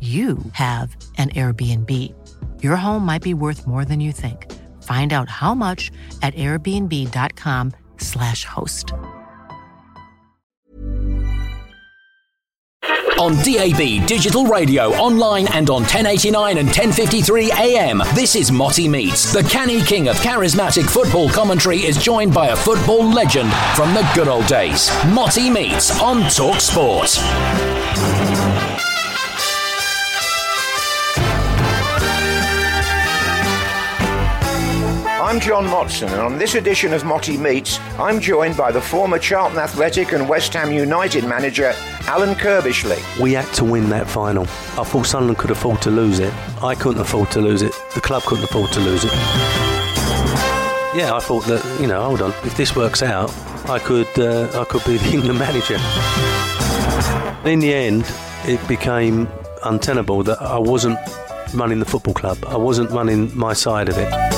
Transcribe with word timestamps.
you 0.00 0.38
have 0.52 0.96
an 1.18 1.28
Airbnb. 1.30 2.14
Your 2.62 2.76
home 2.76 3.04
might 3.04 3.22
be 3.22 3.34
worth 3.34 3.66
more 3.66 3.84
than 3.84 4.00
you 4.00 4.12
think. 4.12 4.50
Find 4.82 5.12
out 5.12 5.28
how 5.28 5.54
much 5.54 5.90
at 6.22 6.32
airbnb.com/slash 6.34 8.46
host. 8.46 8.94
On 13.20 13.34
DAB, 13.44 14.06
digital 14.06 14.46
radio, 14.46 14.94
online, 14.94 15.46
and 15.48 15.68
on 15.68 15.82
1089 15.82 16.56
and 16.56 16.66
1053 16.68 17.52
AM, 17.52 17.98
this 18.14 18.34
is 18.34 18.50
Motty 18.50 18.88
Meets. 18.88 19.34
The 19.34 19.42
canny 19.42 19.82
king 19.82 20.08
of 20.08 20.16
charismatic 20.16 20.88
football 20.88 21.28
commentary 21.28 21.80
is 21.80 22.02
joined 22.02 22.32
by 22.32 22.48
a 22.48 22.56
football 22.56 23.04
legend 23.04 23.52
from 23.76 23.92
the 23.92 24.10
good 24.14 24.28
old 24.28 24.46
days. 24.46 24.90
Motty 25.08 25.50
Meets 25.50 26.00
on 26.00 26.22
Talk 26.30 26.62
Sport. 26.62 27.18
I'm 35.30 35.38
John 35.38 35.64
Motson, 35.66 36.08
and 36.08 36.20
on 36.20 36.38
this 36.38 36.56
edition 36.56 36.92
of 36.92 37.04
Motty 37.04 37.36
Meets, 37.36 37.78
I'm 38.00 38.18
joined 38.18 38.56
by 38.56 38.72
the 38.72 38.80
former 38.80 39.16
Charlton 39.16 39.60
Athletic 39.60 40.10
and 40.10 40.28
West 40.28 40.54
Ham 40.54 40.72
United 40.72 41.22
manager, 41.24 41.72
Alan 42.08 42.34
Curbishley. 42.34 42.98
We 43.20 43.34
had 43.34 43.46
to 43.54 43.64
win 43.64 43.90
that 43.90 44.08
final. 44.08 44.42
I 44.42 44.82
thought 44.82 45.06
Sunderland 45.06 45.38
could 45.38 45.52
afford 45.52 45.80
to 45.82 45.90
lose 45.92 46.18
it. 46.18 46.34
I 46.60 46.74
couldn't 46.74 47.00
afford 47.00 47.30
to 47.30 47.40
lose 47.40 47.62
it. 47.62 47.72
The 47.94 48.00
club 48.00 48.24
couldn't 48.24 48.42
afford 48.42 48.72
to 48.72 48.80
lose 48.80 49.04
it. 49.04 49.12
Yeah, 50.96 51.12
I 51.14 51.20
thought 51.22 51.44
that 51.44 51.78
you 51.80 51.86
know, 51.86 52.02
hold 52.02 52.22
on, 52.22 52.30
if 52.44 52.56
this 52.56 52.74
works 52.74 53.00
out, 53.00 53.32
I 53.70 53.78
could 53.78 54.08
uh, 54.18 54.60
I 54.60 54.64
could 54.64 54.84
be 54.84 54.96
the 54.96 55.10
England 55.12 55.38
manager. 55.38 55.76
In 57.48 57.60
the 57.60 57.72
end, 57.72 58.04
it 58.46 58.66
became 58.66 59.28
untenable 59.62 60.24
that 60.24 60.42
I 60.42 60.58
wasn't 60.58 60.98
running 61.54 61.78
the 61.78 61.84
football 61.86 62.14
club. 62.14 62.38
I 62.48 62.56
wasn't 62.56 62.90
running 62.90 63.30
my 63.38 63.52
side 63.52 63.88
of 63.88 63.96
it. 63.96 64.29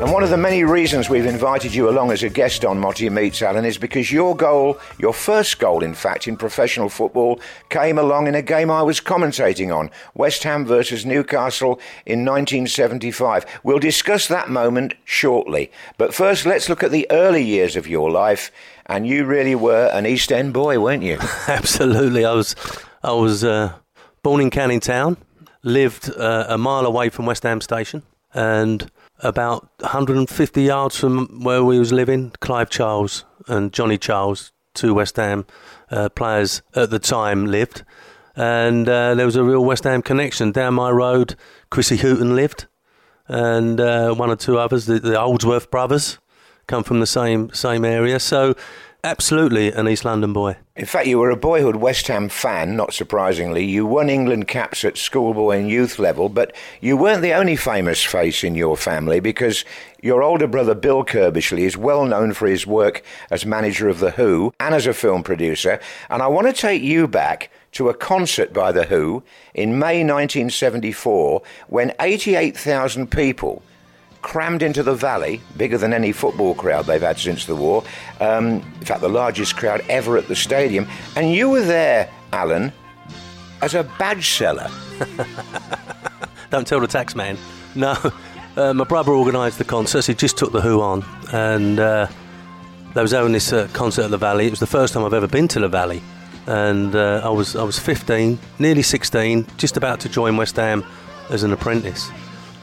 And 0.00 0.10
one 0.12 0.22
of 0.22 0.30
the 0.30 0.38
many 0.38 0.64
reasons 0.64 1.10
we've 1.10 1.26
invited 1.26 1.74
you 1.74 1.90
along 1.90 2.10
as 2.10 2.22
a 2.22 2.30
guest 2.30 2.64
on 2.64 2.78
Motty 2.78 3.10
Meets, 3.10 3.42
Alan, 3.42 3.66
is 3.66 3.76
because 3.76 4.10
your 4.10 4.34
goal, 4.34 4.78
your 4.98 5.12
first 5.12 5.58
goal, 5.58 5.82
in 5.82 5.92
fact, 5.92 6.26
in 6.26 6.38
professional 6.38 6.88
football, 6.88 7.38
came 7.68 7.98
along 7.98 8.26
in 8.26 8.34
a 8.34 8.40
game 8.40 8.70
I 8.70 8.82
was 8.82 8.98
commentating 8.98 9.76
on 9.76 9.90
West 10.14 10.42
Ham 10.44 10.64
versus 10.64 11.04
Newcastle 11.04 11.78
in 12.06 12.24
1975. 12.24 13.44
We'll 13.62 13.78
discuss 13.78 14.26
that 14.28 14.48
moment 14.48 14.94
shortly. 15.04 15.70
But 15.98 16.14
first, 16.14 16.46
let's 16.46 16.70
look 16.70 16.82
at 16.82 16.92
the 16.92 17.06
early 17.10 17.44
years 17.44 17.76
of 17.76 17.86
your 17.86 18.10
life. 18.10 18.50
And 18.86 19.06
you 19.06 19.26
really 19.26 19.54
were 19.54 19.90
an 19.92 20.06
East 20.06 20.32
End 20.32 20.54
boy, 20.54 20.80
weren't 20.80 21.02
you? 21.02 21.18
Absolutely. 21.46 22.24
I 22.24 22.32
was, 22.32 22.56
I 23.02 23.12
was 23.12 23.44
uh, 23.44 23.74
born 24.22 24.40
in 24.40 24.48
Canning 24.48 24.80
Town, 24.80 25.18
lived 25.62 26.10
uh, 26.16 26.46
a 26.48 26.56
mile 26.56 26.86
away 26.86 27.10
from 27.10 27.26
West 27.26 27.42
Ham 27.42 27.60
Station, 27.60 28.02
and 28.32 28.90
about 29.22 29.68
150 29.78 30.62
yards 30.62 30.96
from 30.96 31.42
where 31.42 31.64
we 31.64 31.78
was 31.78 31.92
living, 31.92 32.32
Clive 32.40 32.70
Charles 32.70 33.24
and 33.46 33.72
Johnny 33.72 33.98
Charles, 33.98 34.52
two 34.74 34.94
West 34.94 35.16
Ham 35.16 35.46
uh, 35.90 36.08
players 36.08 36.62
at 36.74 36.90
the 36.90 36.98
time, 36.98 37.46
lived. 37.46 37.84
And 38.36 38.88
uh, 38.88 39.14
there 39.14 39.26
was 39.26 39.36
a 39.36 39.44
real 39.44 39.64
West 39.64 39.84
Ham 39.84 40.02
connection. 40.02 40.52
Down 40.52 40.74
my 40.74 40.90
road, 40.90 41.36
Chrissy 41.70 41.98
Hooton 41.98 42.34
lived, 42.34 42.66
and 43.28 43.80
uh, 43.80 44.14
one 44.14 44.30
or 44.30 44.36
two 44.36 44.58
others, 44.58 44.86
the, 44.86 44.98
the 45.00 45.14
Oldsworth 45.14 45.70
brothers, 45.70 46.18
come 46.66 46.84
from 46.84 47.00
the 47.00 47.06
same 47.06 47.50
same 47.52 47.84
area. 47.84 48.20
So 48.20 48.54
Absolutely, 49.02 49.72
an 49.72 49.88
East 49.88 50.04
London 50.04 50.34
boy. 50.34 50.56
In 50.76 50.84
fact, 50.84 51.06
you 51.06 51.18
were 51.18 51.30
a 51.30 51.36
boyhood 51.36 51.76
West 51.76 52.06
Ham 52.08 52.28
fan, 52.28 52.76
not 52.76 52.92
surprisingly. 52.92 53.64
You 53.64 53.86
won 53.86 54.10
England 54.10 54.46
caps 54.46 54.84
at 54.84 54.98
schoolboy 54.98 55.58
and 55.58 55.70
youth 55.70 55.98
level, 55.98 56.28
but 56.28 56.54
you 56.82 56.98
weren't 56.98 57.22
the 57.22 57.32
only 57.32 57.56
famous 57.56 58.04
face 58.04 58.44
in 58.44 58.54
your 58.54 58.76
family 58.76 59.18
because 59.18 59.64
your 60.02 60.22
older 60.22 60.46
brother 60.46 60.74
Bill 60.74 61.02
Curbishley 61.02 61.60
is 61.60 61.78
well 61.78 62.04
known 62.04 62.34
for 62.34 62.46
his 62.46 62.66
work 62.66 63.02
as 63.30 63.46
manager 63.46 63.88
of 63.88 64.00
The 64.00 64.12
Who 64.12 64.52
and 64.60 64.74
as 64.74 64.86
a 64.86 64.92
film 64.92 65.22
producer. 65.22 65.80
And 66.10 66.22
I 66.22 66.26
want 66.26 66.48
to 66.48 66.52
take 66.52 66.82
you 66.82 67.08
back 67.08 67.50
to 67.72 67.88
a 67.88 67.94
concert 67.94 68.52
by 68.52 68.70
The 68.70 68.84
Who 68.84 69.22
in 69.54 69.78
May 69.78 70.04
1974 70.04 71.40
when 71.68 71.94
88,000 71.98 73.10
people 73.10 73.62
crammed 74.22 74.62
into 74.62 74.82
the 74.82 74.94
valley, 74.94 75.40
bigger 75.56 75.78
than 75.78 75.92
any 75.92 76.12
football 76.12 76.54
crowd 76.54 76.86
they've 76.86 77.00
had 77.00 77.18
since 77.18 77.46
the 77.46 77.56
war. 77.56 77.82
Um, 78.20 78.46
in 78.46 78.84
fact, 78.84 79.00
the 79.00 79.08
largest 79.08 79.56
crowd 79.56 79.82
ever 79.88 80.16
at 80.16 80.28
the 80.28 80.36
stadium. 80.36 80.86
And 81.16 81.32
you 81.32 81.48
were 81.50 81.62
there, 81.62 82.10
Alan, 82.32 82.72
as 83.62 83.74
a 83.74 83.84
badge 83.98 84.28
seller. 84.28 84.68
Don't 86.50 86.66
tell 86.66 86.80
the 86.80 86.86
tax 86.86 87.14
man. 87.14 87.38
No, 87.74 87.96
uh, 88.56 88.74
my 88.74 88.84
brother 88.84 89.12
organised 89.12 89.58
the 89.58 89.64
concert. 89.64 90.06
He 90.06 90.14
just 90.14 90.36
took 90.36 90.52
the 90.52 90.60
Who 90.60 90.80
on, 90.80 91.04
and 91.32 91.78
uh, 91.78 92.08
they 92.94 93.02
was 93.02 93.12
having 93.12 93.32
this 93.32 93.52
uh, 93.52 93.68
concert 93.72 94.04
at 94.04 94.10
the 94.10 94.18
Valley. 94.18 94.46
It 94.46 94.50
was 94.50 94.60
the 94.60 94.66
first 94.66 94.94
time 94.94 95.04
I've 95.04 95.14
ever 95.14 95.28
been 95.28 95.48
to 95.48 95.60
the 95.60 95.68
Valley, 95.68 96.02
and 96.46 96.94
uh, 96.94 97.20
I 97.24 97.28
was 97.30 97.54
I 97.54 97.62
was 97.62 97.78
15, 97.78 98.38
nearly 98.58 98.82
16, 98.82 99.46
just 99.56 99.76
about 99.76 100.00
to 100.00 100.08
join 100.08 100.36
West 100.36 100.56
Ham 100.56 100.84
as 101.30 101.44
an 101.44 101.52
apprentice. 101.52 102.10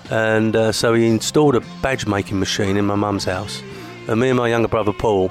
And 0.10 0.56
uh, 0.56 0.72
so 0.72 0.94
he 0.94 1.08
installed 1.08 1.56
a 1.56 1.62
badge 1.82 2.06
making 2.06 2.40
machine 2.40 2.78
in 2.78 2.86
my 2.86 2.96
mum's 2.96 3.26
house. 3.26 3.62
And 4.08 4.20
me 4.20 4.30
and 4.30 4.38
my 4.38 4.48
younger 4.48 4.70
brother 4.70 4.94
Paul, 4.94 5.30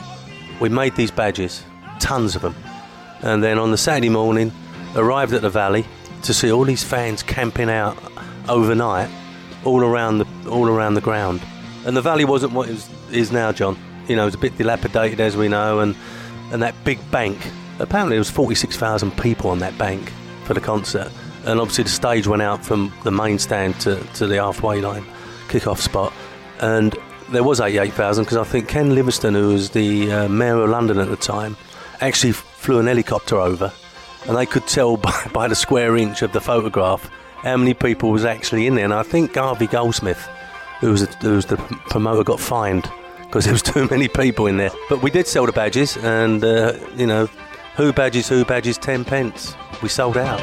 we 0.61 0.69
made 0.69 0.97
these 0.97 1.11
badges, 1.11 1.65
tons 1.99 2.37
of 2.37 2.43
them. 2.43 2.55
And 3.23 3.43
then 3.43 3.59
on 3.59 3.71
the 3.71 3.79
Saturday 3.79 4.11
morning, 4.11 4.53
arrived 4.95 5.33
at 5.33 5.43
the 5.43 5.51
valley 5.51 5.87
to 6.23 6.35
see 6.35 6.51
all 6.53 6.65
these 6.65 6.85
fans 6.85 7.23
camping 7.23 7.71
out 7.71 7.97
overnight, 8.49 9.11
all 9.65 9.83
around 9.83 10.19
the 10.19 10.27
all 10.51 10.69
around 10.69 10.95
the 10.95 11.01
ground. 11.01 11.41
And 11.87 11.97
the 11.97 12.03
valley 12.03 12.25
wasn't 12.25 12.53
what 12.53 12.69
it 12.69 12.73
is, 12.73 12.91
is 13.11 13.33
now, 13.33 13.53
John. 13.53 13.79
You 14.09 14.17
know, 14.17 14.23
it 14.23 14.27
was 14.27 14.35
a 14.35 14.39
bit 14.39 14.59
dilapidated, 14.59 15.21
as 15.21 15.37
we 15.37 15.49
know, 15.49 15.81
and 15.81 15.97
and 16.53 16.63
that 16.63 16.75
big 16.85 16.99
bank. 17.11 17.39
Apparently, 17.79 18.15
there 18.15 18.21
was 18.21 18.31
forty-six 18.31 18.77
thousand 18.77 19.17
people 19.17 19.51
on 19.51 19.59
that 19.61 19.77
bank 19.79 20.13
for 20.45 20.55
the 20.55 20.61
concert 20.61 21.11
and 21.47 21.60
obviously 21.60 21.84
the 21.84 21.91
stage 21.91 22.27
went 22.27 22.43
out 22.43 22.65
from 22.65 22.93
the 23.04 23.10
main 23.10 23.39
stand 23.39 23.78
to, 23.81 24.03
to 24.15 24.27
the 24.27 24.37
halfway 24.37 24.81
line 24.81 25.04
kick-off 25.48 25.81
spot. 25.81 26.13
And 26.60 26.97
there 27.31 27.45
was 27.45 27.60
88,000 27.60 28.25
because 28.25 28.37
I 28.37 28.45
think 28.45 28.69
Ken 28.69 28.95
Livingstone 28.95 29.34
who 29.34 29.48
was 29.48 29.71
the 29.71 30.13
uh, 30.13 30.28
mayor 30.28 30.57
of 30.57 30.71
London 30.71 30.98
at 30.98 31.09
the 31.09 31.16
time 31.16 31.57
actually 32.01 32.33
flew 32.33 32.78
an 32.81 32.87
helicopter 32.87 33.37
over. 33.37 33.72
And 34.27 34.37
they 34.37 34.47
could 34.47 34.66
tell 34.66 34.97
by, 35.09 35.31
by 35.33 35.48
the 35.48 35.54
square 35.54 35.97
inch 35.97 36.22
of 36.22 36.33
the 36.33 36.41
photograph 36.41 37.10
how 37.43 37.57
many 37.57 37.75
people 37.75 38.10
was 38.10 38.25
actually 38.25 38.66
in 38.66 38.75
there. 38.75 38.84
And 38.84 38.95
I 38.95 39.03
think 39.03 39.34
Harvey 39.34 39.69
Goldsmith 39.69 40.28
who 40.81 40.91
was, 40.91 41.07
who 41.16 41.37
was 41.37 41.47
the 41.47 41.57
promoter 41.89 42.25
got 42.25 42.41
fined 42.41 42.91
because 43.19 43.45
there 43.45 43.54
was 43.54 43.63
too 43.75 43.87
many 43.91 44.09
people 44.09 44.47
in 44.47 44.57
there. 44.57 44.71
But 44.89 45.03
we 45.03 45.10
did 45.10 45.27
sell 45.27 45.47
the 45.47 45.53
badges 45.53 45.97
and 45.98 46.43
uh, 46.43 46.75
you 46.97 47.07
know 47.07 47.27
who 47.77 47.93
badges 47.93 48.28
who 48.28 48.45
badges 48.45 48.78
10 48.78 49.04
pence. 49.04 49.54
We 49.83 49.89
sold 49.89 50.16
out 50.16 50.41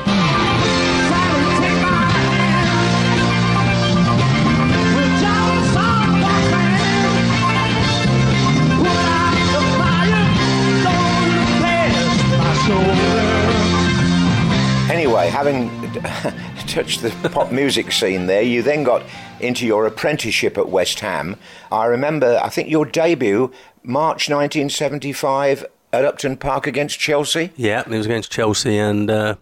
having 15.43 15.69
touched 16.67 17.01
the 17.01 17.29
pop 17.29 17.51
music 17.51 17.91
scene 17.91 18.27
there, 18.27 18.41
you 18.41 18.61
then 18.61 18.83
got 18.83 19.03
into 19.41 19.65
your 19.65 19.85
apprenticeship 19.85 20.57
at 20.57 20.69
West 20.69 21.01
Ham. 21.01 21.35
I 21.69 21.85
remember, 21.85 22.39
I 22.41 22.47
think 22.47 22.69
your 22.69 22.85
debut, 22.85 23.51
March 23.83 24.29
1975 24.29 25.65
at 25.91 26.05
Upton 26.05 26.37
Park 26.37 26.65
against 26.65 26.97
Chelsea. 26.97 27.51
Yeah, 27.57 27.81
it 27.81 27.87
was 27.87 28.05
against 28.05 28.31
Chelsea, 28.31 28.77
and 28.77 29.11
uh, 29.11 29.35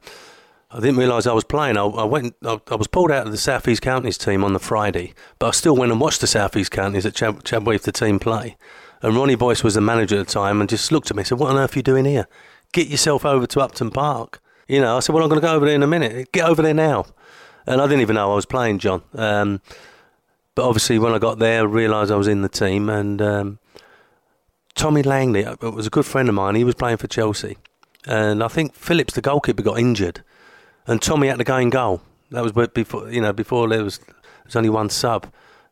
I 0.71 0.79
didn't 0.79 0.97
realise 0.97 1.27
I 1.27 1.33
was 1.33 1.43
playing. 1.43 1.77
I, 1.77 1.83
I 1.83 2.03
went. 2.03 2.35
I, 2.43 2.59
I, 2.67 2.75
was 2.75 2.87
pulled 2.87 3.11
out 3.11 3.27
of 3.27 3.31
the 3.31 3.37
South 3.37 3.67
East 3.67 3.83
Counties 3.83 4.17
team 4.17 4.43
on 4.43 4.53
the 4.53 4.59
Friday, 4.59 5.13
but 5.37 5.49
I 5.49 5.51
still 5.51 5.75
went 5.75 5.91
and 5.91 6.01
watched 6.01 6.21
the 6.21 6.27
South 6.27 6.57
East 6.57 6.71
Counties 6.71 7.05
at 7.05 7.13
Chad, 7.13 7.43
Chadwell 7.43 7.77
the 7.77 7.91
team 7.91 8.17
play. 8.17 8.57
And 9.03 9.15
Ronnie 9.15 9.35
Boyce 9.35 9.63
was 9.63 9.75
the 9.75 9.81
manager 9.81 10.19
at 10.19 10.25
the 10.25 10.33
time, 10.33 10.61
and 10.61 10.69
just 10.69 10.91
looked 10.91 11.11
at 11.11 11.15
me 11.15 11.21
and 11.21 11.27
said, 11.27 11.37
"What 11.37 11.51
on 11.51 11.57
earth 11.57 11.75
are 11.75 11.79
you 11.79 11.83
doing 11.83 12.05
here? 12.05 12.27
Get 12.71 12.87
yourself 12.87 13.23
over 13.23 13.45
to 13.45 13.59
Upton 13.61 13.91
Park." 13.91 14.41
You 14.71 14.81
know, 14.81 14.97
I 14.97 14.99
said, 14.99 15.13
"Well, 15.13 15.23
I'm 15.23 15.29
going 15.29 15.41
to 15.41 15.47
go 15.47 15.53
over 15.53 15.65
there 15.65 15.75
in 15.75 15.83
a 15.83 15.87
minute. 15.87 16.31
Get 16.31 16.45
over 16.45 16.61
there 16.61 16.73
now." 16.73 17.05
And 17.67 17.79
I 17.81 17.85
didn't 17.85 18.01
even 18.01 18.15
know 18.15 18.31
I 18.31 18.35
was 18.35 18.45
playing, 18.45 18.79
John. 18.79 19.03
Um, 19.13 19.61
but 20.55 20.67
obviously, 20.67 20.97
when 20.97 21.13
I 21.13 21.19
got 21.19 21.39
there, 21.39 21.61
I 21.61 21.63
realised 21.63 22.11
I 22.11 22.15
was 22.15 22.27
in 22.27 22.41
the 22.41 22.49
team, 22.49 22.89
and 22.89 23.21
um, 23.21 23.59
Tommy 24.75 25.03
Langley 25.03 25.45
uh, 25.45 25.55
was 25.69 25.87
a 25.87 25.91
good 25.91 26.05
friend 26.05 26.29
of 26.29 26.35
mine. 26.35 26.55
He 26.55 26.63
was 26.63 26.75
playing 26.75 26.97
for 26.97 27.07
Chelsea, 27.07 27.57
and 28.05 28.43
I 28.43 28.47
think 28.47 28.73
Phillips, 28.73 29.13
the 29.13 29.21
goalkeeper, 29.21 29.61
got 29.61 29.77
injured 29.77 30.23
and 30.87 31.01
Tommy 31.01 31.27
had 31.27 31.37
to 31.37 31.43
go 31.43 31.57
in 31.57 31.69
goal. 31.69 32.01
That 32.31 32.43
was 32.43 32.51
before 32.69 33.09
you 33.11 33.21
know 33.21 33.33
before 33.33 33.67
there 33.67 33.83
was 33.83 33.99
there 33.99 34.15
was 34.45 34.55
only 34.55 34.69
one 34.69 34.89
sub, 34.89 35.27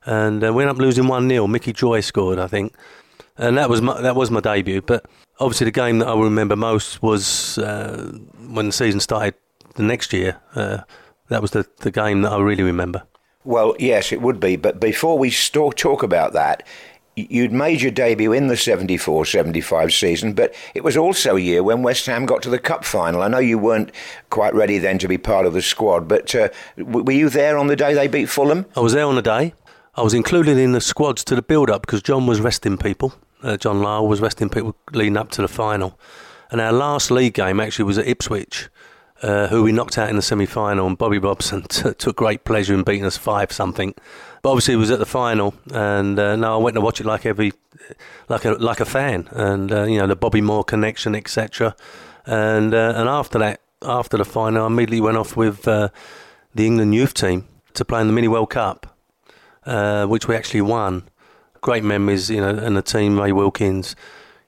and 0.05 0.43
uh, 0.43 0.53
we 0.53 0.63
ended 0.63 0.75
up 0.75 0.81
losing 0.81 1.07
one 1.07 1.27
0 1.29 1.47
Mickey 1.47 1.73
Droy 1.73 2.03
scored, 2.03 2.39
I 2.39 2.47
think, 2.47 2.73
and 3.37 3.57
that 3.57 3.69
was 3.69 3.81
my, 3.81 4.01
that 4.01 4.15
was 4.15 4.29
my 4.29 4.41
debut. 4.41 4.81
But 4.81 5.05
obviously, 5.39 5.65
the 5.65 5.71
game 5.71 5.99
that 5.99 6.07
I 6.07 6.19
remember 6.19 6.55
most 6.55 7.01
was 7.01 7.57
uh, 7.57 8.17
when 8.47 8.67
the 8.67 8.71
season 8.71 8.99
started 8.99 9.35
the 9.75 9.83
next 9.83 10.13
year. 10.13 10.39
Uh, 10.55 10.79
that 11.29 11.41
was 11.41 11.51
the 11.51 11.67
the 11.77 11.91
game 11.91 12.21
that 12.23 12.31
I 12.31 12.39
really 12.39 12.63
remember. 12.63 13.03
Well, 13.45 13.75
yes, 13.79 14.11
it 14.11 14.21
would 14.21 14.39
be. 14.39 14.57
But 14.57 14.79
before 14.79 15.17
we 15.17 15.31
talk 15.31 16.03
about 16.03 16.33
that, 16.33 16.63
you'd 17.15 17.51
made 17.51 17.81
your 17.81 17.91
debut 17.91 18.33
in 18.33 18.47
the 18.47 18.57
74 18.57 19.25
75 19.25 19.93
season, 19.93 20.33
but 20.33 20.53
it 20.73 20.83
was 20.83 20.97
also 20.97 21.35
a 21.35 21.39
year 21.39 21.63
when 21.63 21.81
West 21.81 22.05
Ham 22.05 22.25
got 22.25 22.41
to 22.43 22.49
the 22.49 22.59
cup 22.59 22.85
final. 22.85 23.21
I 23.21 23.27
know 23.27 23.39
you 23.39 23.57
weren't 23.57 23.91
quite 24.29 24.53
ready 24.53 24.77
then 24.77 24.97
to 24.99 25.07
be 25.07 25.17
part 25.17 25.45
of 25.45 25.53
the 25.53 25.61
squad, 25.61 26.07
but 26.07 26.33
uh, 26.35 26.49
were 26.77 27.11
you 27.11 27.29
there 27.29 27.57
on 27.57 27.67
the 27.67 27.75
day 27.75 27.93
they 27.93 28.07
beat 28.07 28.29
Fulham? 28.29 28.65
I 28.75 28.81
was 28.81 28.93
there 28.93 29.05
on 29.05 29.15
the 29.15 29.21
day. 29.21 29.53
I 29.95 30.01
was 30.01 30.13
included 30.13 30.57
in 30.57 30.71
the 30.71 30.81
squads 30.81 31.23
to 31.25 31.35
the 31.35 31.41
build 31.41 31.69
up 31.69 31.81
because 31.81 32.01
John 32.01 32.25
was 32.27 32.39
resting 32.39 32.77
people. 32.77 33.13
Uh, 33.41 33.57
John 33.57 33.77
Lyall 33.81 34.07
was 34.07 34.21
resting 34.21 34.49
people 34.49 34.75
leading 34.91 35.17
up 35.17 35.31
to 35.31 35.41
the 35.41 35.47
final. 35.47 35.99
And 36.51 36.59
our 36.59 36.73
last 36.73 37.11
league 37.11 37.33
game 37.35 37.59
actually 37.59 37.85
was 37.85 37.97
at 37.97 38.07
Ipswich. 38.07 38.69
Uh, 39.21 39.47
who 39.49 39.63
we 39.63 39.73
knocked 39.73 39.97
out 39.97 40.09
in 40.09 40.15
the 40.15 40.21
semi 40.21 40.45
final, 40.45 40.87
and 40.87 40.97
Bobby 40.97 41.17
Robson 41.17 41.63
t- 41.67 41.93
took 41.93 42.15
great 42.15 42.45
pleasure 42.45 42.73
in 42.73 42.83
beating 42.83 43.03
us 43.03 43.17
5 43.17 43.51
something. 43.51 43.93
But 44.41 44.51
obviously, 44.51 44.75
it 44.75 44.77
was 44.77 44.91
at 44.91 44.99
the 44.99 45.05
final, 45.05 45.53
and 45.73 46.17
uh, 46.17 46.37
I 46.41 46.55
went 46.55 46.75
to 46.75 46.81
watch 46.81 47.01
it 47.01 47.05
like 47.05 47.25
every, 47.25 47.51
like 48.29 48.45
a 48.45 48.51
like 48.51 48.79
a 48.79 48.85
fan, 48.85 49.27
and 49.31 49.73
uh, 49.73 49.83
you 49.83 49.97
know 49.97 50.07
the 50.07 50.15
Bobby 50.15 50.39
Moore 50.39 50.63
connection, 50.63 51.15
etc. 51.15 51.75
And 52.25 52.73
uh, 52.73 52.93
and 52.95 53.09
after 53.09 53.37
that, 53.39 53.59
after 53.81 54.15
the 54.15 54.23
final, 54.23 54.63
I 54.63 54.67
immediately 54.67 55.01
went 55.01 55.17
off 55.17 55.35
with 55.35 55.67
uh, 55.67 55.89
the 56.55 56.65
England 56.65 56.95
youth 56.95 57.13
team 57.13 57.45
to 57.73 57.83
play 57.83 57.99
in 57.99 58.07
the 58.07 58.13
Mini 58.13 58.29
World 58.29 58.51
Cup, 58.51 58.95
which 60.07 60.29
we 60.29 60.35
actually 60.37 60.61
won. 60.61 61.03
Great 61.61 61.83
memories, 61.83 62.29
you 62.29 62.41
know, 62.41 62.49
and 62.49 62.75
the 62.75 62.81
team: 62.81 63.19
Ray 63.19 63.31
Wilkins, 63.31 63.95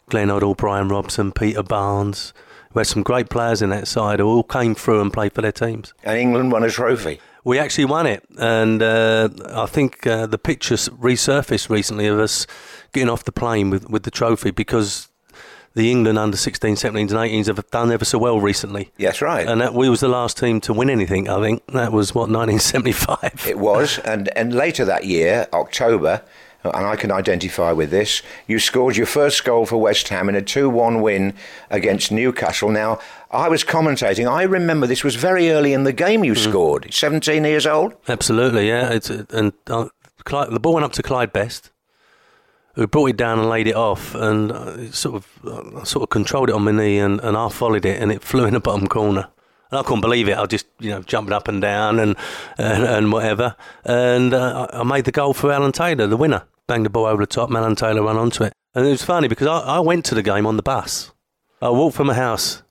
Glenn 0.09 0.29
Hoddle, 0.29 0.55
Brian 0.55 0.87
Robson, 0.89 1.31
Peter 1.31 1.63
Barnes. 1.63 2.33
We 2.73 2.79
had 2.79 2.87
some 2.87 3.03
great 3.03 3.29
players 3.29 3.61
in 3.61 3.69
that 3.71 3.87
side 3.87 4.19
who 4.19 4.27
all 4.27 4.43
came 4.43 4.75
through 4.75 5.01
and 5.01 5.11
played 5.11 5.33
for 5.33 5.41
their 5.41 5.51
teams. 5.51 5.93
And 6.03 6.17
England 6.17 6.51
won 6.53 6.63
a 6.63 6.69
trophy. 6.69 7.19
We 7.43 7.59
actually 7.59 7.85
won 7.85 8.05
it, 8.05 8.23
and 8.37 8.83
uh, 8.83 9.29
I 9.49 9.65
think 9.65 10.05
uh, 10.05 10.27
the 10.27 10.37
pictures 10.37 10.89
resurfaced 10.89 11.69
recently 11.69 12.05
of 12.05 12.19
us 12.19 12.45
getting 12.93 13.09
off 13.09 13.23
the 13.23 13.31
plane 13.31 13.71
with, 13.71 13.89
with 13.89 14.03
the 14.03 14.11
trophy 14.11 14.51
because 14.51 15.09
the 15.73 15.89
England 15.89 16.19
under 16.19 16.37
16, 16.37 16.75
17s, 16.75 16.99
and 16.99 17.09
18s 17.11 17.47
have 17.47 17.69
done 17.71 17.91
ever 17.91 18.05
so 18.05 18.17
well 18.17 18.39
recently. 18.39 18.91
Yes, 18.97 19.21
right. 19.21 19.47
And 19.47 19.61
that, 19.61 19.73
we 19.73 19.89
was 19.89 20.01
the 20.01 20.07
last 20.07 20.37
team 20.37 20.59
to 20.61 20.73
win 20.73 20.89
anything. 20.89 21.29
I 21.29 21.41
think 21.41 21.65
that 21.67 21.91
was 21.91 22.13
what 22.13 22.29
1975. 22.29 23.47
It 23.47 23.57
was, 23.57 23.99
and 23.99 24.29
and 24.37 24.53
later 24.53 24.85
that 24.85 25.05
year, 25.05 25.47
October, 25.53 26.21
and 26.63 26.85
I 26.85 26.95
can 26.95 27.11
identify 27.11 27.71
with 27.71 27.89
this. 27.89 28.21
You 28.47 28.59
scored 28.59 28.95
your 28.95 29.07
first 29.07 29.43
goal 29.43 29.65
for 29.65 29.77
West 29.77 30.07
Ham 30.09 30.29
in 30.29 30.35
a 30.35 30.41
2 30.41 30.69
1 30.69 31.01
win 31.01 31.33
against 31.69 32.11
Newcastle. 32.11 32.69
Now, 32.69 32.99
I 33.31 33.49
was 33.49 33.63
commentating. 33.63 34.29
I 34.29 34.43
remember 34.43 34.85
this 34.85 35.03
was 35.03 35.15
very 35.15 35.49
early 35.49 35.73
in 35.73 35.83
the 35.83 35.93
game 35.93 36.23
you 36.23 36.33
mm. 36.33 36.37
scored. 36.37 36.93
17 36.93 37.43
years 37.43 37.65
old? 37.65 37.95
Absolutely, 38.07 38.67
yeah. 38.67 38.89
It's, 38.91 39.09
and 39.09 39.53
uh, 39.67 39.89
the 40.25 40.59
ball 40.61 40.73
went 40.73 40.85
up 40.85 40.93
to 40.93 41.03
Clyde 41.03 41.33
Best, 41.33 41.71
who 42.75 42.87
brought 42.87 43.09
it 43.09 43.17
down 43.17 43.39
and 43.39 43.49
laid 43.49 43.67
it 43.67 43.75
off, 43.75 44.13
and 44.13 44.51
uh, 44.51 44.91
sort 44.91 45.15
of 45.15 45.45
uh, 45.45 45.83
sort 45.83 46.03
of 46.03 46.09
controlled 46.09 46.49
it 46.49 46.55
on 46.55 46.63
my 46.63 46.71
knee, 46.71 46.99
and, 46.99 47.19
and 47.21 47.35
I 47.35 47.49
followed 47.49 47.85
it, 47.85 48.01
and 48.01 48.11
it 48.11 48.21
flew 48.21 48.45
in 48.45 48.53
the 48.53 48.59
bottom 48.59 48.87
corner. 48.87 49.27
And 49.71 49.79
I 49.79 49.83
couldn't 49.83 50.01
believe 50.01 50.27
it. 50.27 50.37
I 50.37 50.45
just, 50.47 50.65
you 50.79 50.89
know, 50.89 51.01
jumping 51.01 51.31
up 51.31 51.47
and 51.47 51.61
down 51.61 51.97
and 51.97 52.17
and, 52.57 52.83
and 52.83 53.11
whatever. 53.11 53.55
And 53.85 54.33
uh, 54.33 54.67
I 54.73 54.83
made 54.83 55.05
the 55.05 55.13
goal 55.13 55.33
for 55.33 55.49
Alan 55.49 55.71
Taylor, 55.71 56.07
the 56.07 56.17
winner 56.17 56.43
banged 56.71 56.85
the 56.85 56.89
ball 56.89 57.05
over 57.05 57.21
the 57.21 57.27
top. 57.27 57.51
Alan 57.51 57.75
Taylor 57.75 58.01
ran 58.01 58.15
onto 58.15 58.45
it. 58.45 58.53
And 58.73 58.85
it 58.87 58.91
was 58.91 59.03
funny 59.03 59.27
because 59.27 59.45
I, 59.45 59.59
I 59.59 59.79
went 59.81 60.05
to 60.05 60.15
the 60.15 60.23
game 60.23 60.45
on 60.45 60.55
the 60.55 60.63
bus. 60.63 61.11
I 61.61 61.69
walked 61.69 61.97
from 61.97 62.07
my 62.07 62.13
house 62.13 62.63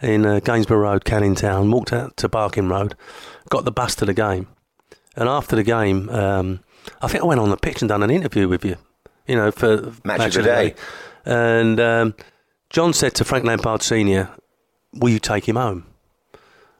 in 0.00 0.24
uh, 0.24 0.38
Gainsborough 0.38 0.78
Road, 0.78 1.04
Canning 1.04 1.34
Town, 1.34 1.68
walked 1.68 1.92
out 1.92 2.16
to 2.18 2.28
Barking 2.28 2.68
Road, 2.68 2.94
got 3.48 3.64
the 3.64 3.72
bus 3.72 3.96
to 3.96 4.04
the 4.04 4.14
game. 4.14 4.46
And 5.16 5.28
after 5.28 5.56
the 5.56 5.64
game, 5.64 6.08
um, 6.10 6.60
I 7.02 7.08
think 7.08 7.24
I 7.24 7.26
went 7.26 7.40
on 7.40 7.50
the 7.50 7.56
pitch 7.56 7.82
and 7.82 7.88
done 7.88 8.04
an 8.04 8.12
interview 8.12 8.46
with 8.46 8.64
you, 8.64 8.76
you 9.26 9.34
know, 9.34 9.50
for 9.50 9.92
Match, 10.04 10.18
match 10.18 10.36
of 10.36 10.44
the 10.44 10.50
Day. 10.50 10.68
day. 10.70 10.76
And 11.24 11.80
um, 11.80 12.14
John 12.70 12.92
said 12.92 13.16
to 13.16 13.24
Frank 13.24 13.44
Lampard 13.44 13.82
Sr., 13.82 14.30
Will 14.94 15.10
you 15.10 15.18
take 15.18 15.48
him 15.48 15.56
home? 15.56 15.84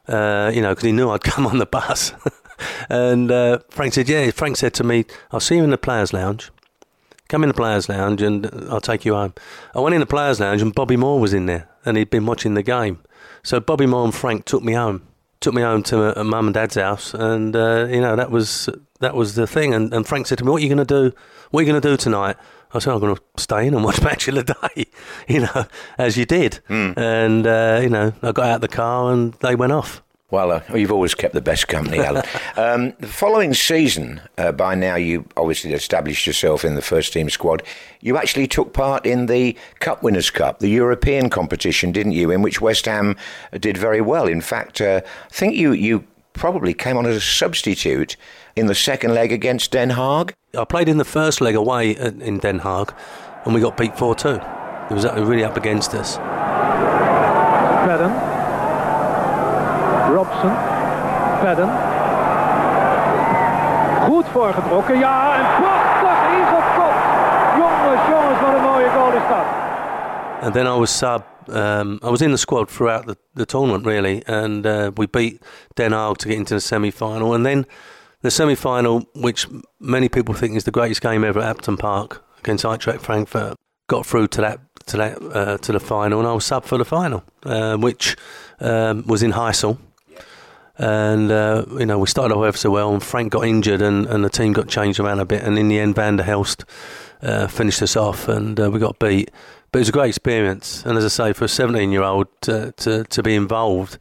Uh, 0.06 0.52
you 0.54 0.62
know, 0.62 0.70
because 0.70 0.84
he 0.84 0.92
knew 0.92 1.10
I'd 1.10 1.24
come 1.24 1.44
on 1.44 1.58
the 1.58 1.66
bus. 1.66 2.12
and 2.88 3.32
uh, 3.32 3.58
Frank 3.68 3.94
said, 3.94 4.08
Yeah. 4.08 4.30
Frank 4.30 4.56
said 4.56 4.74
to 4.74 4.84
me, 4.84 5.06
I'll 5.32 5.40
see 5.40 5.56
you 5.56 5.64
in 5.64 5.70
the 5.70 5.76
Players' 5.76 6.12
Lounge 6.12 6.52
come 7.28 7.42
in 7.42 7.48
the 7.48 7.54
players' 7.54 7.88
lounge 7.88 8.22
and 8.22 8.50
I'll 8.68 8.80
take 8.80 9.04
you 9.04 9.14
home. 9.14 9.34
I 9.74 9.80
went 9.80 9.94
in 9.94 10.00
the 10.00 10.06
players' 10.06 10.40
lounge 10.40 10.62
and 10.62 10.74
Bobby 10.74 10.96
Moore 10.96 11.20
was 11.20 11.34
in 11.34 11.46
there 11.46 11.68
and 11.84 11.96
he'd 11.96 12.10
been 12.10 12.26
watching 12.26 12.54
the 12.54 12.62
game. 12.62 13.00
So 13.42 13.60
Bobby 13.60 13.86
Moore 13.86 14.04
and 14.04 14.14
Frank 14.14 14.44
took 14.44 14.62
me 14.62 14.72
home, 14.72 15.06
took 15.40 15.54
me 15.54 15.62
home 15.62 15.82
to 15.84 16.22
mum 16.24 16.48
and 16.48 16.54
dad's 16.54 16.74
house, 16.74 17.14
and 17.14 17.54
uh, 17.54 17.86
you 17.88 18.00
know 18.00 18.16
that 18.16 18.30
was 18.30 18.68
that 19.00 19.14
was 19.14 19.34
the 19.34 19.46
thing. 19.46 19.74
And, 19.74 19.92
and 19.94 20.06
Frank 20.06 20.26
said 20.26 20.38
to 20.38 20.44
me, 20.44 20.50
"What 20.50 20.60
are 20.60 20.64
you 20.64 20.74
going 20.74 20.86
to 20.86 21.10
do? 21.10 21.16
What 21.50 21.60
are 21.60 21.62
you 21.62 21.70
going 21.70 21.80
to 21.80 21.88
do 21.88 21.96
tonight?" 21.96 22.36
I 22.72 22.78
said, 22.78 22.92
"I'm 22.92 23.00
going 23.00 23.16
to 23.16 23.22
stay 23.36 23.66
in 23.66 23.74
and 23.74 23.84
watch 23.84 24.02
Match 24.02 24.28
of 24.28 24.34
the 24.34 24.54
Day," 24.74 24.86
you 25.28 25.40
know, 25.40 25.66
as 25.96 26.16
you 26.16 26.26
did. 26.26 26.60
Mm. 26.68 26.98
And 26.98 27.46
uh, 27.46 27.80
you 27.82 27.88
know, 27.88 28.12
I 28.22 28.32
got 28.32 28.46
out 28.46 28.54
of 28.56 28.60
the 28.62 28.68
car 28.68 29.12
and 29.12 29.32
they 29.34 29.54
went 29.54 29.72
off. 29.72 30.02
Well, 30.30 30.52
uh, 30.52 30.60
you've 30.74 30.92
always 30.92 31.14
kept 31.14 31.32
the 31.32 31.40
best 31.40 31.68
company, 31.68 32.00
Alan. 32.00 32.22
um, 32.56 32.92
the 33.00 33.06
following 33.06 33.54
season, 33.54 34.20
uh, 34.36 34.52
by 34.52 34.74
now 34.74 34.94
you 34.96 35.26
obviously 35.38 35.72
established 35.72 36.26
yourself 36.26 36.66
in 36.66 36.74
the 36.74 36.82
first 36.82 37.14
team 37.14 37.30
squad. 37.30 37.62
You 38.02 38.18
actually 38.18 38.46
took 38.46 38.74
part 38.74 39.06
in 39.06 39.24
the 39.24 39.56
Cup 39.80 40.02
Winners' 40.02 40.30
Cup, 40.30 40.58
the 40.58 40.68
European 40.68 41.30
competition, 41.30 41.92
didn't 41.92 42.12
you? 42.12 42.30
In 42.30 42.42
which 42.42 42.60
West 42.60 42.84
Ham 42.84 43.16
did 43.58 43.78
very 43.78 44.02
well. 44.02 44.26
In 44.28 44.42
fact, 44.42 44.82
uh, 44.82 45.00
I 45.04 45.32
think 45.32 45.54
you 45.54 45.72
you 45.72 46.04
probably 46.34 46.74
came 46.74 46.98
on 46.98 47.06
as 47.06 47.16
a 47.16 47.20
substitute 47.20 48.16
in 48.54 48.66
the 48.66 48.74
second 48.74 49.14
leg 49.14 49.32
against 49.32 49.70
Den 49.70 49.90
Haag. 49.90 50.34
I 50.56 50.64
played 50.66 50.90
in 50.90 50.98
the 50.98 51.06
first 51.06 51.40
leg 51.40 51.54
away 51.54 51.92
in 51.92 52.38
Den 52.38 52.60
Haag, 52.60 52.94
and 53.46 53.54
we 53.54 53.62
got 53.62 53.78
beat 53.78 53.96
four 53.96 54.14
two. 54.14 54.38
It 54.90 54.94
was 54.94 55.06
really 55.06 55.44
up 55.44 55.56
against 55.56 55.94
us. 55.94 56.18
Madden. 57.88 58.10
Robson. 60.28 60.50
Padden. 61.40 61.70
Goed 64.06 64.26
voorgetrokken. 64.32 64.98
Ja, 64.98 65.34
en 65.38 65.62
prachtig. 65.62 66.94
Jongens, 67.56 68.08
jongens, 68.08 68.40
wat 68.40 68.54
een 68.54 68.62
mooie 68.62 68.90
goal 68.90 69.12
is 69.12 69.28
dat. 69.28 69.44
And 70.42 70.52
then 70.52 70.66
I 70.66 70.78
was 70.78 70.98
sub. 70.98 71.22
Um, 71.48 71.98
I 72.02 72.10
was 72.10 72.20
in 72.20 72.30
the 72.30 72.36
squad 72.36 72.68
throughout 72.68 73.06
the, 73.06 73.16
the 73.34 73.46
tournament, 73.46 73.86
really, 73.86 74.22
and 74.26 74.66
uh, 74.66 74.90
we 74.94 75.06
beat 75.06 75.42
Den 75.74 75.92
Haag 75.92 76.16
to 76.18 76.28
get 76.28 76.36
into 76.36 76.54
the 76.54 76.60
semi 76.60 76.90
final. 76.90 77.34
And 77.34 77.44
then 77.44 77.66
the 78.20 78.30
semi 78.30 78.54
final, 78.54 79.04
which 79.14 79.46
many 79.80 80.08
people 80.08 80.34
think 80.34 80.56
is 80.56 80.64
the 80.64 80.70
greatest 80.70 81.00
game 81.00 81.24
ever 81.24 81.40
at 81.40 81.56
Upton 81.56 81.76
Park 81.76 82.22
against 82.38 82.64
Eintracht 82.64 83.00
Frankfurt, 83.00 83.54
got 83.86 84.06
through 84.06 84.26
to 84.28 84.40
that 84.42 84.58
to 84.86 84.96
that 84.98 85.18
uh, 85.34 85.56
to 85.58 85.72
the 85.72 85.80
final, 85.80 86.18
and 86.18 86.28
I 86.28 86.32
was 86.34 86.44
sub 86.44 86.64
for 86.64 86.78
the 86.78 86.84
final, 86.84 87.22
uh, 87.44 87.76
which 87.76 88.16
um, 88.60 89.04
was 89.06 89.22
in 89.22 89.32
Heysel 89.32 89.78
and 90.78 91.30
uh, 91.30 91.64
you 91.78 91.86
know 91.86 91.98
we 91.98 92.06
started 92.06 92.34
off 92.34 92.44
ever 92.44 92.56
so 92.56 92.70
well, 92.70 92.92
and 92.92 93.02
Frank 93.02 93.32
got 93.32 93.44
injured, 93.44 93.82
and, 93.82 94.06
and 94.06 94.24
the 94.24 94.30
team 94.30 94.52
got 94.52 94.68
changed 94.68 95.00
around 95.00 95.20
a 95.20 95.24
bit, 95.24 95.42
and 95.42 95.58
in 95.58 95.68
the 95.68 95.78
end, 95.78 95.96
Van 95.96 96.16
der 96.16 96.24
Elst 96.24 96.64
uh, 97.22 97.46
finished 97.48 97.82
us 97.82 97.96
off, 97.96 98.28
and 98.28 98.58
uh, 98.58 98.70
we 98.70 98.78
got 98.78 98.98
beat. 98.98 99.30
But 99.70 99.78
it 99.78 99.82
was 99.82 99.88
a 99.90 99.92
great 99.92 100.08
experience, 100.08 100.84
and 100.86 100.96
as 100.96 101.04
I 101.04 101.08
say, 101.08 101.32
for 101.34 101.44
a 101.44 101.48
17-year-old 101.48 102.26
to, 102.42 102.72
to, 102.72 103.04
to 103.04 103.22
be 103.22 103.34
involved 103.34 103.98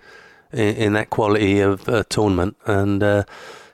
in, 0.54 0.76
in 0.76 0.94
that 0.94 1.10
quality 1.10 1.60
of 1.60 1.90
uh, 1.90 2.04
tournament. 2.08 2.56
And 2.66 3.04
uh, 3.04 3.24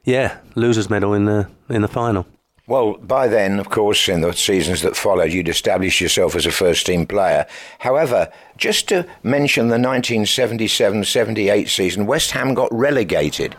yeah, 0.03 0.38
losers 0.55 0.89
medal 0.89 1.13
in 1.13 1.25
the 1.25 1.48
in 1.69 1.81
the 1.81 1.88
final. 1.88 2.25
Well, 2.65 2.93
by 2.93 3.27
then, 3.27 3.60
of 3.60 3.70
course, 3.70 4.08
in 4.08 4.22
the 4.22 4.32
seasons 4.32 4.84
that 4.84 4.96
followed, 4.96 5.34
you'd 5.34 5.50
established 5.50 6.00
yourself 6.00 6.34
as 6.34 6.46
a 6.46 6.51
first 6.51 6.86
team 6.86 7.05
player. 7.05 7.46
However, 7.79 8.32
just 8.55 8.88
to 8.88 9.05
mention 9.22 9.67
the 9.67 9.75
1977 9.75 11.03
78 11.03 11.67
season, 11.67 12.05
West 12.05 12.32
Ham 12.32 12.53
got 12.53 12.72
relegated. 12.72 13.58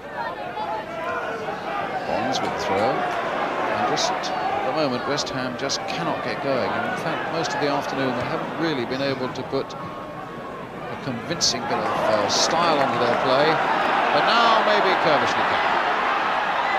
Bonds 2.08 2.40
with 2.40 2.56
throw. 2.64 2.96
And 2.96 3.92
just 3.92 4.10
at 4.10 4.64
the 4.64 4.72
moment, 4.72 5.06
West 5.06 5.28
Ham 5.28 5.54
just 5.58 5.80
cannot 5.84 6.24
get 6.24 6.42
going. 6.42 6.70
And 6.70 6.96
in 6.96 6.96
fact, 7.04 7.30
most 7.36 7.52
of 7.52 7.60
the 7.60 7.68
afternoon, 7.68 8.08
they 8.16 8.24
haven't 8.24 8.56
really 8.56 8.86
been 8.86 9.02
able 9.02 9.28
to 9.34 9.42
put 9.52 9.70
a 9.74 10.98
convincing 11.04 11.60
bit 11.68 11.76
of 11.76 11.92
uh, 12.08 12.26
style 12.30 12.78
onto 12.80 12.98
their 13.04 13.20
play. 13.20 13.52
But 14.16 14.24
now 14.24 14.64
maybe 14.64 14.88
Curbishley 15.04 15.44
can. 15.44 15.60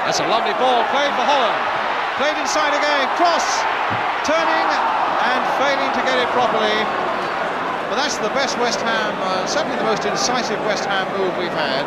That's 0.09 0.21
a 0.21 0.27
lovely 0.27 0.53
ball 0.57 0.81
played 0.89 1.13
for 1.13 1.21
Holland. 1.21 1.84
Played 2.15 2.39
inside 2.39 2.71
again, 2.71 3.11
cross, 3.19 3.43
turning 4.23 4.67
and 5.19 5.41
failing 5.59 5.91
to 5.91 6.01
get 6.07 6.15
it 6.15 6.31
properly. 6.31 6.79
But 7.91 7.99
that's 7.99 8.15
the 8.23 8.31
best 8.31 8.57
West 8.57 8.79
Ham, 8.79 9.11
uh, 9.19 9.45
certainly 9.45 9.75
the 9.75 9.83
most 9.83 10.05
incisive 10.05 10.55
West 10.63 10.85
Ham 10.87 11.11
move 11.19 11.35
we've 11.35 11.51
had. 11.51 11.83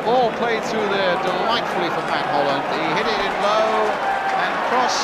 The 0.00 0.02
ball 0.08 0.32
played 0.40 0.64
through 0.64 0.88
there 0.88 1.12
delightfully 1.20 1.92
for 1.92 2.00
Pat 2.08 2.24
Holland. 2.32 2.64
He 2.72 2.88
hit 2.96 3.04
it 3.04 3.20
in 3.20 3.34
low 3.44 3.84
and 4.32 4.52
cross 4.72 4.96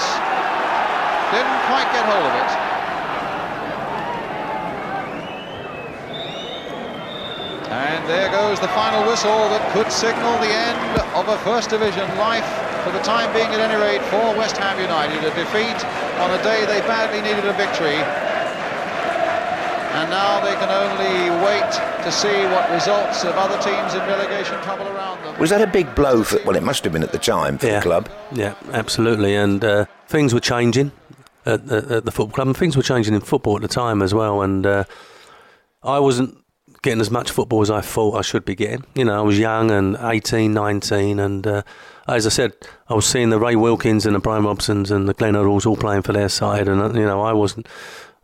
didn't 1.28 1.60
quite 1.68 1.88
get 1.92 2.08
hold 2.08 2.32
of 2.32 2.34
it. 2.40 2.50
And 7.76 8.08
there 8.08 8.30
goes 8.32 8.58
the 8.58 8.68
final 8.68 9.04
whistle 9.04 9.52
that 9.52 9.60
could 9.76 9.92
signal 9.92 10.32
the 10.40 10.48
end 10.48 10.96
of 11.12 11.28
a 11.28 11.36
First 11.44 11.68
Division 11.68 12.08
life 12.16 12.71
for 12.82 12.90
the 12.90 13.00
time 13.00 13.32
being 13.32 13.48
at 13.48 13.60
any 13.60 13.80
rate, 13.80 14.02
for 14.10 14.36
West 14.36 14.56
Ham 14.56 14.78
United. 14.80 15.22
A 15.24 15.34
defeat 15.34 15.78
on 16.18 16.30
a 16.30 16.42
day 16.42 16.66
they 16.66 16.80
badly 16.86 17.20
needed 17.22 17.44
a 17.44 17.52
victory. 17.54 17.98
And 19.94 20.08
now 20.10 20.40
they 20.40 20.54
can 20.54 20.70
only 20.70 21.30
wait 21.44 21.70
to 22.04 22.10
see 22.10 22.46
what 22.46 22.70
results 22.70 23.24
of 23.24 23.34
other 23.36 23.60
teams 23.62 23.94
in 23.94 24.00
relegation 24.00 24.60
trouble 24.62 24.88
around 24.88 25.22
them. 25.22 25.38
Was 25.38 25.50
that 25.50 25.60
a 25.60 25.66
big 25.66 25.94
blow 25.94 26.24
for, 26.24 26.38
well, 26.44 26.56
it 26.56 26.62
must 26.62 26.82
have 26.84 26.92
been 26.92 27.02
at 27.02 27.12
the 27.12 27.18
time 27.18 27.58
for 27.58 27.66
yeah. 27.66 27.76
the 27.76 27.82
club? 27.82 28.08
Yeah, 28.32 28.54
absolutely. 28.72 29.34
And 29.34 29.62
uh, 29.62 29.84
things 30.08 30.32
were 30.32 30.40
changing 30.40 30.92
at, 31.44 31.70
at, 31.70 31.90
at, 31.90 32.04
the 32.04 32.10
football 32.10 32.34
club, 32.34 32.46
and 32.48 32.56
things 32.56 32.76
were 32.76 32.82
changing 32.82 33.14
in 33.14 33.20
football 33.20 33.56
at 33.56 33.62
the 33.62 33.68
time 33.68 34.00
as 34.00 34.14
well. 34.14 34.40
And 34.42 34.64
uh, 34.64 34.84
I 35.82 35.98
wasn't 35.98 36.38
getting 36.82 37.00
as 37.00 37.10
much 37.10 37.30
football 37.30 37.62
as 37.62 37.70
I 37.70 37.80
thought 37.80 38.16
I 38.16 38.22
should 38.22 38.44
be 38.44 38.54
getting. 38.54 38.84
You 38.94 39.04
know, 39.04 39.18
I 39.18 39.20
was 39.22 39.38
young 39.38 39.70
and 39.70 39.96
18, 40.00 40.52
19, 40.52 41.18
and 41.20 41.46
uh, 41.46 41.62
as 42.08 42.26
I 42.26 42.30
said, 42.30 42.52
I 42.88 42.94
was 42.94 43.06
seeing 43.06 43.30
the 43.30 43.38
Ray 43.38 43.56
Wilkins 43.56 44.06
and 44.06 44.14
the 44.14 44.20
Brian 44.20 44.44
Robsons 44.44 44.90
and 44.90 45.08
the 45.08 45.14
Glenn 45.14 45.34
Hoddles 45.34 45.66
all 45.66 45.76
playing 45.76 46.02
for 46.02 46.12
their 46.12 46.28
side, 46.28 46.68
and 46.68 46.80
uh, 46.80 46.92
you 46.92 47.06
know, 47.06 47.22
I 47.22 47.32
wasn't, 47.32 47.68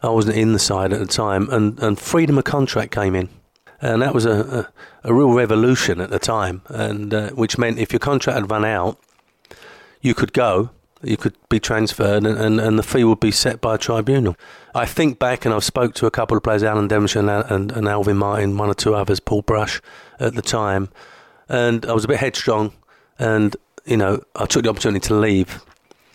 I 0.02 0.10
wasn't 0.10 0.36
in 0.36 0.52
the 0.52 0.58
side 0.58 0.92
at 0.92 0.98
the 0.98 1.06
time, 1.06 1.48
and, 1.50 1.78
and 1.80 1.98
freedom 1.98 2.38
of 2.38 2.44
contract 2.44 2.92
came 2.92 3.14
in. 3.14 3.28
And 3.80 4.02
that 4.02 4.12
was 4.12 4.26
a, 4.26 4.68
a, 5.04 5.08
a 5.10 5.14
real 5.14 5.32
revolution 5.32 6.00
at 6.00 6.10
the 6.10 6.18
time, 6.18 6.62
and 6.66 7.14
uh, 7.14 7.30
which 7.30 7.58
meant 7.58 7.78
if 7.78 7.92
your 7.92 8.00
contract 8.00 8.40
had 8.40 8.50
run 8.50 8.64
out, 8.64 8.98
you 10.00 10.14
could 10.14 10.32
go, 10.32 10.70
you 11.02 11.16
could 11.16 11.36
be 11.48 11.60
transferred 11.60 12.26
and, 12.26 12.38
and, 12.38 12.60
and, 12.60 12.78
the 12.78 12.82
fee 12.82 13.04
would 13.04 13.20
be 13.20 13.30
set 13.30 13.60
by 13.60 13.76
a 13.76 13.78
tribunal. 13.78 14.36
I 14.74 14.84
think 14.84 15.20
back 15.20 15.44
and 15.44 15.54
I've 15.54 15.62
spoke 15.62 15.94
to 15.94 16.06
a 16.06 16.10
couple 16.10 16.36
of 16.36 16.42
players, 16.42 16.64
Alan 16.64 16.88
Devonshire 16.88 17.20
and, 17.20 17.30
and, 17.30 17.72
and, 17.72 17.88
Alvin 17.88 18.16
Martin, 18.16 18.56
one 18.58 18.68
or 18.68 18.74
two 18.74 18.94
others, 18.94 19.20
Paul 19.20 19.42
Brush 19.42 19.80
at 20.18 20.34
the 20.34 20.42
time, 20.42 20.88
and 21.48 21.86
I 21.86 21.92
was 21.92 22.04
a 22.04 22.08
bit 22.08 22.18
headstrong 22.18 22.72
and, 23.18 23.56
you 23.88 23.96
know, 23.96 24.22
I 24.36 24.46
took 24.46 24.64
the 24.64 24.70
opportunity 24.70 25.06
to 25.08 25.14
leave 25.14 25.62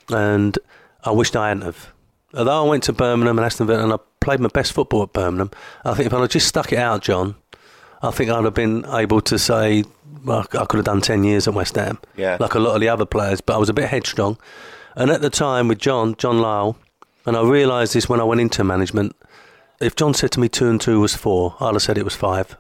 and 0.10 0.58
I 1.03 1.12
wished 1.12 1.36
I 1.36 1.50
hadn't 1.50 1.63
have. 1.63 1.92
Although 2.34 2.65
I 2.65 2.70
went 2.70 2.84
to 2.84 2.94
Birmingham 2.94 3.38
and 3.38 3.46
Aston 3.46 3.68
Villa 3.68 3.84
and 3.84 3.94
I 3.94 3.98
played 4.20 4.39
my 4.39 4.50
best 4.50 4.74
football 4.74 5.03
at 5.03 5.13
Birmingham, 5.13 5.51
I 5.84 5.94
think 5.94 6.08
if 6.08 6.13
I'd 6.13 6.30
just 6.30 6.48
stuck 6.48 6.72
it 6.72 6.80
out, 6.80 7.01
John, 7.01 7.36
I 8.01 8.12
think 8.12 8.30
I'd 8.30 8.44
have 8.44 8.53
been 8.53 8.86
able 8.86 9.22
to 9.22 9.39
say 9.39 9.84
well, 10.24 10.46
I 10.53 10.65
could 10.65 10.77
have 10.77 10.86
done 10.86 11.01
10 11.01 11.24
years 11.24 11.48
at 11.48 11.53
West 11.53 11.75
Ham, 11.75 12.00
yeah. 12.15 12.38
like 12.39 12.53
a 12.53 12.60
lot 12.60 12.75
of 12.75 12.82
the 12.82 12.88
other 12.88 13.06
players, 13.06 13.42
but 13.42 13.56
I 13.56 13.58
was 13.58 13.70
a 13.70 13.74
bit 13.74 13.89
headstrong. 13.89 14.38
And 14.96 15.12
at 15.12 15.22
the 15.22 15.30
time 15.30 15.68
with 15.68 15.80
John, 15.80 16.15
John 16.15 16.38
Lyall, 16.38 16.77
and 17.25 17.36
I 17.36 17.44
realised 17.44 17.94
this 17.94 18.08
when 18.08 18.22
I 18.22 18.24
went 18.24 18.39
into 18.39 18.63
management, 18.63 19.15
if 19.82 19.96
John 19.96 20.13
said 20.13 20.32
to 20.32 20.39
me 20.39 20.48
two 20.48 20.70
and 20.70 20.80
two 20.80 21.01
was 21.01 21.15
four, 21.15 21.56
I'd 21.60 21.74
have 21.74 21.82
said 21.82 21.98
it 21.98 22.06
was 22.06 22.15
five 22.15 22.56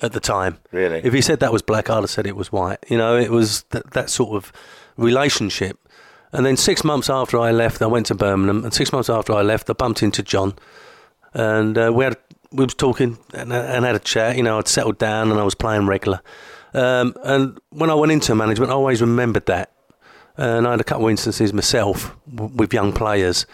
at 0.00 0.12
the 0.12 0.20
time. 0.20 0.58
Really? 0.70 1.00
If 1.04 1.12
he 1.12 1.20
said 1.20 1.40
that 1.40 1.52
was 1.52 1.62
black, 1.62 1.90
I'd 1.90 1.96
have 1.96 2.10
said 2.10 2.26
it 2.26 2.36
was 2.36 2.52
white. 2.52 2.78
You 2.88 2.98
know, 2.98 3.16
it 3.16 3.30
was 3.30 3.62
that, 3.70 3.90
that 3.92 4.10
sort 4.10 4.36
of 4.36 4.52
relationship. 4.96 5.78
And 6.32 6.44
then 6.44 6.56
six 6.56 6.84
months 6.84 7.08
after 7.08 7.38
I 7.38 7.52
left, 7.52 7.80
I 7.80 7.86
went 7.86 8.06
to 8.06 8.14
Birmingham, 8.14 8.64
and 8.64 8.74
six 8.74 8.92
months 8.92 9.08
after 9.08 9.32
I 9.32 9.42
left, 9.42 9.70
I 9.70 9.72
bumped 9.72 10.02
into 10.02 10.22
John, 10.22 10.54
and 11.32 11.78
uh, 11.78 11.90
we 11.94 12.04
had 12.04 12.16
we 12.50 12.64
was 12.64 12.74
talking 12.74 13.18
and, 13.34 13.52
and 13.52 13.84
had 13.84 13.94
a 13.94 14.00
chat. 14.00 14.36
You 14.36 14.42
know, 14.42 14.58
I'd 14.58 14.68
settled 14.68 14.98
down 14.98 15.30
and 15.30 15.38
I 15.38 15.42
was 15.42 15.54
playing 15.54 15.86
regular. 15.86 16.20
Um, 16.74 17.14
and 17.22 17.58
when 17.70 17.90
I 17.90 17.94
went 17.94 18.12
into 18.12 18.34
management, 18.34 18.70
I 18.70 18.74
always 18.74 19.00
remembered 19.00 19.46
that. 19.46 19.72
And 20.36 20.66
I 20.66 20.72
had 20.72 20.80
a 20.80 20.84
couple 20.84 21.06
of 21.06 21.10
instances 21.10 21.52
myself 21.52 22.16
w- 22.32 22.54
with 22.54 22.72
young 22.72 22.92
players 22.92 23.44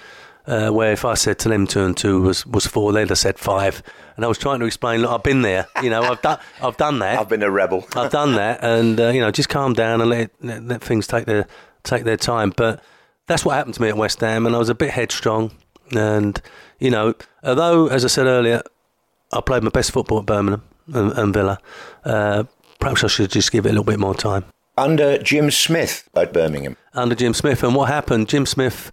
uh, 0.47 0.71
where 0.71 0.93
if 0.93 1.05
I 1.05 1.15
said 1.15 1.39
to 1.41 1.49
them 1.49 1.67
two 1.67 1.85
and 1.85 1.97
two 1.97 2.21
was, 2.21 2.47
was 2.47 2.67
four, 2.67 2.93
they'd 2.93 3.09
have 3.09 3.19
said 3.19 3.39
five. 3.39 3.83
And 4.17 4.25
I 4.25 4.29
was 4.29 4.39
trying 4.39 4.61
to 4.61 4.67
explain, 4.67 5.01
look, 5.01 5.11
I've 5.11 5.23
been 5.23 5.43
there. 5.43 5.67
You 5.83 5.91
know, 5.91 6.03
I've 6.03 6.23
done, 6.23 6.39
I've 6.63 6.77
done 6.77 6.99
that. 7.01 7.19
I've 7.19 7.29
been 7.29 7.43
a 7.43 7.51
rebel. 7.51 7.87
I've 7.97 8.13
done 8.13 8.35
that, 8.35 8.63
and 8.63 9.01
uh, 9.01 9.09
you 9.09 9.21
know, 9.21 9.31
just 9.31 9.49
calm 9.49 9.73
down 9.73 10.01
and 10.01 10.11
let, 10.11 10.31
let, 10.41 10.65
let 10.65 10.83
things 10.83 11.07
take 11.07 11.27
their 11.27 11.47
take 11.83 12.05
their 12.05 12.17
time. 12.17 12.53
But 12.57 12.83
that's 13.27 13.45
what 13.45 13.55
happened 13.55 13.75
to 13.75 13.83
me 13.83 13.89
at 13.89 13.97
West 13.97 14.21
Ham, 14.21 14.47
and 14.47 14.55
I 14.55 14.59
was 14.59 14.69
a 14.69 14.75
bit 14.75 14.91
headstrong. 14.91 15.51
And 15.93 16.41
you 16.79 16.91
know, 16.91 17.15
although 17.43 17.89
as 17.89 18.05
I 18.05 18.09
said 18.09 18.27
earlier, 18.27 18.63
I 19.33 19.41
played 19.41 19.63
my 19.63 19.71
best 19.71 19.91
football 19.91 20.21
at 20.21 20.27
Birmingham 20.27 20.63
and, 20.93 21.13
and 21.13 21.35
Villa. 21.35 21.59
Uh, 22.05 22.45
perhaps 22.79 23.03
I 23.03 23.09
should 23.09 23.31
just 23.31 23.51
give 23.51 23.67
it 23.67 23.71
a 23.71 23.73
little 23.73 23.85
bit 23.85 23.99
more 23.99 24.15
time. 24.15 24.45
Under 24.77 25.19
Jim 25.19 25.51
Smith 25.51 26.09
at 26.15 26.33
Birmingham. 26.33 26.77
Under 26.95 27.15
Jim 27.15 27.33
Smith. 27.33 27.63
And 27.63 27.75
what 27.75 27.89
happened? 27.89 28.29
Jim 28.29 28.45
Smith 28.45 28.91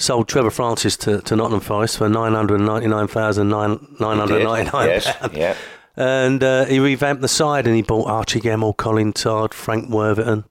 sold 0.00 0.28
Trevor 0.28 0.50
Francis 0.50 0.96
to, 0.98 1.20
to 1.20 1.36
Nottingham 1.36 1.60
Forest 1.60 1.98
for 1.98 2.08
nine 2.08 2.32
hundred 2.32 2.60
ninety 2.60 2.88
nine 2.88 3.06
thousand 3.06 3.48
nine 3.48 3.78
hundred 3.98 4.42
ninety 4.44 4.70
nine. 4.70 4.88
Yes, 4.88 5.16
yeah. 5.32 5.54
And 5.96 6.42
uh, 6.42 6.64
he 6.64 6.78
revamped 6.78 7.20
the 7.20 7.28
side 7.28 7.66
and 7.66 7.76
he 7.76 7.82
bought 7.82 8.08
Archie 8.08 8.40
Gemmill, 8.40 8.76
Colin 8.76 9.12
Todd, 9.12 9.52
Frank 9.52 9.90
Worthington, 9.90 10.44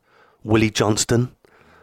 Willie 0.43 0.69
Johnston. 0.69 1.35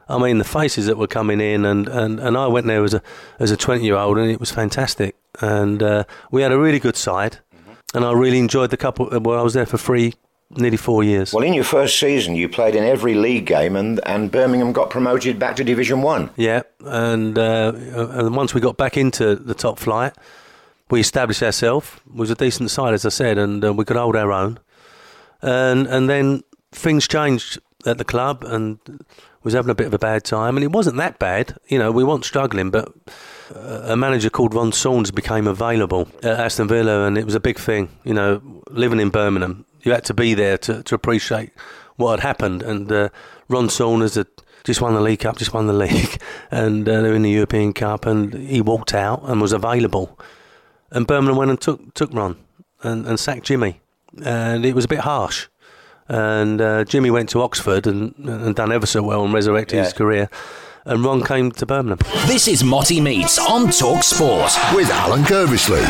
I 0.08 0.18
mean, 0.18 0.38
the 0.38 0.44
faces 0.44 0.86
that 0.86 0.96
were 0.96 1.08
coming 1.08 1.40
in, 1.40 1.64
and, 1.64 1.88
and, 1.88 2.20
and 2.20 2.36
I 2.36 2.46
went 2.46 2.68
there 2.68 2.84
as 2.84 2.94
a 2.94 3.02
as 3.40 3.50
a 3.50 3.56
twenty 3.56 3.84
year 3.84 3.96
old, 3.96 4.18
and 4.18 4.30
it 4.30 4.38
was 4.38 4.52
fantastic. 4.52 5.16
And 5.40 5.82
uh, 5.82 6.04
we 6.30 6.42
had 6.42 6.52
a 6.52 6.58
really 6.58 6.78
good 6.78 6.96
side, 6.96 7.38
mm-hmm. 7.54 7.96
and 7.96 8.04
I 8.04 8.12
really 8.12 8.38
enjoyed 8.38 8.70
the 8.70 8.76
couple. 8.76 9.08
Well, 9.20 9.38
I 9.38 9.42
was 9.42 9.54
there 9.54 9.66
for 9.66 9.78
three 9.78 10.14
nearly 10.50 10.76
four 10.76 11.02
years. 11.02 11.32
Well, 11.32 11.44
in 11.44 11.54
your 11.54 11.64
first 11.64 11.98
season, 11.98 12.36
you 12.36 12.48
played 12.48 12.74
in 12.74 12.84
every 12.84 13.14
league 13.14 13.46
game, 13.46 13.76
and, 13.76 14.00
and 14.06 14.30
Birmingham 14.30 14.72
got 14.72 14.90
promoted 14.90 15.38
back 15.38 15.56
to 15.56 15.64
Division 15.64 16.02
One. 16.02 16.30
Yeah, 16.36 16.62
and 16.84 17.38
uh, 17.38 17.72
and 17.74 18.36
once 18.36 18.54
we 18.54 18.60
got 18.60 18.76
back 18.76 18.96
into 18.96 19.36
the 19.36 19.54
top 19.54 19.78
flight, 19.78 20.14
we 20.90 21.00
established 21.00 21.42
ourselves. 21.42 21.90
It 22.06 22.14
was 22.14 22.30
a 22.30 22.34
decent 22.34 22.70
side, 22.70 22.94
as 22.94 23.04
I 23.04 23.10
said, 23.10 23.38
and 23.38 23.64
uh, 23.64 23.72
we 23.74 23.84
could 23.84 23.96
hold 23.96 24.16
our 24.16 24.32
own. 24.32 24.58
And 25.42 25.86
and 25.86 26.08
then 26.08 26.42
things 26.72 27.06
changed 27.08 27.58
at 27.84 27.98
the 27.98 28.04
club, 28.04 28.44
and 28.44 28.78
was 29.46 29.54
having 29.54 29.70
a 29.70 29.74
bit 29.76 29.86
of 29.86 29.94
a 29.94 29.98
bad 29.98 30.24
time, 30.24 30.56
and 30.56 30.64
it 30.64 30.72
wasn't 30.72 30.96
that 30.96 31.20
bad. 31.20 31.56
You 31.68 31.78
know, 31.78 31.92
we 31.92 32.02
weren't 32.02 32.24
struggling, 32.24 32.70
but 32.70 32.92
uh, 33.54 33.82
a 33.84 33.96
manager 33.96 34.28
called 34.28 34.52
Ron 34.52 34.72
Saunders 34.72 35.12
became 35.12 35.46
available 35.46 36.08
at 36.24 36.40
Aston 36.40 36.66
Villa, 36.66 37.06
and 37.06 37.16
it 37.16 37.24
was 37.24 37.36
a 37.36 37.40
big 37.40 37.56
thing. 37.56 37.88
You 38.02 38.12
know, 38.12 38.62
living 38.70 38.98
in 38.98 39.10
Birmingham, 39.10 39.64
you 39.86 39.92
had 39.92 40.04
to 40.04 40.14
be 40.14 40.34
there 40.34 40.58
to, 40.58 40.82
to 40.82 40.94
appreciate 40.94 41.52
what 41.96 42.18
had 42.18 42.20
happened. 42.20 42.62
And 42.62 42.90
uh, 42.90 43.08
Ron 43.48 43.68
Saunders 43.68 44.16
had 44.16 44.26
just 44.64 44.80
won 44.80 44.94
the 44.94 45.00
League 45.00 45.20
Cup, 45.20 45.38
just 45.38 45.54
won 45.54 45.66
the 45.66 45.72
league, 45.86 46.20
and 46.50 46.88
uh, 46.88 47.00
they 47.00 47.08
were 47.08 47.14
in 47.14 47.22
the 47.22 47.30
European 47.30 47.72
Cup, 47.72 48.04
and 48.04 48.34
he 48.34 48.60
walked 48.60 48.92
out 48.92 49.22
and 49.24 49.40
was 49.40 49.52
available. 49.52 50.18
And 50.90 51.06
Birmingham 51.06 51.36
went 51.36 51.50
and 51.50 51.60
took 51.60 51.94
took 51.94 52.12
Ron 52.12 52.36
and, 52.82 53.06
and 53.06 53.18
sacked 53.18 53.44
Jimmy, 53.44 53.80
and 54.24 54.64
it 54.64 54.74
was 54.74 54.84
a 54.84 54.88
bit 54.88 55.00
harsh. 55.00 55.48
And 56.08 56.60
uh, 56.60 56.84
Jimmy 56.84 57.10
went 57.10 57.28
to 57.30 57.42
Oxford 57.42 57.86
and, 57.88 58.14
and 58.18 58.54
done 58.54 58.70
ever 58.70 58.86
so 58.86 59.02
well 59.02 59.24
and 59.24 59.34
resurrected 59.34 59.76
yeah. 59.76 59.84
his 59.84 59.92
career 59.92 60.30
and 60.86 61.04
Ron 61.04 61.22
came 61.22 61.50
to 61.52 61.66
Birmingham. 61.66 61.98
This 62.26 62.46
is 62.46 62.62
Motty 62.62 63.00
Meets 63.00 63.38
on 63.38 63.70
Talk 63.70 64.04
Sport 64.04 64.52
with 64.72 64.88
Alan 64.90 65.22
Curbishley. 65.24 65.84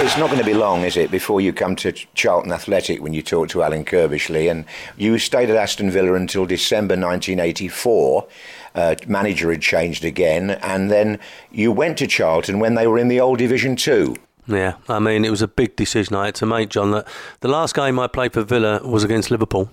It's 0.00 0.16
not 0.16 0.28
going 0.30 0.38
to 0.38 0.46
be 0.46 0.54
long, 0.54 0.82
is 0.84 0.96
it, 0.96 1.10
before 1.10 1.40
you 1.40 1.52
come 1.52 1.74
to 1.76 1.92
Charlton 1.92 2.52
Athletic 2.52 3.02
when 3.02 3.12
you 3.12 3.20
talk 3.20 3.48
to 3.48 3.64
Alan 3.64 3.84
Curbishley? 3.84 4.48
And 4.48 4.64
you 4.96 5.18
stayed 5.18 5.50
at 5.50 5.56
Aston 5.56 5.90
Villa 5.90 6.14
until 6.14 6.46
December 6.46 6.92
1984. 6.94 8.28
Uh, 8.76 8.94
manager 9.08 9.50
had 9.50 9.60
changed 9.60 10.04
again, 10.04 10.50
and 10.50 10.88
then 10.88 11.18
you 11.50 11.72
went 11.72 11.98
to 11.98 12.06
Charlton 12.06 12.60
when 12.60 12.76
they 12.76 12.86
were 12.86 12.98
in 12.98 13.08
the 13.08 13.20
old 13.20 13.38
Division 13.38 13.74
Two. 13.74 14.14
Yeah, 14.46 14.74
I 14.88 15.00
mean, 15.00 15.24
it 15.24 15.30
was 15.30 15.42
a 15.42 15.48
big 15.48 15.74
decision 15.74 16.14
I 16.14 16.26
had 16.26 16.36
to 16.36 16.46
make, 16.46 16.68
John. 16.68 16.92
That 16.92 17.08
the 17.40 17.48
last 17.48 17.74
game 17.74 17.98
I 17.98 18.06
played 18.06 18.32
for 18.32 18.42
Villa 18.44 18.80
was 18.86 19.02
against 19.02 19.32
Liverpool. 19.32 19.68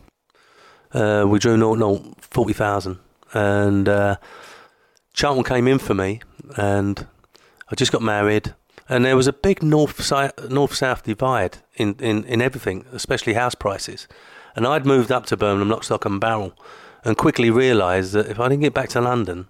Uh, 0.92 1.26
we 1.28 1.38
drew 1.38 1.56
0 1.56 1.76
0, 1.76 2.16
40,000. 2.20 2.98
And 3.34 3.90
uh, 3.90 4.16
Charlton 5.16 5.46
came 5.46 5.68
in 5.68 5.80
for 5.80 5.94
me, 5.94 6.20
and 6.58 7.08
I 7.72 7.76
just 7.76 7.92
got 7.92 8.02
married. 8.02 8.54
And 8.88 9.04
there 9.04 9.16
was 9.16 9.28
a 9.28 9.34
big 9.34 9.64
north 9.64 10.12
north 10.50 10.76
south 10.76 11.04
divide 11.04 11.58
in, 11.76 11.96
in, 12.00 12.24
in 12.26 12.42
everything, 12.42 12.86
especially 12.92 13.34
house 13.34 13.56
prices. 13.56 14.08
And 14.56 14.68
I'd 14.68 14.86
moved 14.86 15.12
up 15.12 15.26
to 15.28 15.38
Birmingham, 15.38 15.70
lock, 15.70 15.84
stock, 15.86 16.06
and 16.06 16.20
barrel, 16.20 16.54
and 17.04 17.18
quickly 17.18 17.50
realised 17.50 18.14
that 18.14 18.28
if 18.28 18.40
I 18.40 18.50
didn't 18.50 18.62
get 18.62 18.74
back 18.74 18.90
to 18.90 19.02
London, 19.02 19.48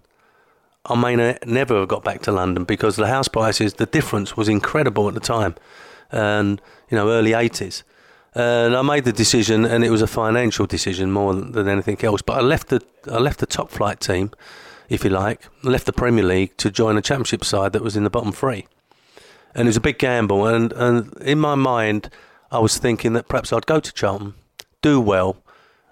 I 0.85 0.95
may 0.95 1.15
ne- 1.15 1.39
never 1.45 1.79
have 1.79 1.87
got 1.87 2.03
back 2.03 2.21
to 2.23 2.31
London 2.31 2.63
because 2.63 2.95
the 2.95 3.07
house 3.07 3.27
prices, 3.27 3.73
the 3.73 3.87
difference 3.87 4.37
was 4.37 4.47
incredible 4.47 5.07
at 5.07 5.15
the 5.15 5.19
time, 5.19 5.55
and 6.11 6.61
you 6.89 6.95
know, 6.95 7.09
early 7.09 7.31
80s. 7.31 7.83
And 8.35 8.75
I 8.75 8.81
made 8.83 9.05
the 9.05 9.13
decision, 9.13 9.65
and 9.65 9.83
it 9.83 9.89
was 9.89 10.01
a 10.01 10.07
financial 10.07 10.67
decision 10.67 11.11
more 11.11 11.33
than 11.33 11.67
anything 11.67 11.97
else. 12.03 12.21
But 12.21 12.37
I 12.37 12.41
left 12.41 12.67
the 12.67 12.81
I 13.11 13.17
left 13.17 13.39
the 13.39 13.45
top 13.45 13.71
flight 13.71 13.99
team, 13.99 14.31
if 14.89 15.03
you 15.03 15.09
like, 15.09 15.47
left 15.63 15.85
the 15.85 15.93
Premier 15.93 16.23
League 16.23 16.57
to 16.57 16.71
join 16.71 16.97
a 16.97 17.01
Championship 17.01 17.43
side 17.43 17.73
that 17.73 17.83
was 17.83 17.95
in 17.95 18.03
the 18.03 18.09
bottom 18.09 18.31
three, 18.31 18.67
and 19.53 19.67
it 19.67 19.69
was 19.69 19.77
a 19.77 19.81
big 19.81 19.97
gamble. 19.97 20.45
And 20.47 20.71
and 20.73 21.13
in 21.21 21.39
my 21.39 21.55
mind, 21.55 22.09
I 22.51 22.59
was 22.59 22.77
thinking 22.77 23.13
that 23.13 23.27
perhaps 23.27 23.51
I'd 23.51 23.65
go 23.65 23.79
to 23.79 23.93
Charlton, 23.93 24.33
do 24.81 24.99
well, 25.01 25.37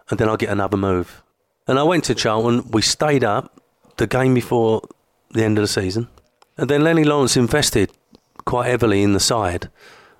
and 0.10 0.20
then 0.20 0.30
I'll 0.30 0.38
get 0.38 0.50
another 0.50 0.78
move. 0.78 1.22
And 1.68 1.80
I 1.80 1.84
went 1.84 2.04
to 2.06 2.16
Charlton. 2.16 2.70
We 2.72 2.82
stayed 2.82 3.24
up 3.24 3.62
the 3.98 4.08
game 4.08 4.34
before 4.34 4.82
the 5.32 5.44
end 5.44 5.58
of 5.58 5.64
the 5.64 5.68
season, 5.68 6.08
and 6.58 6.70
then 6.70 6.84
Lennie 6.84 7.04
Lawrence 7.04 7.38
invested 7.38 7.92
quite 8.46 8.68
heavily 8.68 9.04
in 9.04 9.14
the 9.14 9.20
side 9.20 9.70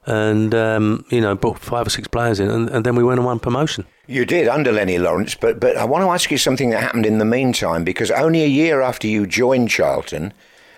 and 0.06 0.54
um, 0.54 1.06
you 1.10 1.22
know 1.22 1.36
brought 1.36 1.60
five 1.60 1.88
or 1.88 1.90
six 1.90 2.08
players 2.08 2.40
in, 2.40 2.50
and, 2.50 2.70
and, 2.70 2.86
then 2.86 2.96
we 2.96 3.04
went 3.04 3.20
and 3.20 3.26
won 3.26 3.40
promotion. 3.40 3.86
You 4.08 4.26
did 4.26 4.48
under 4.48 4.72
Lenny 4.72 4.98
Lawrence, 4.98 5.36
but 5.36 5.60
but 5.60 5.78
I 5.78 5.86
want 5.86 6.04
to 6.04 6.10
ask 6.10 6.30
you 6.32 6.38
something 6.38 6.70
that 6.72 6.82
happened 6.82 7.06
in 7.06 7.18
the 7.18 7.26
meantime 7.26 7.84
because 7.84 8.12
only 8.12 8.44
a 8.44 8.48
year 8.48 8.82
after 8.82 9.08
you 9.08 9.26
joined 9.26 9.70
Charlton, 9.70 10.34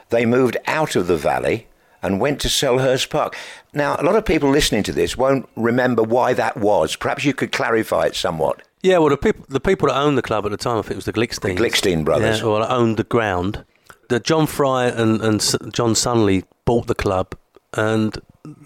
they 0.09 0.25
moved 0.25 0.57
out 0.67 0.95
of 0.95 1.07
the 1.07 1.17
Valley 1.17 1.67
and 2.01 2.19
went 2.19 2.39
to 2.41 2.47
Selhurst 2.47 3.09
Park. 3.09 3.35
Now, 3.73 3.95
a 3.99 4.03
lot 4.03 4.15
of 4.15 4.25
people 4.25 4.49
listening 4.49 4.83
to 4.83 4.93
this 4.93 5.17
won't 5.17 5.49
remember 5.55 6.03
why 6.03 6.33
that 6.33 6.55
was. 6.55 6.95
Perhaps 6.95 7.25
you 7.25 7.33
could 7.33 7.51
clarify 7.51 8.05
it 8.05 8.15
somewhat. 8.15 8.61
Yeah, 8.83 8.99
well, 8.99 9.09
the 9.09 9.17
people 9.17 9.45
the 9.49 9.59
people 9.59 9.87
that 9.87 9.97
owned 9.97 10.17
the 10.17 10.21
club 10.21 10.45
at 10.45 10.51
the 10.51 10.57
time, 10.57 10.77
I 10.77 10.81
think 10.83 10.91
it 10.91 10.97
was 10.97 11.05
the 11.05 11.13
Gliksten. 11.13 11.41
The 11.41 11.55
Gliksten 11.55 12.05
brothers. 12.05 12.39
Yeah, 12.39 12.45
well, 12.45 12.71
owned 12.71 12.97
the 12.97 13.03
ground. 13.03 13.65
The 14.09 14.19
John 14.19 14.45
Fry 14.45 14.85
and, 14.85 15.19
and 15.21 15.73
John 15.73 15.95
Sunley 15.95 16.43
bought 16.65 16.85
the 16.85 16.93
club, 16.93 17.35
and 17.73 18.15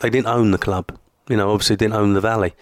they 0.01 0.09
didn't 0.09 0.27
own 0.27 0.51
the 0.51 0.57
club. 0.57 0.97
You 1.27 1.37
know, 1.37 1.51
obviously 1.51 1.75
didn't 1.75 1.93
own 1.93 2.13
the 2.13 2.21
valley, 2.21 2.53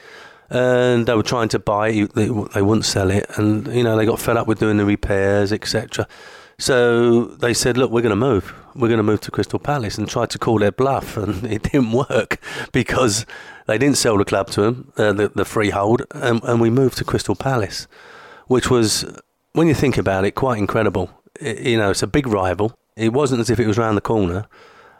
and 0.49 1.05
they 1.07 1.15
were 1.15 1.23
trying 1.23 1.49
to 1.49 1.59
buy 1.59 1.89
it. 1.89 2.13
They, 2.13 2.25
they 2.25 2.61
wouldn't 2.61 2.85
sell 2.85 3.11
it, 3.11 3.25
and 3.37 3.67
you 3.67 3.83
know 3.83 3.95
they 3.95 4.05
got 4.05 4.19
fed 4.19 4.37
up 4.37 4.47
with 4.47 4.59
doing 4.59 4.77
the 4.77 4.85
repairs, 4.85 5.53
etc. 5.53 6.07
So 6.59 7.25
they 7.25 7.53
said, 7.53 7.77
"Look, 7.77 7.91
we're 7.91 8.01
going 8.01 8.09
to 8.09 8.15
move. 8.15 8.53
We're 8.75 8.87
going 8.87 8.97
to 8.97 9.03
move 9.03 9.21
to 9.21 9.31
Crystal 9.31 9.59
Palace," 9.59 9.97
and 9.97 10.09
tried 10.09 10.29
to 10.31 10.39
call 10.39 10.59
their 10.59 10.71
bluff, 10.71 11.15
and 11.15 11.43
it 11.51 11.63
didn't 11.63 11.91
work 11.91 12.39
because 12.71 13.25
they 13.67 13.77
didn't 13.77 13.97
sell 13.97 14.17
the 14.17 14.25
club 14.25 14.49
to 14.51 14.61
them, 14.61 14.93
uh, 14.97 15.13
the, 15.13 15.29
the 15.29 15.45
freehold, 15.45 16.03
and, 16.11 16.41
and 16.43 16.59
we 16.59 16.69
moved 16.69 16.97
to 16.97 17.03
Crystal 17.03 17.35
Palace, 17.35 17.87
which 18.47 18.71
was, 18.71 19.05
when 19.51 19.67
you 19.67 19.73
think 19.73 19.97
about 19.97 20.25
it, 20.25 20.31
quite 20.31 20.57
incredible. 20.57 21.11
It, 21.39 21.59
you 21.59 21.77
know, 21.77 21.91
it's 21.91 22.01
a 22.01 22.07
big 22.07 22.27
rival. 22.27 22.77
It 22.95 23.13
wasn't 23.13 23.41
as 23.41 23.49
if 23.49 23.59
it 23.59 23.67
was 23.67 23.77
around 23.77 23.95
the 23.95 24.01
corner, 24.01 24.47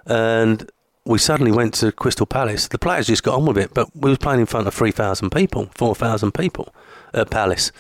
and 0.06 0.70
we 1.08 1.18
suddenly 1.18 1.52
went 1.52 1.74
to 1.76 1.92
Crystal 1.92 2.26
Palace. 2.26 2.68
The 2.68 2.78
players 2.78 3.08
just 3.08 3.24
got 3.24 3.36
on 3.36 3.46
with 3.46 3.58
it, 3.58 3.74
but 3.74 3.90
we 3.96 4.10
was 4.10 4.18
playing 4.18 4.42
in 4.42 4.46
front 4.46 4.68
of 4.68 4.74
3,000 4.74 5.30
people, 5.30 5.70
4,000 5.74 6.34
people 6.34 6.74
at 7.14 7.30
Palace. 7.30 7.72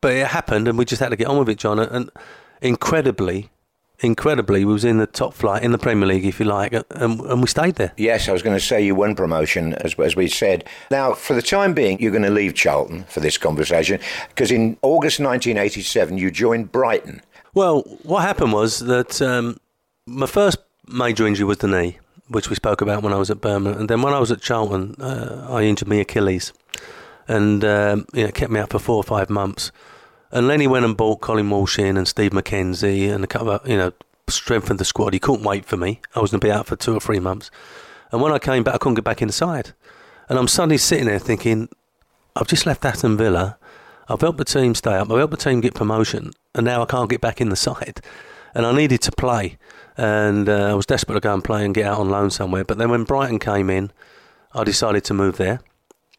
But 0.00 0.14
it 0.14 0.26
happened, 0.26 0.66
and 0.66 0.76
we 0.76 0.84
just 0.84 1.00
had 1.00 1.10
to 1.10 1.16
get 1.16 1.28
on 1.28 1.38
with 1.38 1.48
it, 1.48 1.58
John. 1.58 1.78
And 1.78 2.10
incredibly, 2.60 3.50
incredibly, 4.00 4.64
we 4.64 4.72
was 4.72 4.84
in 4.84 4.98
the 4.98 5.06
top 5.06 5.32
flight 5.32 5.62
in 5.62 5.70
the 5.70 5.78
Premier 5.78 6.08
League, 6.08 6.26
if 6.26 6.40
you 6.40 6.46
like, 6.46 6.72
and, 6.72 7.20
and 7.20 7.40
we 7.40 7.46
stayed 7.46 7.76
there. 7.76 7.92
Yes, 7.96 8.28
I 8.28 8.32
was 8.32 8.42
going 8.42 8.56
to 8.56 8.64
say 8.64 8.84
you 8.84 8.96
won 8.96 9.14
promotion, 9.14 9.74
as, 9.74 9.94
as 10.00 10.16
we 10.16 10.26
said. 10.26 10.68
Now, 10.90 11.12
for 11.14 11.34
the 11.34 11.42
time 11.42 11.74
being, 11.74 12.00
you're 12.00 12.10
going 12.10 12.24
to 12.24 12.30
leave 12.30 12.54
Charlton 12.54 13.04
for 13.04 13.20
this 13.20 13.38
conversation, 13.38 14.00
because 14.28 14.50
in 14.50 14.76
August 14.82 15.20
1987, 15.20 16.18
you 16.18 16.32
joined 16.32 16.72
Brighton. 16.72 17.22
Well, 17.54 17.82
what 18.02 18.22
happened 18.22 18.52
was 18.52 18.80
that 18.80 19.22
um, 19.22 19.58
my 20.04 20.26
first 20.26 20.58
major 20.88 21.28
injury 21.28 21.44
was 21.44 21.58
the 21.58 21.68
knee 21.68 21.98
which 22.32 22.50
we 22.50 22.56
spoke 22.56 22.80
about 22.80 23.02
when 23.02 23.12
I 23.12 23.16
was 23.16 23.30
at 23.30 23.40
Birmingham. 23.40 23.80
And 23.80 23.88
then 23.88 24.02
when 24.02 24.14
I 24.14 24.18
was 24.18 24.30
at 24.30 24.40
Charlton, 24.40 24.96
uh, 25.00 25.46
I 25.50 25.62
injured 25.62 25.88
my 25.88 25.96
Achilles, 25.96 26.52
and 27.28 27.64
um, 27.64 28.06
you 28.12 28.24
know, 28.24 28.32
kept 28.32 28.50
me 28.50 28.60
out 28.60 28.70
for 28.70 28.78
four 28.78 28.96
or 28.96 29.04
five 29.04 29.30
months. 29.30 29.70
And 30.30 30.48
Lenny 30.48 30.66
went 30.66 30.86
and 30.86 30.96
bought 30.96 31.20
Colin 31.20 31.50
Walsh 31.50 31.78
in 31.78 31.96
and 31.98 32.08
Steve 32.08 32.30
McKenzie 32.30 33.12
and 33.12 33.22
a 33.22 33.26
couple 33.26 33.50
of, 33.50 33.68
you 33.68 33.76
know, 33.76 33.92
strengthened 34.28 34.80
the 34.80 34.84
squad. 34.84 35.12
He 35.12 35.18
couldn't 35.18 35.44
wait 35.44 35.66
for 35.66 35.76
me. 35.76 36.00
I 36.14 36.20
was 36.20 36.30
going 36.30 36.40
to 36.40 36.46
be 36.46 36.50
out 36.50 36.66
for 36.66 36.74
two 36.74 36.96
or 36.96 37.00
three 37.00 37.20
months. 37.20 37.50
And 38.10 38.22
when 38.22 38.32
I 38.32 38.38
came 38.38 38.62
back, 38.62 38.74
I 38.74 38.78
couldn't 38.78 38.94
get 38.94 39.04
back 39.04 39.20
inside. 39.20 39.74
And 40.28 40.38
I'm 40.38 40.48
suddenly 40.48 40.78
sitting 40.78 41.06
there 41.06 41.18
thinking, 41.18 41.68
I've 42.34 42.46
just 42.46 42.64
left 42.64 42.84
Aston 42.84 43.18
Villa. 43.18 43.58
I've 44.08 44.22
helped 44.22 44.38
the 44.38 44.44
team 44.46 44.74
stay 44.74 44.94
up. 44.94 45.10
I've 45.10 45.18
helped 45.18 45.32
the 45.32 45.36
team 45.36 45.60
get 45.60 45.74
promotion. 45.74 46.32
And 46.54 46.64
now 46.64 46.82
I 46.82 46.86
can't 46.86 47.10
get 47.10 47.20
back 47.20 47.40
in 47.42 47.50
the 47.50 47.56
side. 47.56 48.00
And 48.54 48.64
I 48.64 48.72
needed 48.74 49.02
to 49.02 49.12
play 49.12 49.58
and 49.96 50.48
uh, 50.48 50.70
I 50.70 50.74
was 50.74 50.86
desperate 50.86 51.14
to 51.14 51.20
go 51.20 51.34
and 51.34 51.44
play 51.44 51.64
and 51.64 51.74
get 51.74 51.86
out 51.86 51.98
on 51.98 52.10
loan 52.10 52.30
somewhere. 52.30 52.64
But 52.64 52.78
then 52.78 52.90
when 52.90 53.04
Brighton 53.04 53.38
came 53.38 53.70
in, 53.70 53.92
I 54.54 54.64
decided 54.64 55.04
to 55.04 55.14
move 55.14 55.36
there 55.36 55.60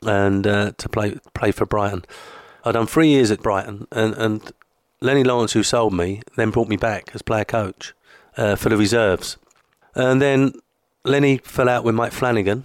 and 0.01 0.45
uh, 0.45 0.71
to 0.77 0.89
play 0.89 1.17
play 1.33 1.51
for 1.51 1.65
Brighton. 1.65 2.05
I'd 2.65 2.73
done 2.73 2.87
three 2.87 3.09
years 3.09 3.29
at 3.29 3.41
Brighton, 3.41 3.87
and, 3.91 4.13
and 4.15 4.51
Lennie 5.01 5.23
Lawrence, 5.23 5.51
who 5.53 5.63
sold 5.63 5.93
me, 5.93 6.21
then 6.37 6.49
brought 6.49 6.69
me 6.69 6.77
back 6.77 7.11
as 7.13 7.21
player 7.21 7.43
coach 7.43 7.93
uh, 8.37 8.55
for 8.55 8.69
the 8.69 8.77
reserves. 8.77 9.37
And 9.95 10.21
then 10.21 10.53
Lenny 11.03 11.39
fell 11.39 11.67
out 11.67 11.83
with 11.83 11.93
Mike 11.95 12.13
Flanagan 12.13 12.63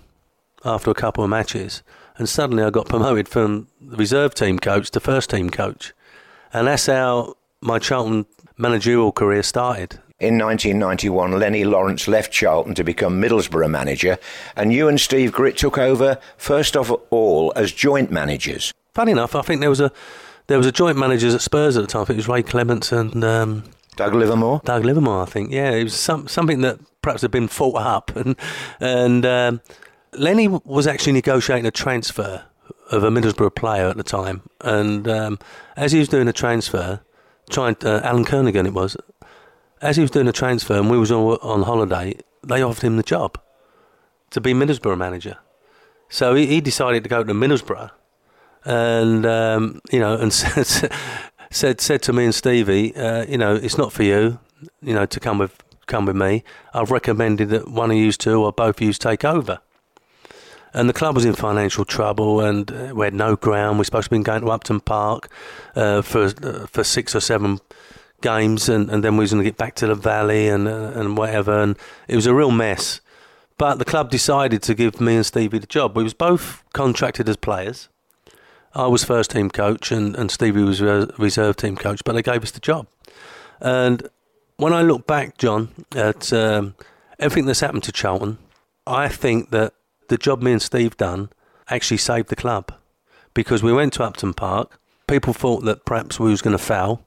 after 0.64 0.90
a 0.90 0.94
couple 0.94 1.24
of 1.24 1.30
matches, 1.30 1.82
and 2.16 2.28
suddenly 2.28 2.62
I 2.62 2.70
got 2.70 2.88
promoted 2.88 3.28
from 3.28 3.68
the 3.80 3.96
reserve 3.96 4.34
team 4.34 4.58
coach 4.58 4.90
to 4.92 5.00
first 5.00 5.30
team 5.30 5.50
coach. 5.50 5.92
And 6.52 6.66
that's 6.68 6.86
how 6.86 7.34
my 7.60 7.78
Charlton 7.78 8.26
managerial 8.56 9.12
career 9.12 9.42
started. 9.42 9.98
In 10.20 10.36
1991, 10.36 11.38
Lenny 11.38 11.62
Lawrence 11.62 12.08
left 12.08 12.32
Charlton 12.32 12.74
to 12.74 12.82
become 12.82 13.22
Middlesbrough 13.22 13.70
manager, 13.70 14.18
and 14.56 14.72
you 14.72 14.88
and 14.88 15.00
Steve 15.00 15.30
Gritt 15.30 15.56
took 15.56 15.78
over 15.78 16.18
first 16.36 16.76
of 16.76 16.90
all 17.10 17.52
as 17.54 17.70
joint 17.70 18.10
managers. 18.10 18.74
Funny 18.94 19.12
enough, 19.12 19.36
I 19.36 19.42
think 19.42 19.60
there 19.60 19.70
was 19.70 19.80
a 19.80 19.92
there 20.48 20.58
was 20.58 20.66
a 20.66 20.72
joint 20.72 20.98
managers 20.98 21.36
at 21.36 21.40
Spurs 21.40 21.76
at 21.76 21.82
the 21.82 21.86
time. 21.86 22.02
I 22.02 22.04
think 22.06 22.16
it 22.16 22.26
was 22.26 22.28
Ray 22.28 22.42
Clemence 22.42 22.90
and 22.90 23.22
um, 23.22 23.62
Doug 23.94 24.12
Livermore. 24.12 24.60
Doug 24.64 24.84
Livermore, 24.84 25.22
I 25.22 25.26
think. 25.26 25.52
Yeah, 25.52 25.70
it 25.70 25.84
was 25.84 25.94
some, 25.94 26.26
something 26.26 26.62
that 26.62 26.80
perhaps 27.00 27.22
had 27.22 27.30
been 27.30 27.46
fought 27.46 27.80
up, 27.80 28.16
and 28.16 28.34
and 28.80 29.24
um, 29.24 29.60
Lennie 30.14 30.48
was 30.48 30.88
actually 30.88 31.12
negotiating 31.12 31.64
a 31.64 31.70
transfer 31.70 32.42
of 32.90 33.04
a 33.04 33.10
Middlesbrough 33.10 33.54
player 33.54 33.86
at 33.86 33.96
the 33.96 34.02
time, 34.02 34.42
and 34.62 35.06
um, 35.06 35.38
as 35.76 35.92
he 35.92 36.00
was 36.00 36.08
doing 36.08 36.26
a 36.26 36.32
transfer, 36.32 37.02
trying 37.50 37.76
uh, 37.84 38.00
Alan 38.02 38.24
Kernaghan 38.24 38.66
it 38.66 38.74
was 38.74 38.96
as 39.80 39.96
he 39.96 40.02
was 40.02 40.10
doing 40.10 40.28
a 40.28 40.32
transfer 40.32 40.74
and 40.74 40.90
we 40.90 40.98
was 40.98 41.10
on, 41.10 41.38
on 41.42 41.62
holiday, 41.62 42.14
they 42.42 42.62
offered 42.62 42.84
him 42.84 42.96
the 42.96 43.02
job 43.02 43.38
to 44.30 44.40
be 44.40 44.52
Middlesbrough 44.52 44.98
manager. 44.98 45.38
So 46.08 46.34
he, 46.34 46.46
he 46.46 46.60
decided 46.60 47.02
to 47.04 47.08
go 47.08 47.22
to 47.22 47.32
Middlesbrough, 47.32 47.90
and 48.64 49.26
um, 49.26 49.80
you 49.92 50.00
know, 50.00 50.16
and 50.16 50.32
said, 50.32 50.92
said 51.50 51.80
said 51.80 52.02
to 52.02 52.12
me 52.12 52.24
and 52.24 52.34
Stevie, 52.34 52.94
uh, 52.96 53.24
you 53.26 53.38
know, 53.38 53.54
it's 53.54 53.78
not 53.78 53.92
for 53.92 54.02
you, 54.02 54.38
you 54.82 54.94
know, 54.94 55.06
to 55.06 55.20
come 55.20 55.38
with 55.38 55.62
come 55.86 56.06
with 56.06 56.16
me. 56.16 56.44
I've 56.72 56.90
recommended 56.90 57.50
that 57.50 57.68
one 57.68 57.90
of 57.90 57.96
you 57.96 58.12
two 58.12 58.42
or 58.42 58.52
both 58.52 58.76
of 58.76 58.80
you 58.80 58.92
take 58.92 59.24
over. 59.24 59.60
And 60.74 60.88
the 60.88 60.92
club 60.92 61.14
was 61.14 61.24
in 61.24 61.34
financial 61.34 61.86
trouble, 61.86 62.40
and 62.40 62.70
uh, 62.70 62.92
we 62.94 63.06
had 63.06 63.14
no 63.14 63.36
ground. 63.36 63.78
We 63.78 63.82
are 63.82 63.84
supposed 63.84 64.10
to 64.10 64.10
be 64.10 64.22
going 64.22 64.42
to 64.42 64.50
Upton 64.50 64.80
Park 64.80 65.28
uh, 65.74 66.02
for 66.02 66.24
uh, 66.42 66.66
for 66.66 66.84
six 66.84 67.14
or 67.14 67.20
seven 67.20 67.60
games, 68.20 68.68
and, 68.68 68.90
and 68.90 69.02
then 69.04 69.16
we 69.16 69.22
was 69.22 69.32
going 69.32 69.42
to 69.42 69.48
get 69.48 69.56
back 69.56 69.74
to 69.76 69.86
the 69.86 69.94
valley 69.94 70.48
and 70.48 70.68
uh, 70.68 70.92
and 70.94 71.16
whatever, 71.16 71.60
and 71.60 71.76
it 72.06 72.16
was 72.16 72.26
a 72.26 72.34
real 72.34 72.50
mess. 72.50 73.00
But 73.56 73.78
the 73.78 73.84
club 73.84 74.10
decided 74.10 74.62
to 74.62 74.74
give 74.74 75.00
me 75.00 75.16
and 75.16 75.26
Stevie 75.26 75.58
the 75.58 75.66
job. 75.66 75.96
We 75.96 76.04
was 76.04 76.14
both 76.14 76.62
contracted 76.72 77.28
as 77.28 77.36
players. 77.36 77.88
I 78.74 78.86
was 78.86 79.02
first 79.02 79.32
team 79.32 79.50
coach, 79.50 79.90
and, 79.90 80.14
and 80.14 80.30
Stevie 80.30 80.62
was 80.62 80.80
reserve 80.80 81.56
team 81.56 81.76
coach, 81.76 82.02
but 82.04 82.12
they 82.12 82.22
gave 82.22 82.42
us 82.42 82.52
the 82.52 82.60
job. 82.60 82.86
And 83.60 84.08
when 84.56 84.72
I 84.72 84.82
look 84.82 85.06
back, 85.06 85.38
John, 85.38 85.70
at 85.96 86.32
um, 86.32 86.76
everything 87.18 87.46
that's 87.46 87.60
happened 87.60 87.82
to 87.84 87.92
Charlton, 87.92 88.38
I 88.86 89.08
think 89.08 89.50
that 89.50 89.74
the 90.08 90.16
job 90.16 90.42
me 90.42 90.52
and 90.52 90.62
Steve 90.62 90.96
done 90.96 91.30
actually 91.68 91.96
saved 91.96 92.28
the 92.28 92.36
club 92.36 92.72
because 93.34 93.62
we 93.62 93.72
went 93.72 93.92
to 93.94 94.04
Upton 94.04 94.34
Park. 94.34 94.78
People 95.08 95.32
thought 95.32 95.64
that 95.64 95.84
perhaps 95.84 96.20
we 96.20 96.30
was 96.30 96.42
going 96.42 96.56
to 96.56 96.62
foul 96.62 97.04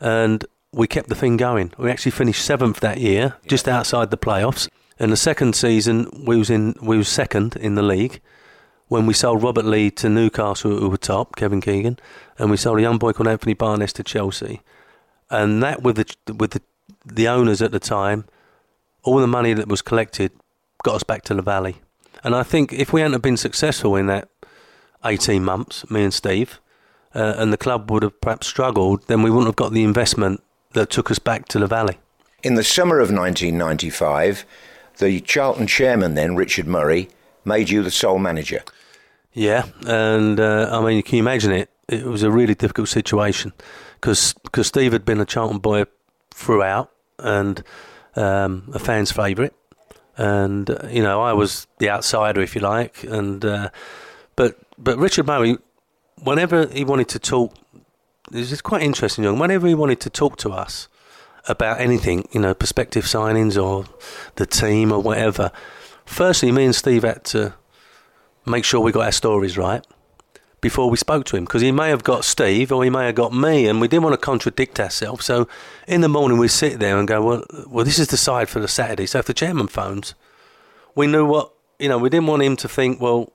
and 0.00 0.44
we 0.72 0.86
kept 0.86 1.08
the 1.08 1.14
thing 1.14 1.36
going. 1.36 1.72
We 1.78 1.90
actually 1.90 2.12
finished 2.12 2.44
seventh 2.44 2.80
that 2.80 2.98
year, 2.98 3.34
just 3.46 3.68
outside 3.68 4.10
the 4.10 4.18
playoffs. 4.18 4.68
In 4.98 5.10
the 5.10 5.16
second 5.16 5.54
season, 5.54 6.24
we 6.26 6.36
was 6.36 6.50
in 6.50 6.74
we 6.82 6.96
was 6.96 7.08
second 7.08 7.56
in 7.56 7.74
the 7.74 7.82
league 7.82 8.20
when 8.88 9.06
we 9.06 9.14
sold 9.14 9.42
Robert 9.42 9.64
Lee 9.64 9.90
to 9.92 10.08
Newcastle, 10.08 10.78
who 10.78 10.88
were 10.88 10.96
top, 10.96 11.36
Kevin 11.36 11.60
Keegan, 11.60 11.98
and 12.38 12.50
we 12.50 12.56
sold 12.56 12.78
a 12.78 12.82
young 12.82 12.98
boy 12.98 13.12
called 13.12 13.28
Anthony 13.28 13.54
Barnes 13.54 13.92
to 13.92 14.02
Chelsea, 14.02 14.62
and 15.30 15.62
that 15.62 15.82
with 15.82 15.96
the 15.96 16.34
with 16.34 16.52
the 16.52 16.62
the 17.04 17.28
owners 17.28 17.62
at 17.62 17.70
the 17.70 17.78
time, 17.78 18.24
all 19.02 19.18
the 19.18 19.26
money 19.26 19.52
that 19.54 19.68
was 19.68 19.82
collected 19.82 20.32
got 20.82 20.96
us 20.96 21.02
back 21.02 21.22
to 21.24 21.34
the 21.34 21.42
Valley, 21.42 21.76
and 22.24 22.34
I 22.34 22.42
think 22.42 22.72
if 22.72 22.92
we 22.92 23.00
hadn't 23.00 23.14
have 23.14 23.22
been 23.22 23.36
successful 23.36 23.94
in 23.94 24.06
that 24.06 24.28
eighteen 25.04 25.44
months, 25.44 25.88
me 25.90 26.02
and 26.02 26.14
Steve, 26.14 26.60
uh, 27.14 27.34
and 27.36 27.52
the 27.52 27.56
club 27.56 27.90
would 27.90 28.02
have 28.02 28.20
perhaps 28.20 28.46
struggled, 28.46 29.06
then 29.06 29.22
we 29.22 29.30
wouldn't 29.30 29.48
have 29.48 29.56
got 29.56 29.72
the 29.72 29.84
investment 29.84 30.42
that 30.72 30.90
took 30.90 31.10
us 31.10 31.18
back 31.18 31.48
to 31.48 31.58
the 31.58 31.66
Valley. 31.66 31.98
In 32.42 32.54
the 32.54 32.64
summer 32.64 33.00
of 33.00 33.10
1995, 33.10 34.44
the 34.98 35.20
Charlton 35.20 35.66
chairman 35.66 36.14
then, 36.14 36.36
Richard 36.36 36.66
Murray, 36.66 37.08
made 37.44 37.70
you 37.70 37.82
the 37.82 37.90
sole 37.90 38.18
manager. 38.18 38.62
Yeah, 39.32 39.66
and 39.86 40.38
uh, 40.38 40.68
I 40.72 40.84
mean, 40.84 41.02
can 41.02 41.16
you 41.16 41.22
imagine 41.22 41.52
it? 41.52 41.70
It 41.88 42.04
was 42.04 42.22
a 42.22 42.30
really 42.30 42.54
difficult 42.54 42.88
situation 42.88 43.52
because 44.00 44.34
Steve 44.62 44.92
had 44.92 45.04
been 45.04 45.20
a 45.20 45.24
Charlton 45.24 45.58
boy 45.58 45.84
throughout 46.32 46.90
and 47.18 47.62
um, 48.16 48.70
a 48.74 48.78
fan's 48.78 49.10
favourite, 49.10 49.52
and 50.16 50.68
uh, 50.70 50.88
you 50.90 51.02
know 51.02 51.22
I 51.22 51.32
was 51.32 51.66
the 51.78 51.90
outsider, 51.90 52.40
if 52.40 52.54
you 52.54 52.60
like, 52.60 53.04
and 53.04 53.44
uh, 53.44 53.70
but 54.36 54.58
but 54.76 54.98
Richard 54.98 55.26
Murray, 55.26 55.56
whenever 56.22 56.66
he 56.66 56.84
wanted 56.84 57.08
to 57.08 57.18
talk, 57.18 57.54
this 58.30 58.52
is 58.52 58.60
quite 58.60 58.82
interesting, 58.82 59.24
young. 59.24 59.38
Whenever 59.38 59.66
he 59.66 59.74
wanted 59.74 60.00
to 60.00 60.10
talk 60.10 60.36
to 60.38 60.50
us 60.50 60.88
about 61.46 61.80
anything, 61.80 62.28
you 62.32 62.40
know, 62.40 62.54
prospective 62.54 63.04
signings 63.04 63.60
or 63.62 63.86
the 64.36 64.46
team 64.46 64.92
or 64.92 65.00
whatever, 65.00 65.50
firstly, 66.04 66.52
me 66.52 66.64
and 66.64 66.74
Steve 66.74 67.02
had 67.04 67.24
to 67.24 67.54
make 68.46 68.64
sure 68.64 68.80
we 68.80 68.92
got 68.92 69.04
our 69.04 69.12
stories 69.12 69.58
right 69.58 69.86
before 70.60 70.90
we 70.90 70.96
spoke 70.96 71.24
to 71.26 71.36
him 71.36 71.44
because 71.44 71.62
he 71.62 71.70
may 71.70 71.88
have 71.88 72.02
got 72.02 72.24
Steve 72.24 72.72
or 72.72 72.82
he 72.82 72.90
may 72.90 73.06
have 73.06 73.14
got 73.14 73.32
me, 73.32 73.66
and 73.66 73.80
we 73.80 73.88
didn't 73.88 74.02
want 74.02 74.14
to 74.14 74.18
contradict 74.18 74.80
ourselves. 74.80 75.24
So 75.24 75.48
in 75.86 76.00
the 76.00 76.08
morning 76.08 76.38
we 76.38 76.48
sit 76.48 76.80
there 76.80 76.98
and 76.98 77.06
go, 77.06 77.22
well, 77.22 77.44
well, 77.68 77.84
this 77.84 77.98
is 77.98 78.08
the 78.08 78.16
side 78.16 78.48
for 78.48 78.60
the 78.60 78.68
Saturday. 78.68 79.06
So 79.06 79.20
if 79.20 79.26
the 79.26 79.34
chairman 79.34 79.68
phones, 79.68 80.14
we 80.94 81.06
knew 81.06 81.24
what 81.24 81.52
you 81.78 81.88
know. 81.88 81.98
We 81.98 82.10
didn't 82.10 82.26
want 82.26 82.42
him 82.42 82.56
to 82.56 82.68
think, 82.68 83.00
well, 83.00 83.32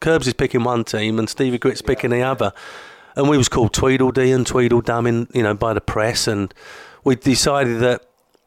Curbs 0.00 0.26
is 0.26 0.34
picking 0.34 0.64
one 0.64 0.84
team 0.84 1.18
and 1.18 1.28
Stevie 1.28 1.58
Gritt's 1.58 1.82
picking 1.82 2.10
the 2.10 2.22
other, 2.22 2.52
and 3.16 3.28
we 3.28 3.36
was 3.36 3.48
called 3.48 3.72
Tweedledee 3.72 4.32
and 4.32 4.46
Tweedledum 4.46 5.06
in 5.06 5.28
you 5.32 5.42
know 5.42 5.54
by 5.54 5.74
the 5.74 5.80
press, 5.80 6.26
and 6.26 6.52
we 7.04 7.16
decided 7.16 7.80
that 7.80 8.02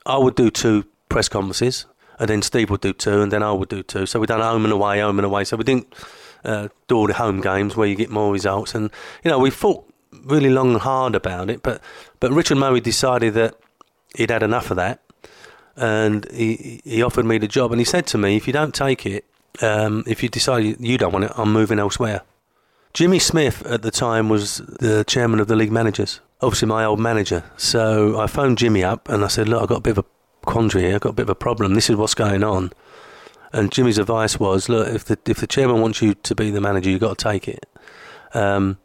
I 0.05 0.17
would 0.17 0.35
do 0.35 0.49
two 0.49 0.85
press 1.09 1.29
conferences 1.29 1.85
and 2.19 2.29
then 2.29 2.41
Steve 2.41 2.69
would 2.69 2.81
do 2.81 2.93
two, 2.93 3.21
and 3.21 3.31
then 3.31 3.43
I 3.43 3.51
would 3.51 3.69
do 3.69 3.83
two. 3.83 4.05
So 4.05 4.19
we 4.19 4.27
done 4.27 4.41
home 4.41 4.63
and 4.63 4.73
away, 4.73 4.99
home 4.99 5.19
and 5.19 5.25
away. 5.25 5.43
So 5.43 5.57
we 5.57 5.63
didn't 5.63 5.93
uh, 6.43 6.69
do 6.87 6.97
all 6.97 7.07
the 7.07 7.13
home 7.13 7.41
games 7.41 7.75
where 7.75 7.87
you 7.87 7.95
get 7.95 8.09
more 8.09 8.31
results. 8.31 8.75
And 8.75 8.89
you 9.23 9.31
know, 9.31 9.39
we 9.39 9.49
fought 9.49 9.85
really 10.23 10.49
long 10.49 10.71
and 10.71 10.81
hard 10.81 11.15
about 11.15 11.49
it, 11.49 11.63
but 11.63 11.81
but 12.19 12.31
Richard 12.31 12.57
Murray 12.57 12.79
decided 12.79 13.33
that 13.33 13.55
he'd 14.15 14.29
had 14.29 14.43
enough 14.43 14.71
of 14.71 14.77
that, 14.77 15.01
and 15.75 16.29
he 16.31 16.81
he 16.83 17.01
offered 17.01 17.25
me 17.25 17.37
the 17.37 17.47
job. 17.47 17.71
And 17.71 17.81
he 17.81 17.85
said 17.85 18.05
to 18.07 18.17
me, 18.17 18.37
if 18.37 18.47
you 18.47 18.53
don't 18.53 18.73
take 18.73 19.05
it, 19.05 19.25
um, 19.61 20.03
if 20.07 20.23
you 20.23 20.29
decide 20.29 20.79
you 20.79 20.97
don't 20.97 21.11
want 21.11 21.25
it, 21.25 21.31
I'm 21.35 21.51
moving 21.51 21.79
elsewhere. 21.79 22.21
Jimmy 22.93 23.19
Smith 23.19 23.65
at 23.65 23.81
the 23.81 23.91
time 23.91 24.29
was 24.29 24.57
the 24.57 25.03
chairman 25.05 25.39
of 25.39 25.47
the 25.47 25.55
league 25.55 25.71
managers, 25.71 26.19
obviously 26.41 26.67
my 26.67 26.85
old 26.85 26.99
manager. 26.99 27.43
So 27.57 28.19
I 28.19 28.27
phoned 28.27 28.59
Jimmy 28.59 28.83
up 28.83 29.09
and 29.09 29.23
I 29.23 29.27
said, 29.27 29.49
look, 29.49 29.63
I've 29.63 29.69
got 29.69 29.77
a 29.77 29.81
bit 29.81 29.97
of 29.97 30.05
a 30.05 30.45
quandary 30.45 30.83
here. 30.83 30.95
I've 30.95 31.01
got 31.01 31.09
a 31.09 31.13
bit 31.13 31.23
of 31.23 31.29
a 31.29 31.35
problem. 31.35 31.73
This 31.73 31.89
is 31.89 31.95
what's 31.95 32.13
going 32.13 32.43
on. 32.43 32.71
And 33.51 33.71
Jimmy's 33.71 33.97
advice 33.97 34.39
was, 34.39 34.67
look, 34.67 34.87
if 34.87 35.05
the 35.05 35.17
if 35.27 35.37
the 35.37 35.47
chairman 35.47 35.79
wants 35.81 36.01
you 36.01 36.15
to 36.15 36.35
be 36.35 36.49
the 36.49 36.61
manager, 36.61 36.89
you've 36.89 37.01
got 37.01 37.17
to 37.17 37.23
take 37.23 37.47
it. 37.47 37.65
Um, 38.33 38.77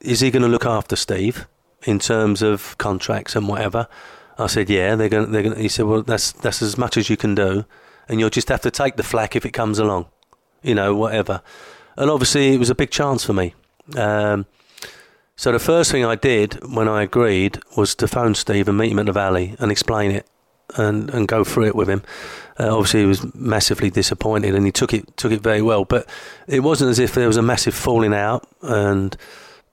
is 0.00 0.20
he 0.20 0.30
going 0.30 0.42
to 0.42 0.48
look 0.48 0.64
after 0.64 0.96
Steve 0.96 1.46
in 1.82 1.98
terms 1.98 2.42
of 2.42 2.76
contracts 2.78 3.36
and 3.36 3.46
whatever? 3.46 3.88
I 4.38 4.46
said, 4.46 4.70
yeah. 4.70 4.96
They're 4.96 5.10
going. 5.10 5.32
They're 5.32 5.42
going. 5.42 5.58
He 5.58 5.68
said, 5.68 5.84
well, 5.84 6.02
that's 6.02 6.32
that's 6.32 6.62
as 6.62 6.78
much 6.78 6.96
as 6.96 7.10
you 7.10 7.16
can 7.16 7.34
do, 7.34 7.64
and 8.08 8.20
you'll 8.20 8.30
just 8.30 8.48
have 8.48 8.62
to 8.62 8.70
take 8.70 8.96
the 8.96 9.02
flack 9.02 9.36
if 9.36 9.44
it 9.44 9.52
comes 9.52 9.78
along, 9.78 10.06
you 10.62 10.74
know, 10.74 10.94
whatever. 10.94 11.42
And 11.96 12.10
obviously, 12.10 12.54
it 12.54 12.58
was 12.58 12.70
a 12.70 12.74
big 12.74 12.90
chance 12.90 13.24
for 13.24 13.32
me. 13.32 13.54
Um, 13.96 14.46
so 15.36 15.52
the 15.52 15.58
first 15.58 15.90
thing 15.90 16.04
I 16.04 16.14
did 16.14 16.58
when 16.66 16.88
I 16.88 17.02
agreed 17.02 17.58
was 17.76 17.94
to 17.96 18.08
phone 18.08 18.34
Steve 18.34 18.68
and 18.68 18.78
meet 18.78 18.92
him 18.92 18.98
at 18.98 19.06
the 19.06 19.12
Valley 19.12 19.54
and 19.58 19.70
explain 19.70 20.10
it 20.10 20.26
and, 20.76 21.10
and 21.10 21.28
go 21.28 21.44
through 21.44 21.66
it 21.66 21.76
with 21.76 21.88
him. 21.88 22.02
Uh, 22.58 22.74
obviously, 22.74 23.00
he 23.00 23.06
was 23.06 23.34
massively 23.34 23.90
disappointed, 23.90 24.54
and 24.54 24.64
he 24.64 24.72
took 24.72 24.94
it 24.94 25.16
took 25.16 25.32
it 25.32 25.42
very 25.42 25.62
well. 25.62 25.84
But 25.84 26.08
it 26.46 26.60
wasn't 26.60 26.90
as 26.90 26.98
if 26.98 27.14
there 27.14 27.26
was 27.26 27.36
a 27.36 27.42
massive 27.42 27.74
falling 27.74 28.14
out 28.14 28.48
and 28.62 29.16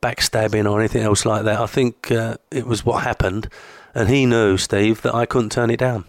backstabbing 0.02 0.70
or 0.70 0.80
anything 0.80 1.02
else 1.02 1.26
like 1.26 1.46
that. 1.46 1.60
I 1.60 1.66
think 1.66 2.12
uh, 2.12 2.38
it 2.52 2.68
was 2.68 2.86
what 2.86 3.04
happened, 3.04 3.48
and 3.96 4.10
he 4.10 4.26
knew 4.26 4.58
Steve 4.58 5.02
that 5.04 5.16
I 5.16 5.26
couldn't 5.26 5.54
turn 5.54 5.70
it 5.70 5.80
down, 5.80 6.06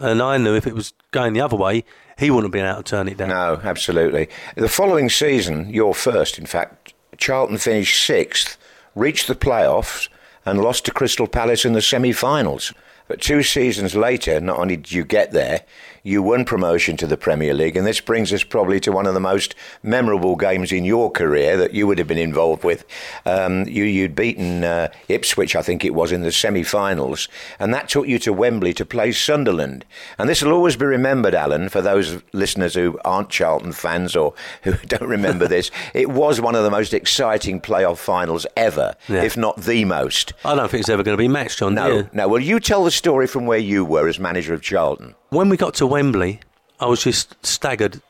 and 0.00 0.22
I 0.22 0.36
knew 0.38 0.54
if 0.54 0.66
it 0.66 0.74
was 0.74 0.92
going 1.10 1.32
the 1.32 1.40
other 1.40 1.56
way, 1.56 1.84
he 2.18 2.30
wouldn't 2.30 2.46
have 2.46 2.52
been 2.52 2.70
able 2.70 2.82
to 2.82 2.90
turn 2.90 3.08
it 3.08 3.16
down. 3.16 3.28
No, 3.28 3.60
absolutely. 3.62 4.28
The 4.56 4.68
following 4.68 5.08
season, 5.08 5.68
your 5.70 5.94
first, 5.94 6.38
in 6.38 6.46
fact, 6.46 6.94
Charlton 7.16 7.58
finished 7.58 8.04
sixth, 8.04 8.56
reached 8.94 9.26
the 9.26 9.34
playoffs, 9.34 10.08
and 10.46 10.60
lost 10.60 10.84
to 10.84 10.90
Crystal 10.90 11.26
Palace 11.26 11.64
in 11.64 11.72
the 11.72 11.82
semi-finals. 11.82 12.72
But 13.08 13.20
two 13.20 13.42
seasons 13.42 13.94
later, 13.94 14.40
not 14.40 14.58
only 14.58 14.76
did 14.76 14.92
you 14.92 15.04
get 15.04 15.32
there, 15.32 15.62
you 16.06 16.22
won 16.22 16.44
promotion 16.44 16.98
to 16.98 17.06
the 17.06 17.16
Premier 17.16 17.54
League, 17.54 17.78
and 17.78 17.86
this 17.86 17.98
brings 17.98 18.30
us 18.30 18.44
probably 18.44 18.78
to 18.78 18.92
one 18.92 19.06
of 19.06 19.14
the 19.14 19.20
most 19.20 19.54
memorable 19.82 20.36
games 20.36 20.70
in 20.70 20.84
your 20.84 21.10
career 21.10 21.56
that 21.56 21.72
you 21.72 21.86
would 21.86 21.96
have 21.96 22.06
been 22.06 22.18
involved 22.18 22.62
with. 22.62 22.84
Um, 23.24 23.66
you, 23.66 23.84
you'd 23.84 24.14
beaten 24.14 24.64
uh, 24.64 24.88
Ipswich, 25.08 25.56
I 25.56 25.62
think 25.62 25.82
it 25.82 25.94
was, 25.94 26.12
in 26.12 26.20
the 26.20 26.30
semi-finals, 26.30 27.26
and 27.58 27.72
that 27.72 27.88
took 27.88 28.06
you 28.06 28.18
to 28.18 28.34
Wembley 28.34 28.74
to 28.74 28.84
play 28.84 29.12
Sunderland. 29.12 29.86
And 30.18 30.28
this 30.28 30.42
will 30.42 30.52
always 30.52 30.76
be 30.76 30.84
remembered, 30.84 31.34
Alan, 31.34 31.70
for 31.70 31.80
those 31.80 32.22
listeners 32.34 32.74
who 32.74 33.00
aren't 33.02 33.30
Charlton 33.30 33.72
fans 33.72 34.14
or 34.14 34.34
who 34.62 34.72
don't 34.86 35.08
remember 35.08 35.48
this. 35.48 35.70
It 35.94 36.10
was 36.10 36.40
one 36.40 36.56
of 36.56 36.64
the 36.64 36.70
most 36.70 36.92
exciting 36.92 37.60
playoff 37.60 37.98
finals 37.98 38.46
ever, 38.56 38.94
yeah. 39.08 39.22
if 39.22 39.36
not 39.36 39.62
the 39.62 39.84
most. 39.84 40.32
I 40.44 40.54
don't 40.54 40.68
think 40.68 40.80
it's 40.80 40.88
ever 40.88 41.02
going 41.02 41.16
to 41.16 41.22
be 41.22 41.28
matched 41.28 41.62
on. 41.62 41.74
No, 41.74 42.08
no. 42.12 42.26
Well, 42.26 42.42
you 42.42 42.58
tell 42.58 42.84
the 42.84 42.90
story 42.90 43.26
from 43.26 43.46
where 43.46 43.58
you 43.58 43.84
were 43.84 44.08
as 44.08 44.18
manager 44.18 44.54
of 44.54 44.60
Charlton 44.60 45.14
when 45.34 45.48
we 45.48 45.56
got 45.56 45.74
to 45.74 45.86
Wembley, 45.86 46.40
I 46.80 46.86
was 46.86 47.02
just 47.02 47.44
staggered 47.44 48.00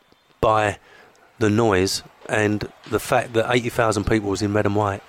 by 0.41 0.79
the 1.39 1.51
noise 1.51 2.03
and 2.29 2.69
the 2.91 2.99
fact 2.99 3.33
that 3.35 3.53
80,000 3.53 4.05
people 4.05 4.31
was 4.31 4.43
in 4.43 4.53
red 4.55 4.67
and 4.67 4.77
white. 4.77 5.03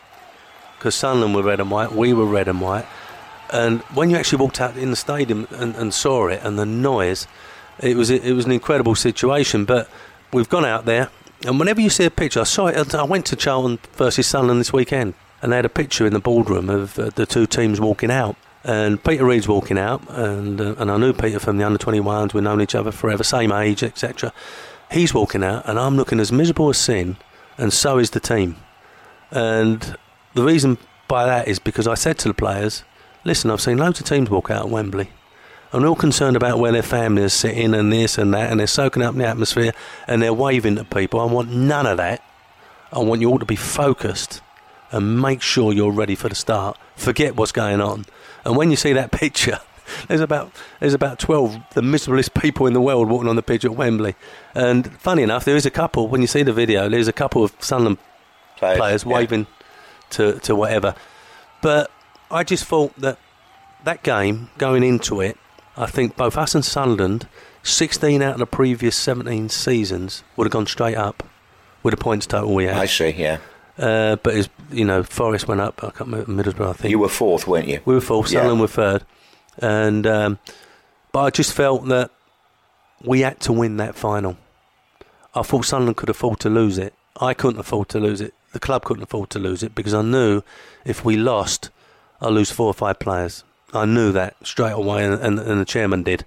Because 0.78 0.95
Sunderland 0.95 1.36
were 1.36 1.43
red 1.43 1.60
and 1.60 1.71
white, 1.71 1.91
we 1.93 2.13
were 2.13 2.25
red 2.25 2.47
and 2.47 2.62
white. 2.62 2.86
And 3.51 3.82
when 3.93 4.10
you 4.10 4.17
actually 4.17 4.39
walked 4.39 4.60
out 4.60 4.75
in 4.75 4.89
the 4.89 4.95
stadium 4.95 5.47
and, 5.51 5.75
and 5.75 5.93
saw 5.93 6.28
it 6.28 6.41
and 6.43 6.60
the 6.60 6.65
noise, 6.65 7.28
it 7.80 7.95
was 7.95 8.10
it 8.10 8.34
was 8.34 8.45
an 8.45 8.51
incredible 8.51 8.95
situation. 8.95 9.65
But 9.65 9.89
we've 10.34 10.49
gone 10.49 10.65
out 10.65 10.86
there, 10.86 11.10
and 11.45 11.60
whenever 11.60 11.82
you 11.82 11.89
see 11.89 12.06
a 12.06 12.12
picture, 12.12 12.41
I 12.41 12.43
saw 12.43 12.67
it. 12.67 12.95
I 12.95 13.04
went 13.04 13.25
to 13.28 13.36
Charlton 13.36 13.80
versus 13.93 14.28
Sunderland 14.28 14.62
this 14.62 14.73
weekend, 14.73 15.13
and 15.41 15.51
they 15.51 15.58
had 15.58 15.65
a 15.65 15.69
picture 15.69 16.06
in 16.06 16.13
the 16.13 16.19
boardroom 16.19 16.69
of 16.69 16.97
uh, 16.97 17.12
the 17.15 17.25
two 17.25 17.45
teams 17.45 17.80
walking 17.80 18.12
out. 18.12 18.36
And 18.65 19.04
Peter 19.04 19.25
Reid's 19.25 19.47
walking 19.47 19.78
out, 19.78 20.01
and 20.10 20.60
uh, 20.60 20.73
and 20.80 20.89
I 20.89 20.97
knew 20.97 21.13
Peter 21.13 21.39
from 21.39 21.58
the 21.58 21.63
under 21.63 21.78
21s. 21.78 22.34
We've 22.34 22.43
known 22.43 22.62
each 22.62 22.73
other 22.73 22.91
forever, 22.91 23.23
same 23.23 23.51
age, 23.51 23.84
etc. 23.84 24.34
He's 24.91 25.13
walking 25.13 25.43
out, 25.43 25.69
and 25.69 25.78
I'm 25.78 25.95
looking 25.95 26.19
as 26.19 26.32
miserable 26.32 26.69
as 26.69 26.80
sin, 26.80 27.17
and 27.60 27.71
so 27.71 27.99
is 27.99 28.10
the 28.10 28.19
team. 28.19 28.56
And 29.30 29.95
the 30.34 30.41
reason 30.41 30.80
by 31.08 31.28
that 31.28 31.47
is 31.47 31.60
because 31.60 31.88
I 31.88 31.93
said 31.93 32.17
to 32.19 32.28
the 32.28 32.34
players, 32.34 32.84
"Listen, 33.23 33.51
I've 33.51 33.62
seen 33.62 33.78
loads 33.78 33.99
of 33.99 34.08
teams 34.08 34.32
walk 34.32 34.49
out 34.49 34.65
at 34.65 34.71
Wembley. 34.71 35.12
I'm 35.71 35.86
all 35.86 35.95
concerned 35.95 36.36
about 36.36 36.58
where 36.58 36.71
their 36.71 36.82
families 36.82 37.25
are 37.25 37.30
sitting 37.30 37.75
and 37.75 37.93
this 37.93 38.17
and 38.17 38.34
that, 38.34 38.49
and 38.49 38.60
they're 38.60 38.65
soaking 38.65 39.04
up 39.04 39.13
the 39.13 39.28
atmosphere 39.28 39.73
and 40.08 40.23
they're 40.23 40.34
waving 40.34 40.78
to 40.78 40.86
people. 40.86 41.19
I 41.19 41.25
want 41.25 41.51
none 41.51 41.86
of 41.86 41.97
that. 41.97 42.23
I 42.91 42.97
want 42.99 43.21
you 43.21 43.30
all 43.30 43.39
to 43.39 43.45
be 43.45 43.58
focused 43.58 44.41
and 44.89 45.21
make 45.21 45.43
sure 45.43 45.71
you're 45.71 45.91
ready 45.91 46.15
for 46.15 46.30
the 46.30 46.36
start. 46.36 46.80
Forget 46.95 47.36
what's 47.36 47.51
going 47.51 47.80
on." 47.80 48.06
And 48.45 48.55
when 48.55 48.69
you 48.71 48.77
see 48.77 48.93
that 48.93 49.12
picture, 49.23 49.60
there's 50.08 50.21
about 50.21 50.51
there's 50.79 50.93
about 50.93 51.19
twelve 51.19 51.58
the 51.73 51.81
miserablest 51.81 52.39
people 52.39 52.67
in 52.67 52.73
the 52.73 52.81
world 52.81 53.10
walking 53.10 53.29
on 53.29 53.36
the 53.36 53.43
pitch 53.43 53.65
at 53.65 53.75
Wembley. 53.75 54.15
And 54.53 54.91
funny 54.99 55.23
enough, 55.23 55.45
there 55.45 55.55
is 55.55 55.65
a 55.65 55.71
couple. 55.71 56.08
When 56.08 56.21
you 56.21 56.27
see 56.27 56.43
the 56.43 56.53
video, 56.53 56.89
there's 56.89 57.08
a 57.08 57.13
couple 57.13 57.43
of 57.43 57.53
Sunderland 57.60 57.97
players, 58.58 58.77
players 58.77 59.03
yeah. 59.03 59.13
waving 59.13 59.47
to 60.12 60.39
to 60.39 60.55
whatever. 60.55 60.95
But 61.62 61.91
I 62.31 62.43
just 62.43 62.65
thought 62.65 62.95
that 62.99 63.17
that 63.84 64.03
game 64.03 64.49
going 64.58 64.84
into 64.84 65.21
it, 65.21 65.38
I 65.77 65.86
think 65.86 66.15
both 66.15 66.38
us 66.38 66.55
and 66.55 66.65
Sunderland, 66.65 67.27
16 67.63 68.21
out 68.21 68.34
of 68.34 68.39
the 68.39 68.45
previous 68.45 68.95
17 68.95 69.49
seasons 69.49 70.23
would 70.36 70.45
have 70.45 70.51
gone 70.51 70.67
straight 70.67 70.95
up 70.95 71.23
with 71.84 71.91
the 71.93 71.97
points 71.97 72.25
total 72.25 72.53
we 72.53 72.65
had. 72.65 72.77
I 72.77 72.86
see, 72.86 73.10
yeah. 73.10 73.38
Uh, 73.77 74.15
but 74.17 74.35
as 74.35 74.49
you 74.71 74.85
know, 74.85 75.03
Forest 75.03 75.47
went 75.47 75.61
up. 75.61 75.83
I 75.83 75.89
can't 75.91 76.09
remember 76.09 76.31
Middlesbrough. 76.31 76.69
I 76.69 76.73
think 76.73 76.91
you 76.91 76.99
were 76.99 77.09
fourth, 77.09 77.47
weren't 77.47 77.67
you? 77.67 77.81
We 77.85 77.93
were 77.93 78.01
fourth. 78.01 78.29
Sunderland 78.29 78.57
yeah. 78.57 78.61
were 78.61 78.67
third, 78.67 79.05
and 79.59 80.07
um, 80.07 80.39
but 81.11 81.23
I 81.23 81.29
just 81.29 81.53
felt 81.53 81.88
that 81.88 82.11
we 83.03 83.21
had 83.21 83.39
to 83.41 83.53
win 83.53 83.77
that 83.77 83.95
final. 83.95 84.38
I 85.33 85.41
thought 85.41 85.65
Sunderland 85.65 85.97
could 85.97 86.09
afford 86.09 86.39
to 86.41 86.49
lose 86.49 86.77
it. 86.77 86.93
I 87.19 87.33
couldn't 87.33 87.59
afford 87.59 87.89
to 87.89 87.99
lose 87.99 88.21
it. 88.21 88.33
The 88.53 88.59
club 88.59 88.85
couldn't 88.85 89.03
afford 89.03 89.29
to 89.31 89.39
lose 89.39 89.63
it 89.63 89.75
because 89.75 89.93
I 89.93 90.01
knew 90.01 90.41
if 90.85 91.03
we 91.03 91.17
lost, 91.17 91.69
I'd 92.21 92.31
lose 92.31 92.51
four 92.51 92.67
or 92.67 92.73
five 92.73 92.99
players. 92.99 93.43
I 93.73 93.85
knew 93.85 94.13
that 94.13 94.35
straight 94.45 94.71
away, 94.71 95.03
and, 95.03 95.15
and, 95.15 95.39
and 95.39 95.59
the 95.59 95.65
chairman 95.65 96.03
did. 96.03 96.23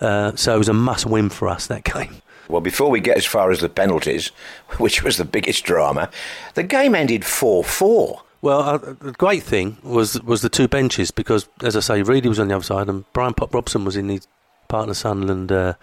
Uh, 0.00 0.34
so 0.34 0.54
it 0.54 0.58
was 0.58 0.68
a 0.68 0.72
must 0.72 1.06
win 1.06 1.28
for 1.28 1.48
us 1.48 1.68
that 1.68 1.84
game. 1.94 2.22
Well, 2.48 2.60
before 2.60 2.90
we 2.90 3.00
get 3.00 3.16
as 3.16 3.26
far 3.26 3.50
as 3.50 3.60
the 3.60 3.68
penalties, 3.68 4.28
which 4.78 5.02
was 5.02 5.16
the 5.16 5.24
biggest 5.24 5.64
drama, 5.64 6.10
the 6.54 6.62
game 6.62 6.94
ended 6.94 7.24
4 7.24 7.62
4. 7.64 8.22
Well, 8.40 8.60
uh, 8.60 8.78
the 8.78 9.12
great 9.18 9.42
thing 9.42 9.78
was 9.82 10.22
was 10.22 10.42
the 10.42 10.48
two 10.48 10.68
benches 10.68 11.10
because, 11.10 11.48
as 11.62 11.76
I 11.76 11.80
say, 11.80 12.02
Reedy 12.02 12.28
was 12.28 12.38
on 12.38 12.46
the 12.48 12.54
other 12.54 12.64
side 12.64 12.88
and 12.88 13.04
Brian 13.12 13.34
Pop 13.34 13.52
Robson 13.52 13.84
was 13.84 13.96
in 13.96 14.06
the 14.06 14.20
partner 14.68 14.94
Sunderland 14.94 15.50
uh, 15.50 15.74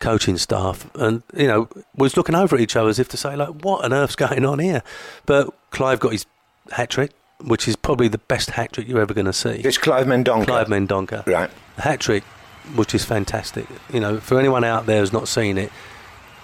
coaching 0.00 0.38
staff, 0.38 0.90
and 0.94 1.22
you 1.36 1.46
know 1.46 1.68
was 1.94 2.16
looking 2.16 2.34
over 2.34 2.56
at 2.56 2.62
each 2.62 2.76
other 2.76 2.88
as 2.88 2.98
if 2.98 3.08
to 3.10 3.16
say, 3.18 3.36
like, 3.36 3.62
what 3.62 3.84
on 3.84 3.92
earth's 3.92 4.16
going 4.26 4.44
on 4.46 4.58
here? 4.58 4.82
But 5.26 5.50
Clive 5.70 6.00
got 6.00 6.12
his 6.12 6.24
hat 6.70 6.88
trick, 6.88 7.12
which 7.44 7.68
is 7.68 7.76
probably 7.76 8.08
the 8.08 8.16
best 8.18 8.50
hat 8.50 8.72
trick 8.72 8.88
you're 8.88 9.00
ever 9.02 9.12
going 9.12 9.26
to 9.26 9.32
see. 9.34 9.60
It's 9.62 9.76
Clive 9.76 10.06
Mendonca. 10.06 10.46
Clive 10.46 10.68
Mendonca, 10.68 11.26
Right. 11.26 11.50
the 11.76 11.82
hat 11.82 12.00
trick, 12.00 12.24
which 12.74 12.94
is 12.94 13.04
fantastic. 13.04 13.66
You 13.92 14.00
know, 14.00 14.18
for 14.18 14.38
anyone 14.38 14.64
out 14.64 14.86
there 14.86 15.00
who's 15.00 15.12
not 15.12 15.28
seen 15.28 15.58
it, 15.58 15.70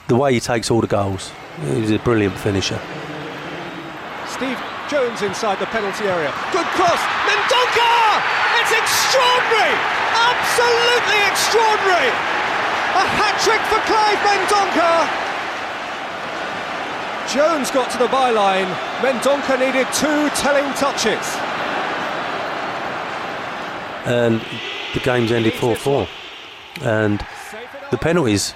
the 0.08 0.16
way 0.16 0.32
he 0.34 0.40
takes 0.40 0.70
all 0.70 0.80
the 0.80 0.86
goals, 0.86 1.30
he's 1.62 1.90
a 1.90 1.98
brilliant 2.00 2.36
finisher. 2.38 2.80
Steve 4.26 4.58
Jones 4.88 5.22
inside 5.22 5.58
the 5.60 5.66
penalty 5.66 6.04
area. 6.04 6.32
Good 6.52 6.66
cross. 6.76 7.00
Mendonca! 7.28 7.92
It's 8.60 8.72
extraordinary! 8.72 9.76
Absolutely 10.16 11.20
extraordinary! 11.28 12.10
A 12.96 13.04
hat 13.20 13.36
trick 13.44 13.60
for 13.68 13.80
Clive 13.84 14.20
Mendonca! 14.24 15.06
Jones 17.28 17.70
got 17.70 17.90
to 17.92 17.98
the 17.98 18.08
byline. 18.08 18.72
Mendonca 19.04 19.58
needed 19.60 19.86
two 19.92 20.30
telling 20.40 20.64
touches. 20.74 21.36
and 24.06 24.40
the 24.94 25.00
game's 25.00 25.30
ended 25.30 25.52
4 25.52 25.76
4. 25.76 26.08
And 26.80 27.24
the 27.90 27.98
penalties, 27.98 28.54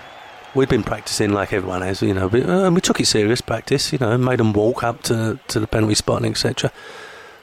we'd 0.54 0.68
been 0.68 0.82
practicing 0.82 1.32
like 1.32 1.52
everyone 1.52 1.82
has, 1.82 2.02
you 2.02 2.14
know, 2.14 2.28
but, 2.28 2.42
uh, 2.48 2.64
and 2.64 2.74
we 2.74 2.80
took 2.80 3.00
it 3.00 3.06
serious 3.06 3.40
practice, 3.40 3.92
you 3.92 3.98
know, 3.98 4.16
made 4.18 4.38
them 4.38 4.52
walk 4.52 4.82
up 4.82 5.02
to, 5.04 5.38
to 5.48 5.60
the 5.60 5.66
penalty 5.66 5.94
spot 5.94 6.18
and 6.22 6.26
etc. 6.30 6.70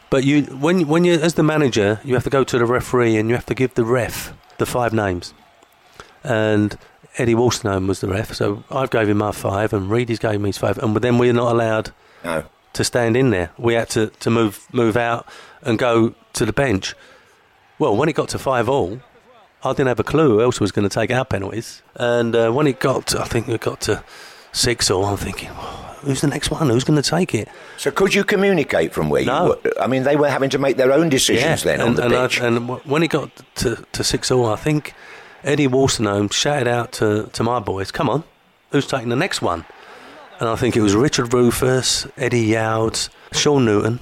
But 0.10 0.24
you, 0.24 0.44
when 0.44 0.88
when 0.88 1.04
you, 1.06 1.14
as 1.14 1.36
the 1.36 1.44
manager, 1.44 2.00
you 2.04 2.14
have 2.16 2.24
to 2.24 2.30
go 2.30 2.44
to 2.44 2.58
the 2.58 2.66
referee 2.66 3.16
and 3.18 3.30
you 3.30 3.36
have 3.36 3.46
to 3.48 3.56
give 3.56 3.74
the 3.76 3.84
ref 3.86 4.34
the 4.58 4.66
five 4.66 4.92
names. 4.94 5.34
And 6.24 6.78
Eddie 7.18 7.36
Wolstenholme 7.36 7.88
was 7.88 8.02
the 8.02 8.08
ref, 8.08 8.34
so 8.34 8.64
I 8.72 8.86
gave 8.88 9.08
him 9.10 9.18
my 9.20 9.32
five, 9.32 9.72
and 9.74 9.90
Reedy's 9.90 10.20
gave 10.20 10.42
me 10.42 10.50
his 10.50 10.58
five, 10.58 10.78
and 10.78 10.96
then 10.98 11.18
we're 11.18 11.34
not 11.34 11.52
allowed 11.54 11.92
No. 12.24 12.44
to 12.74 12.84
stand 12.84 13.16
in 13.16 13.30
there. 13.30 13.52
We 13.58 13.74
had 13.76 13.90
to, 13.92 14.08
to 14.08 14.30
move 14.30 14.66
move 14.74 14.98
out 14.98 15.26
and 15.62 15.78
go 15.80 16.14
to 16.34 16.46
the 16.46 16.54
bench. 16.54 16.96
Well, 17.78 17.96
when 17.96 18.10
it 18.10 18.14
got 18.14 18.30
to 18.30 18.40
five 18.40 18.68
all, 18.68 19.00
I 19.64 19.72
didn't 19.74 19.88
have 19.88 20.00
a 20.00 20.04
clue 20.04 20.30
who 20.30 20.42
else 20.42 20.60
was 20.60 20.72
going 20.72 20.88
to 20.88 20.94
take 20.94 21.12
our 21.12 21.26
penalties. 21.26 21.82
And 21.96 22.36
uh, 22.36 22.52
when 22.52 22.66
it 22.68 22.80
got, 22.80 23.08
to, 23.08 23.22
I 23.22 23.26
think 23.26 23.48
it 23.50 23.60
got 23.62 23.82
to 23.82 24.04
six 24.54 24.90
all, 24.90 25.06
I'm 25.06 25.18
thinking, 25.18 25.50
"Oh, 25.52 25.98
who's 26.02 26.22
the 26.22 26.28
next 26.28 26.50
one? 26.50 26.70
Who's 26.70 26.84
going 26.86 27.02
to 27.02 27.08
take 27.10 27.36
it? 27.36 27.50
So 27.78 27.92
could 27.92 28.14
you 28.14 28.24
communicate 28.24 28.94
from 28.94 29.10
where 29.10 29.26
No. 29.26 29.44
you 29.44 29.50
were? 29.66 29.82
I 29.82 29.88
mean, 29.88 30.04
they 30.04 30.16
were 30.16 30.30
having 30.30 30.50
to 30.52 30.58
make 30.58 30.78
their 30.78 30.94
own 30.94 31.10
decisions 31.10 31.64
then 31.64 31.82
on 31.82 31.88
and, 31.90 31.98
the 31.98 32.06
and, 32.06 32.16
I- 32.16 32.28
pitch. 32.28 32.40
and 32.40 32.70
when 32.86 33.04
it 33.04 33.10
got 33.10 33.30
to, 33.56 33.84
to 33.92 34.04
six 34.04 34.32
all, 34.32 34.46
I 34.46 34.56
think 34.56 34.94
Eddie 35.44 35.68
Wolstenholme 35.68 36.32
shouted 36.32 36.68
out 36.68 36.92
to, 36.94 37.30
to 37.34 37.44
my 37.44 37.60
boys, 37.60 37.92
"Come 37.92 38.10
on, 38.10 38.24
who's 38.72 38.88
taking 38.88 39.10
the 39.10 39.16
next 39.18 39.42
one?" 39.42 39.66
And 40.40 40.48
I 40.48 40.56
think 40.56 40.78
it 40.78 40.82
was 40.82 40.96
Richard 40.96 41.34
Rufus, 41.34 42.08
Eddie 42.16 42.44
Youds, 42.46 43.10
Sean 43.34 43.66
Newton, 43.66 44.00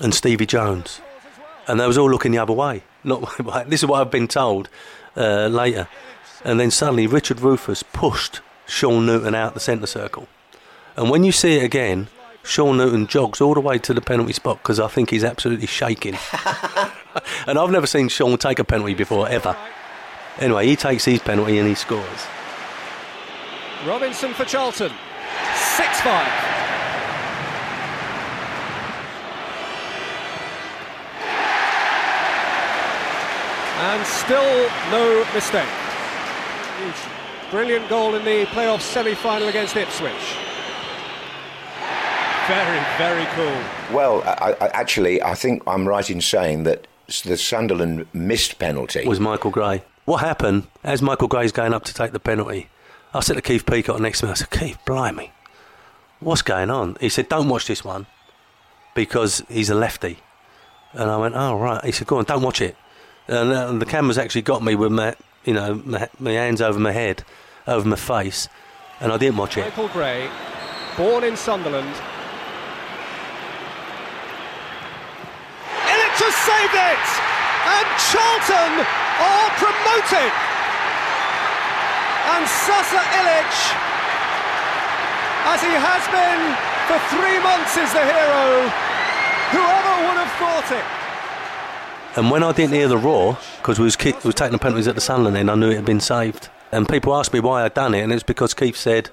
and 0.00 0.14
Stevie 0.14 0.44
Jones, 0.44 1.00
and 1.66 1.80
they 1.80 1.86
was 1.86 1.96
all 1.96 2.10
looking 2.10 2.30
the 2.32 2.38
other 2.38 2.52
way. 2.52 2.82
Not 3.04 3.36
this 3.68 3.82
is 3.82 3.86
what 3.86 4.00
I've 4.00 4.10
been 4.10 4.28
told 4.28 4.68
uh, 5.16 5.46
later. 5.46 5.88
And 6.44 6.58
then 6.58 6.70
suddenly 6.70 7.06
Richard 7.06 7.40
Rufus 7.40 7.82
pushed 7.82 8.40
Sean 8.66 9.06
Newton 9.06 9.34
out 9.34 9.54
the 9.54 9.60
centre 9.60 9.86
circle. 9.86 10.28
And 10.96 11.10
when 11.10 11.24
you 11.24 11.32
see 11.32 11.56
it 11.56 11.64
again, 11.64 12.08
Sean 12.44 12.76
Newton 12.76 13.06
jogs 13.06 13.40
all 13.40 13.54
the 13.54 13.60
way 13.60 13.78
to 13.78 13.94
the 13.94 14.00
penalty 14.00 14.32
spot 14.32 14.58
because 14.58 14.80
I 14.80 14.88
think 14.88 15.10
he's 15.10 15.24
absolutely 15.24 15.66
shaking. 15.66 16.14
and 17.46 17.58
I've 17.58 17.70
never 17.70 17.86
seen 17.86 18.08
Sean 18.08 18.36
take 18.38 18.58
a 18.58 18.64
penalty 18.64 18.94
before, 18.94 19.28
ever. 19.28 19.56
Anyway, 20.38 20.66
he 20.66 20.76
takes 20.76 21.04
his 21.04 21.20
penalty 21.20 21.58
and 21.58 21.68
he 21.68 21.74
scores. 21.74 22.26
Robinson 23.86 24.32
for 24.34 24.44
Charlton. 24.44 24.92
6 25.54 26.00
5. 26.00 26.61
And 33.82 34.06
still 34.06 34.70
no 34.92 35.26
mistake. 35.34 35.68
Brilliant 37.50 37.88
goal 37.88 38.14
in 38.14 38.24
the 38.24 38.46
playoff 38.46 38.80
semi 38.80 39.14
final 39.14 39.48
against 39.48 39.76
Ipswich. 39.76 40.12
Very, 42.46 42.80
very 42.96 43.26
cool. 43.34 43.94
well, 43.94 44.22
I, 44.22 44.56
I, 44.60 44.68
actually, 44.68 45.22
I 45.22 45.34
think 45.34 45.62
I'm 45.66 45.86
right 45.86 46.08
in 46.08 46.20
saying 46.20 46.62
that 46.62 46.86
the 47.24 47.36
Sunderland 47.36 48.06
missed 48.12 48.58
penalty. 48.58 49.06
was 49.06 49.20
Michael 49.20 49.50
Gray. 49.50 49.82
What 50.04 50.18
happened 50.18 50.68
as 50.82 51.02
Michael 51.02 51.28
Gray's 51.28 51.52
going 51.52 51.74
up 51.74 51.84
to 51.84 51.94
take 51.94 52.12
the 52.12 52.20
penalty? 52.20 52.68
I 53.14 53.20
said 53.20 53.34
to 53.34 53.42
Keith 53.42 53.66
Peacock 53.66 54.00
next 54.00 54.20
to 54.20 54.26
me, 54.26 54.32
I 54.32 54.34
said, 54.34 54.50
Keith, 54.50 54.78
blimey, 54.86 55.32
what's 56.20 56.42
going 56.42 56.70
on? 56.70 56.96
He 57.00 57.08
said, 57.08 57.28
don't 57.28 57.48
watch 57.48 57.66
this 57.66 57.84
one 57.84 58.06
because 58.94 59.42
he's 59.48 59.70
a 59.70 59.74
lefty. 59.74 60.18
And 60.92 61.10
I 61.10 61.16
went, 61.16 61.34
oh, 61.36 61.58
right. 61.58 61.84
He 61.84 61.92
said, 61.92 62.06
go 62.06 62.18
on, 62.18 62.24
don't 62.24 62.42
watch 62.42 62.60
it. 62.60 62.76
And, 63.28 63.52
uh, 63.52 63.72
the 63.72 63.86
camera's 63.86 64.18
actually 64.18 64.42
got 64.42 64.62
me 64.62 64.74
with 64.74 64.92
my, 64.92 65.14
you 65.44 65.54
know, 65.54 65.80
my, 65.84 66.08
my 66.18 66.32
hands 66.32 66.60
over 66.60 66.78
my 66.78 66.92
head, 66.92 67.24
over 67.66 67.86
my 67.88 67.96
face, 67.96 68.48
and 69.00 69.12
I 69.12 69.16
didn't 69.16 69.36
watch 69.36 69.56
it. 69.56 69.62
Michael 69.62 69.88
Gray, 69.88 70.28
born 70.96 71.24
in 71.24 71.36
Sunderland. 71.36 71.94
Ilic 75.86 76.16
has 76.18 76.34
saved 76.34 76.74
it! 76.74 77.06
And 77.62 77.86
Charlton 78.10 78.72
are 79.22 79.50
promoted! 79.58 80.32
And 82.22 82.42
Sasa 82.46 83.02
Ilic, 83.22 83.54
as 85.46 85.60
he 85.62 85.74
has 85.74 86.02
been 86.10 86.42
for 86.90 86.98
three 87.14 87.38
months, 87.42 87.74
is 87.78 87.90
the 87.92 88.02
hero. 88.02 88.66
Whoever 89.54 89.94
would 90.06 90.18
have 90.18 90.32
thought 90.38 90.70
it? 90.74 91.01
And 92.14 92.30
when 92.30 92.42
I 92.42 92.52
didn't 92.52 92.74
hear 92.74 92.88
the 92.88 92.98
roar, 92.98 93.38
because 93.58 93.78
we 93.78 93.84
was 93.84 93.96
we 93.98 94.12
was 94.24 94.34
taking 94.34 94.52
the 94.52 94.58
penalties 94.58 94.86
at 94.86 94.94
the 94.94 95.00
Sunderland 95.00 95.36
end, 95.36 95.50
I 95.50 95.54
knew 95.54 95.70
it 95.70 95.76
had 95.76 95.84
been 95.84 96.00
saved. 96.00 96.50
And 96.70 96.88
people 96.88 97.14
asked 97.14 97.32
me 97.32 97.40
why 97.40 97.64
I'd 97.64 97.74
done 97.74 97.94
it, 97.94 98.02
and 98.02 98.12
it's 98.12 98.22
because 98.22 98.54
Keith 98.54 98.76
said 98.76 99.10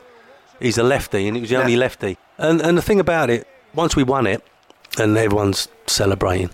he's 0.60 0.78
a 0.78 0.84
lefty, 0.84 1.28
and 1.28 1.38
he 1.38 1.42
was 1.42 1.50
the 1.50 1.58
only 1.58 1.76
lefty. 1.78 2.18
And 2.38 2.62
and 2.62 2.78
the 2.78 2.82
thing 2.82 3.00
about 3.00 3.30
it, 3.30 3.48
once 3.74 3.96
we 3.96 4.04
won 4.04 4.28
it, 4.28 4.44
and 4.98 5.18
everyone's 5.18 5.70
celebrating, 5.88 6.50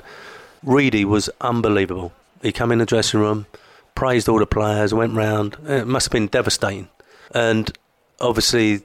Reedy 0.63 1.03
was 1.03 1.29
unbelievable. 1.41 2.13
He 2.41 2.51
came 2.51 2.71
in 2.71 2.79
the 2.79 2.85
dressing 2.85 3.19
room, 3.19 3.47
praised 3.95 4.29
all 4.29 4.39
the 4.39 4.45
players, 4.45 4.93
went 4.93 5.13
round. 5.13 5.57
It 5.67 5.87
must 5.87 6.07
have 6.07 6.11
been 6.11 6.27
devastating. 6.27 6.89
And 7.33 7.75
obviously, 8.21 8.83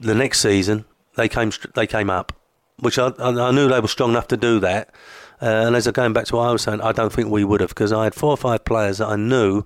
the 0.00 0.14
next 0.14 0.40
season 0.40 0.86
they 1.16 1.28
came 1.28 1.52
they 1.74 1.86
came 1.86 2.08
up, 2.10 2.32
which 2.78 2.98
I, 2.98 3.12
I 3.18 3.50
knew 3.50 3.68
they 3.68 3.80
were 3.80 3.88
strong 3.88 4.10
enough 4.10 4.28
to 4.28 4.36
do 4.36 4.60
that. 4.60 4.94
Uh, 5.42 5.66
and 5.66 5.74
as 5.74 5.88
I'm 5.88 5.92
going 5.92 6.12
back 6.12 6.26
to 6.26 6.36
what 6.36 6.48
I 6.48 6.52
was 6.52 6.62
saying, 6.62 6.80
I 6.80 6.92
don't 6.92 7.12
think 7.12 7.28
we 7.28 7.42
would 7.42 7.60
have 7.60 7.70
because 7.70 7.92
I 7.92 8.04
had 8.04 8.14
four 8.14 8.30
or 8.30 8.36
five 8.36 8.64
players 8.64 8.98
that 8.98 9.08
I 9.08 9.16
knew 9.16 9.64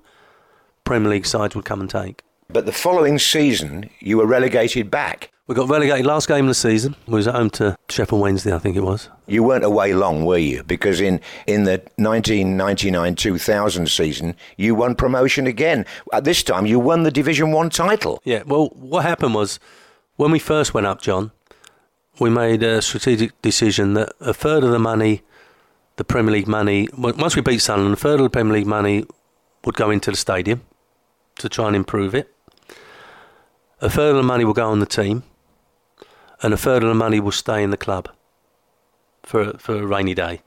Premier 0.84 1.10
League 1.10 1.26
sides 1.26 1.54
would 1.54 1.66
come 1.66 1.82
and 1.82 1.90
take. 1.90 2.22
But 2.48 2.64
the 2.64 2.72
following 2.72 3.18
season, 3.18 3.90
you 4.00 4.16
were 4.16 4.26
relegated 4.26 4.90
back. 4.90 5.30
We 5.48 5.54
got 5.54 5.68
relegated 5.68 6.06
last 6.06 6.26
game 6.26 6.46
of 6.46 6.48
the 6.48 6.54
season. 6.54 6.96
We 7.06 7.14
was 7.14 7.28
at 7.28 7.34
home 7.34 7.50
to 7.50 7.76
Sheffield 7.88 8.20
Wednesday, 8.20 8.54
I 8.54 8.58
think 8.58 8.74
it 8.74 8.82
was. 8.82 9.10
You 9.26 9.42
weren't 9.44 9.64
away 9.64 9.92
long, 9.92 10.24
were 10.24 10.38
you? 10.38 10.64
Because 10.64 11.00
in, 11.00 11.20
in 11.46 11.64
the 11.64 11.82
1999-2000 12.00 13.88
season, 13.88 14.34
you 14.56 14.74
won 14.74 14.94
promotion 14.94 15.46
again. 15.46 15.86
At 16.12 16.24
this 16.24 16.42
time, 16.42 16.66
you 16.66 16.80
won 16.80 17.02
the 17.04 17.12
Division 17.12 17.52
One 17.52 17.70
title. 17.70 18.20
Yeah, 18.24 18.42
well, 18.46 18.68
what 18.74 19.04
happened 19.04 19.34
was 19.34 19.60
when 20.16 20.30
we 20.32 20.38
first 20.38 20.74
went 20.74 20.86
up, 20.86 21.00
John, 21.00 21.30
we 22.18 22.30
made 22.30 22.62
a 22.62 22.82
strategic 22.82 23.40
decision 23.42 23.94
that 23.94 24.12
a 24.20 24.34
third 24.34 24.64
of 24.64 24.70
the 24.70 24.78
money, 24.78 25.22
the 25.96 26.04
Premier 26.04 26.32
League 26.32 26.46
money, 26.46 26.88
once 26.96 27.36
we 27.36 27.42
beat 27.42 27.58
Sunderland, 27.58 27.94
a 27.94 27.96
third 27.96 28.20
of 28.20 28.24
the 28.24 28.30
Premier 28.30 28.52
League 28.52 28.66
money 28.66 29.04
would 29.64 29.74
go 29.74 29.90
into 29.90 30.10
the 30.10 30.16
stadium 30.16 30.62
to 31.36 31.48
try 31.48 31.66
and 31.66 31.76
improve 31.76 32.14
it. 32.14 32.32
A 33.80 33.90
third 33.90 34.10
of 34.10 34.16
the 34.16 34.22
money 34.22 34.44
will 34.44 34.54
go 34.54 34.68
on 34.68 34.80
the 34.80 34.86
team, 34.86 35.22
and 36.42 36.54
a 36.54 36.56
third 36.56 36.82
of 36.82 36.88
the 36.88 36.94
money 36.94 37.20
will 37.20 37.32
stay 37.32 37.62
in 37.62 37.70
the 37.70 37.76
club 37.76 38.08
for 39.22 39.52
for 39.58 39.76
a 39.76 39.86
rainy 39.86 40.14
day. 40.14 40.42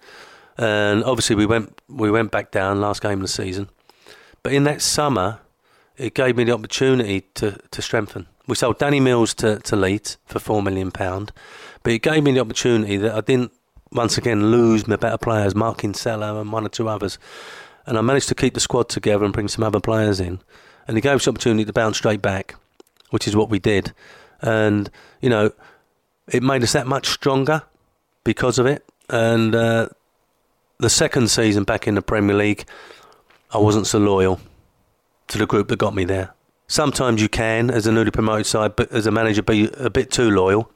And 0.58 1.04
obviously, 1.04 1.36
we 1.36 1.46
went 1.46 1.82
we 1.88 2.10
went 2.10 2.32
back 2.32 2.52
down 2.52 2.82
last 2.82 3.02
game 3.02 3.14
of 3.14 3.22
the 3.22 3.28
season, 3.28 3.70
but 4.42 4.54
in 4.54 4.64
that 4.64 4.82
summer, 4.82 5.40
it 6.00 6.16
gave 6.16 6.38
me 6.38 6.44
the 6.44 6.54
opportunity 6.54 7.22
to, 7.36 7.60
to 7.72 7.82
strengthen. 7.82 8.28
We 8.48 8.56
sold 8.56 8.80
Danny 8.80 9.00
Mills 9.00 9.36
to, 9.36 9.60
to 9.60 9.76
Leeds 9.76 10.18
for 10.26 10.40
£4 10.40 10.64
million, 10.64 10.90
but 10.90 11.94
it 11.94 12.02
gave 12.02 12.24
me 12.24 12.32
the 12.32 12.40
opportunity 12.40 12.98
that 12.98 13.14
I 13.14 13.22
didn't 13.22 13.52
once 13.92 14.18
again 14.18 14.52
lose 14.52 14.88
my 14.88 14.96
better 14.96 15.18
players, 15.18 15.56
Mark 15.56 15.80
Kinsella 15.80 16.40
and 16.40 16.52
one 16.52 16.66
or 16.66 16.70
two 16.70 16.88
others. 16.88 17.18
And 17.86 17.98
I 17.98 18.02
managed 18.02 18.28
to 18.30 18.36
keep 18.36 18.54
the 18.54 18.60
squad 18.60 18.90
together 18.90 19.26
and 19.26 19.34
bring 19.34 19.48
some 19.48 19.64
other 19.64 19.80
players 19.80 20.20
in. 20.20 20.40
And 20.88 20.98
it 20.98 21.02
gave 21.02 21.16
us 21.16 21.26
the 21.26 21.32
opportunity 21.32 21.66
to 21.66 21.74
bounce 21.74 21.98
straight 21.98 22.22
back, 22.22 22.56
which 23.10 23.28
is 23.28 23.36
what 23.36 23.50
we 23.50 23.60
did. 23.60 23.94
And, 24.42 24.90
you 25.22 25.30
know, 25.30 25.52
it 26.28 26.44
made 26.44 26.64
us 26.64 26.74
that 26.74 26.88
much 26.88 27.08
stronger 27.08 27.64
because 28.24 28.60
of 28.60 28.66
it. 28.66 28.86
And 29.10 29.56
uh, 29.56 29.90
the 30.78 30.90
second 30.90 31.30
season 31.30 31.64
back 31.64 31.88
in 31.88 31.96
the 31.96 32.02
Premier 32.02 32.36
League, 32.36 32.66
I 33.52 33.58
wasn't 33.58 33.88
so 33.88 33.98
loyal 33.98 34.40
to 35.30 35.38
the 35.38 35.48
group 35.48 35.68
that 35.70 35.78
got 35.78 35.96
me 35.96 36.06
there. 36.06 36.34
Sometimes 36.68 37.22
you 37.22 37.30
can, 37.30 37.72
as 37.72 37.88
a 37.88 37.92
newly 37.92 38.12
promoted 38.12 38.46
side, 38.46 38.76
but 38.76 38.92
as 38.92 39.08
a 39.08 39.12
manager, 39.12 39.42
be 39.42 39.70
a 39.78 39.90
bit 39.90 40.12
too 40.12 40.30
loyal. 40.30 40.72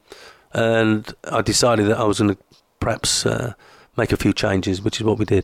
And 0.53 1.13
I 1.25 1.41
decided 1.41 1.87
that 1.87 1.97
I 1.99 2.03
was 2.03 2.19
going 2.19 2.35
to 2.35 2.41
perhaps 2.83 3.25
uh, 3.25 3.53
make 3.95 4.11
a 4.11 4.17
few 4.17 4.33
changes, 4.33 4.81
which 4.81 4.99
is 4.99 5.05
what 5.05 5.17
we 5.17 5.25
did. 5.25 5.43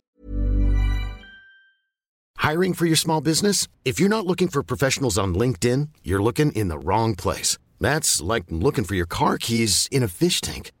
Hiring 2.36 2.74
for 2.74 2.86
your 2.86 2.96
small 2.96 3.20
business? 3.20 3.66
If 3.84 3.98
you're 3.98 4.08
not 4.16 4.26
looking 4.26 4.48
for 4.48 4.62
professionals 4.62 5.18
on 5.18 5.34
LinkedIn, 5.34 5.88
you're 6.02 6.22
looking 6.22 6.52
in 6.52 6.68
the 6.68 6.78
wrong 6.78 7.14
place. 7.14 7.56
That's 7.80 8.20
like 8.20 8.44
looking 8.50 8.84
for 8.84 8.94
your 8.94 9.06
car 9.06 9.38
keys 9.38 9.88
in 9.90 10.02
a 10.02 10.08
fish 10.08 10.40
tank. 10.40 10.72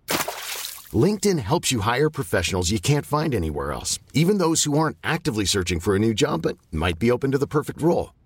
LinkedIn 0.92 1.38
helps 1.38 1.70
you 1.72 1.80
hire 1.80 2.10
professionals 2.10 2.70
you 2.70 2.80
can't 2.80 3.06
find 3.06 3.34
anywhere 3.34 3.72
else, 3.72 3.98
even 4.12 4.38
those 4.38 4.64
who 4.64 4.76
aren't 4.76 4.98
actively 5.02 5.44
searching 5.44 5.80
for 5.80 5.94
a 5.94 5.98
new 5.98 6.12
job 6.12 6.42
but 6.42 6.58
might 6.72 6.98
be 6.98 7.10
open 7.10 7.30
to 7.30 7.38
the 7.38 7.46
perfect 7.46 7.80
role. 7.80 8.12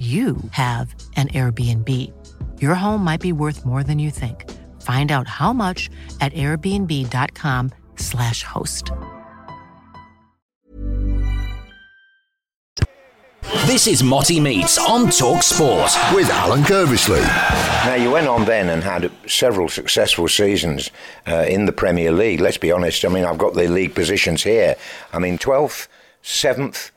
you 0.00 0.38
have 0.52 0.94
an 1.16 1.28
Airbnb. 1.28 1.88
Your 2.58 2.74
home 2.74 3.04
might 3.04 3.20
be 3.20 3.32
worth 3.32 3.66
more 3.66 3.82
than 3.82 3.98
you 3.98 4.10
think. 4.10 4.50
Find 4.80 5.12
out 5.12 5.28
how 5.28 5.52
much 5.52 5.90
at 6.22 6.32
airbnb.com/slash 6.32 8.42
host. 8.42 8.90
This 13.66 13.86
is 13.86 14.02
Motty 14.02 14.40
Meets 14.40 14.78
on 14.78 15.10
Talk 15.10 15.42
Sport. 15.42 15.90
with 16.14 16.30
Alan 16.30 16.62
Curbishley. 16.62 17.20
Now, 17.84 17.94
you 17.94 18.10
went 18.10 18.26
on 18.26 18.46
then 18.46 18.70
and 18.70 18.82
had 18.82 19.10
several 19.26 19.68
successful 19.68 20.28
seasons 20.28 20.90
uh, 21.28 21.44
in 21.48 21.66
the 21.66 21.72
Premier 21.72 22.10
League. 22.10 22.40
Let's 22.40 22.56
be 22.56 22.72
honest. 22.72 23.04
I 23.04 23.08
mean, 23.08 23.24
I've 23.24 23.38
got 23.38 23.52
the 23.54 23.68
league 23.68 23.94
positions 23.94 24.44
here. 24.44 24.76
I 25.12 25.18
mean, 25.18 25.36
12th, 25.36 25.88
7th, 26.22 26.90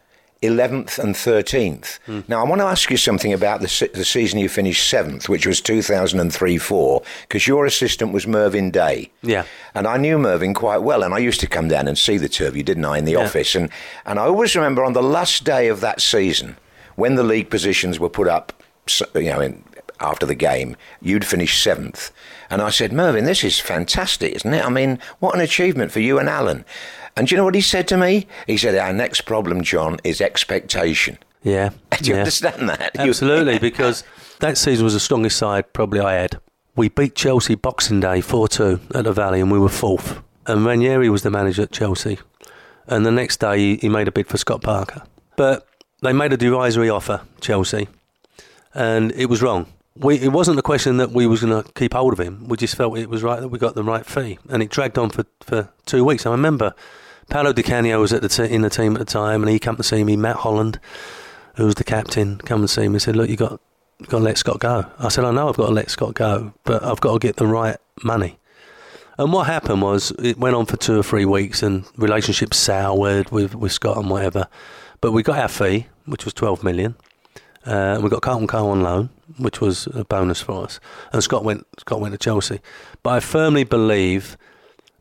11th, 0.44 1.00
and 1.00 1.16
13th. 1.16 2.00
Hmm. 2.06 2.20
Now, 2.28 2.44
I 2.44 2.48
want 2.48 2.62
to 2.62 2.66
ask 2.66 2.92
you 2.92 2.98
something 2.98 3.34
about 3.34 3.62
the, 3.62 3.90
the 3.94 4.06
season 4.06 4.40
you 4.40 4.50
finished 4.50 4.92
7th, 4.92 5.30
which 5.30 5.48
was 5.48 5.62
2003 5.62 6.58
4, 6.58 7.02
because 7.22 7.48
your 7.48 7.66
assistant 7.66 8.14
was 8.14 8.28
Mervyn 8.28 8.70
Day. 8.72 9.12
Yeah. 9.22 9.46
And 9.74 9.88
I 9.88 9.98
knew 9.98 10.18
Mervyn 10.18 10.54
quite 10.54 10.82
well, 10.82 11.04
and 11.04 11.14
I 11.14 11.20
used 11.20 11.40
to 11.40 11.48
come 11.48 11.68
down 11.68 11.88
and 11.88 11.98
see 11.98 12.18
the 12.18 12.30
two 12.30 12.46
of 12.46 12.56
you, 12.56 12.64
didn't 12.64 12.86
I, 12.86 12.98
in 12.98 13.06
the 13.06 13.16
office? 13.16 13.56
And, 13.56 13.70
and 14.06 14.20
I 14.20 14.24
always 14.24 14.56
remember 14.56 14.84
on 14.84 14.94
the 14.94 15.04
last 15.04 15.44
day 15.44 15.68
of 15.68 15.82
that 15.82 16.02
season, 16.02 16.58
when 16.96 17.16
the 17.16 17.24
league 17.24 17.50
positions 17.50 18.00
were 18.00 18.10
put 18.10 18.28
up, 18.28 18.62
you 19.16 19.24
know, 19.24 19.42
in, 19.42 19.64
after 20.00 20.26
the 20.26 20.36
game, 20.36 20.76
you'd 21.02 21.26
finished 21.26 21.64
seventh. 21.64 22.12
And 22.50 22.62
I 22.62 22.70
said, 22.70 22.92
Mervyn, 22.92 23.26
this 23.26 23.44
is 23.44 23.60
fantastic, 23.60 24.36
isn't 24.36 24.54
it? 24.54 24.66
I 24.66 24.70
mean, 24.70 25.00
what 25.20 25.34
an 25.34 25.42
achievement 25.42 25.92
for 25.92 26.02
you 26.02 26.20
and 26.20 26.30
Alan. 26.30 26.66
And 27.16 27.28
do 27.28 27.36
you 27.36 27.38
know 27.38 27.46
what 27.46 27.56
he 27.56 27.62
said 27.62 27.88
to 27.90 27.98
me? 27.98 28.28
He 28.48 28.58
said, 28.58 28.76
Our 28.76 28.94
next 28.94 29.22
problem, 29.22 29.62
John, 29.64 30.00
is 30.04 30.20
expectation. 30.22 31.18
Yeah. 31.44 31.70
Do 32.02 32.10
you 32.10 32.14
yeah. 32.16 32.22
understand 32.22 32.70
that? 32.70 32.96
Absolutely, 32.98 33.60
because 33.70 34.04
that 34.40 34.58
season 34.58 34.84
was 34.84 34.94
the 34.94 35.00
strongest 35.00 35.38
side 35.38 35.72
probably 35.74 36.00
I 36.00 36.14
had. 36.14 36.40
We 36.76 36.90
beat 36.90 37.16
Chelsea 37.16 37.56
Boxing 37.56 38.00
Day 38.00 38.22
4 38.22 38.48
2 38.48 38.80
at 38.96 39.04
the 39.04 39.14
Valley 39.14 39.40
and 39.40 39.52
we 39.52 39.60
were 39.60 39.70
fourth. 39.70 40.20
And 40.48 40.66
Ranieri 40.66 41.10
was 41.10 41.22
the 41.22 41.30
manager 41.30 41.64
at 41.64 41.72
Chelsea. 41.72 42.18
And 42.88 43.06
the 43.06 43.12
next 43.12 43.40
day 43.40 43.58
he, 43.58 43.76
he 43.78 43.90
made 43.90 44.08
a 44.08 44.12
bid 44.12 44.28
for 44.28 44.38
Scott 44.38 44.62
Parker. 44.62 45.04
But 45.36 45.68
they 46.02 46.14
made 46.14 46.34
a 46.34 46.38
derisory 46.38 46.90
offer, 46.90 47.22
Chelsea, 47.40 47.88
and 48.74 49.12
it 49.14 49.28
was 49.28 49.42
wrong. 49.42 49.68
We, 49.96 50.20
it 50.20 50.34
wasn't 50.34 50.60
a 50.60 50.64
question 50.64 50.98
that 50.98 51.12
we 51.12 51.28
was 51.28 51.42
going 51.42 51.64
to 51.64 51.72
keep 51.74 51.94
hold 51.94 52.14
of 52.14 52.20
him. 52.20 52.48
We 52.48 52.58
just 52.58 52.76
felt 52.76 52.98
it 52.98 53.10
was 53.10 53.24
right 53.24 53.40
that 53.40 53.48
we 53.48 53.60
got 53.60 53.76
the 53.76 53.84
right 53.84 54.06
fee, 54.06 54.38
and 54.50 54.62
it 54.62 54.70
dragged 54.70 54.98
on 54.98 55.12
for, 55.12 55.26
for 55.42 55.70
two 55.86 56.04
weeks. 56.04 56.26
I 56.26 56.32
remember 56.32 56.74
Paolo 57.30 57.54
Di 57.54 57.64
Canio 57.64 58.00
was 58.00 58.14
at 58.14 58.22
the 58.22 58.30
t- 58.30 58.54
in 58.54 58.62
the 58.62 58.70
team 58.70 58.94
at 58.96 59.00
the 59.00 59.06
time, 59.06 59.42
and 59.42 59.50
he 59.50 59.60
came 59.60 59.76
to 59.76 59.84
see 59.84 60.04
me. 60.04 60.16
Matt 60.16 60.38
Holland, 60.38 60.80
who 61.56 61.66
was 61.66 61.76
the 61.76 61.84
captain, 61.84 62.38
come 62.40 62.62
and 62.62 62.70
see 62.70 62.82
me. 62.88 62.96
and 62.96 63.02
said, 63.02 63.16
"Look, 63.16 63.30
you 63.30 63.36
got 63.36 63.60
you 64.00 64.06
got 64.08 64.20
to 64.20 64.24
let 64.24 64.38
Scott 64.38 64.60
go." 64.60 64.86
I 65.00 65.10
said, 65.10 65.24
"I 65.26 65.32
know 65.32 65.50
I've 65.50 65.58
got 65.58 65.68
to 65.68 65.74
let 65.74 65.90
Scott 65.90 66.14
go, 66.14 66.54
but 66.64 66.84
I've 66.84 67.02
got 67.02 67.14
to 67.14 67.20
get 67.20 67.38
the 67.38 67.48
right 67.48 67.78
money." 68.04 68.40
And 69.18 69.32
what 69.32 69.46
happened 69.46 69.82
was 69.82 70.12
it 70.20 70.38
went 70.38 70.56
on 70.56 70.66
for 70.66 70.76
two 70.76 71.00
or 71.00 71.04
three 71.04 71.26
weeks, 71.26 71.62
and 71.64 71.86
relationships 71.98 72.58
soured 72.58 73.32
with 73.32 73.56
with 73.56 73.72
Scott 73.72 73.98
and 73.98 74.10
whatever. 74.10 74.48
But 75.02 75.12
we 75.12 75.24
got 75.24 75.38
our 75.38 75.48
fee, 75.48 75.88
which 76.06 76.26
was 76.26 76.34
twelve 76.34 76.64
million. 76.64 76.96
Uh, 77.66 77.96
and 77.96 78.04
we 78.04 78.10
got 78.10 78.22
Carlton 78.22 78.48
Cole 78.48 78.72
on 78.72 78.82
loan, 78.84 79.10
which 79.38 79.62
was 79.62 79.88
a 79.94 80.04
bonus 80.04 80.42
for 80.42 80.66
us. 80.66 80.82
And 81.14 81.24
Scott 81.24 81.46
went 81.46 81.66
Scott 81.80 82.02
went 82.02 82.14
to 82.14 82.18
Chelsea. 82.18 82.60
But 83.04 83.12
I 83.12 83.20
firmly 83.22 83.64
believe 83.64 84.38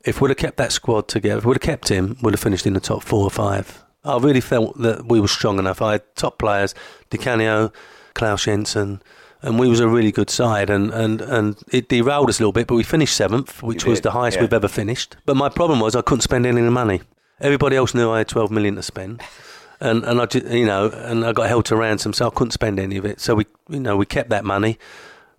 if 0.04 0.20
we'd 0.20 0.30
have 0.30 0.38
kept 0.38 0.56
that 0.56 0.72
squad 0.72 1.08
together, 1.08 1.38
if 1.38 1.44
we'd 1.44 1.54
have 1.54 1.62
kept 1.62 1.88
him, 1.88 2.16
we'd 2.22 2.34
have 2.34 2.40
finished 2.40 2.66
in 2.66 2.74
the 2.74 2.80
top 2.80 3.02
four 3.02 3.24
or 3.24 3.30
five. 3.30 3.82
I 4.04 4.18
really 4.18 4.40
felt 4.40 4.78
that 4.78 5.06
we 5.06 5.20
were 5.20 5.28
strong 5.28 5.58
enough. 5.58 5.80
I 5.80 5.92
had 5.92 6.16
top 6.16 6.38
players, 6.38 6.74
Di 7.10 7.18
Canio, 7.18 7.72
Claus 8.14 8.44
Jensen, 8.44 9.00
and 9.42 9.58
we 9.58 9.68
was 9.68 9.80
a 9.80 9.88
really 9.88 10.10
good 10.10 10.30
side. 10.30 10.70
And, 10.70 10.90
and, 10.92 11.20
and 11.20 11.56
it 11.70 11.88
derailed 11.88 12.28
us 12.28 12.38
a 12.38 12.42
little 12.42 12.52
bit, 12.52 12.66
but 12.66 12.74
we 12.74 12.82
finished 12.82 13.16
seventh, 13.16 13.62
which 13.62 13.84
was 13.84 14.00
the 14.00 14.10
highest 14.10 14.36
yeah. 14.36 14.42
we've 14.42 14.52
ever 14.52 14.68
finished. 14.68 15.16
But 15.24 15.36
my 15.36 15.48
problem 15.48 15.80
was 15.80 15.94
I 15.94 16.02
couldn't 16.02 16.22
spend 16.22 16.46
any 16.46 16.60
of 16.60 16.64
the 16.64 16.72
money. 16.72 17.02
Everybody 17.40 17.76
else 17.76 17.94
knew 17.94 18.10
I 18.10 18.18
had 18.18 18.28
12 18.28 18.50
million 18.50 18.76
to 18.76 18.82
spend. 18.82 19.22
And, 19.80 20.04
and 20.04 20.20
I, 20.20 20.26
ju- 20.26 20.46
you 20.48 20.64
know, 20.64 20.90
and 20.90 21.24
I 21.24 21.32
got 21.32 21.48
held 21.48 21.64
to 21.64 21.76
ransom, 21.76 22.12
so 22.12 22.28
I 22.28 22.30
couldn't 22.30 22.52
spend 22.52 22.78
any 22.78 22.98
of 22.98 23.04
it. 23.04 23.18
So 23.18 23.34
we, 23.34 23.46
you 23.68 23.80
know, 23.80 23.96
we 23.96 24.06
kept 24.06 24.30
that 24.30 24.44
money, 24.44 24.78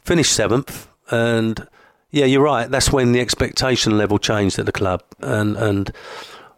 finished 0.01 0.33
seventh, 0.33 0.89
and 1.09 1.65
yeah, 2.13 2.25
you're 2.25 2.43
right. 2.43 2.69
That's 2.69 2.91
when 2.93 3.11
the 3.11 3.19
expectation 3.19 3.97
level 3.97 4.19
changed 4.19 4.59
at 4.59 4.67
the 4.67 4.71
club, 4.71 5.03
and 5.19 5.57
and 5.57 5.91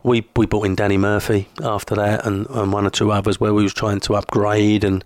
we 0.03 0.28
we 0.36 0.45
brought 0.45 0.66
in 0.66 0.76
Danny 0.76 0.97
Murphy 0.97 1.47
after 1.64 1.95
that, 1.95 2.26
and, 2.26 2.45
and 2.49 2.74
one 2.74 2.86
or 2.86 2.89
two 2.89 3.10
others 3.10 3.39
where 3.39 3.53
we 3.53 3.64
was 3.64 3.74
trying 3.74 4.01
to 4.01 4.16
upgrade, 4.16 4.84
and 4.84 5.01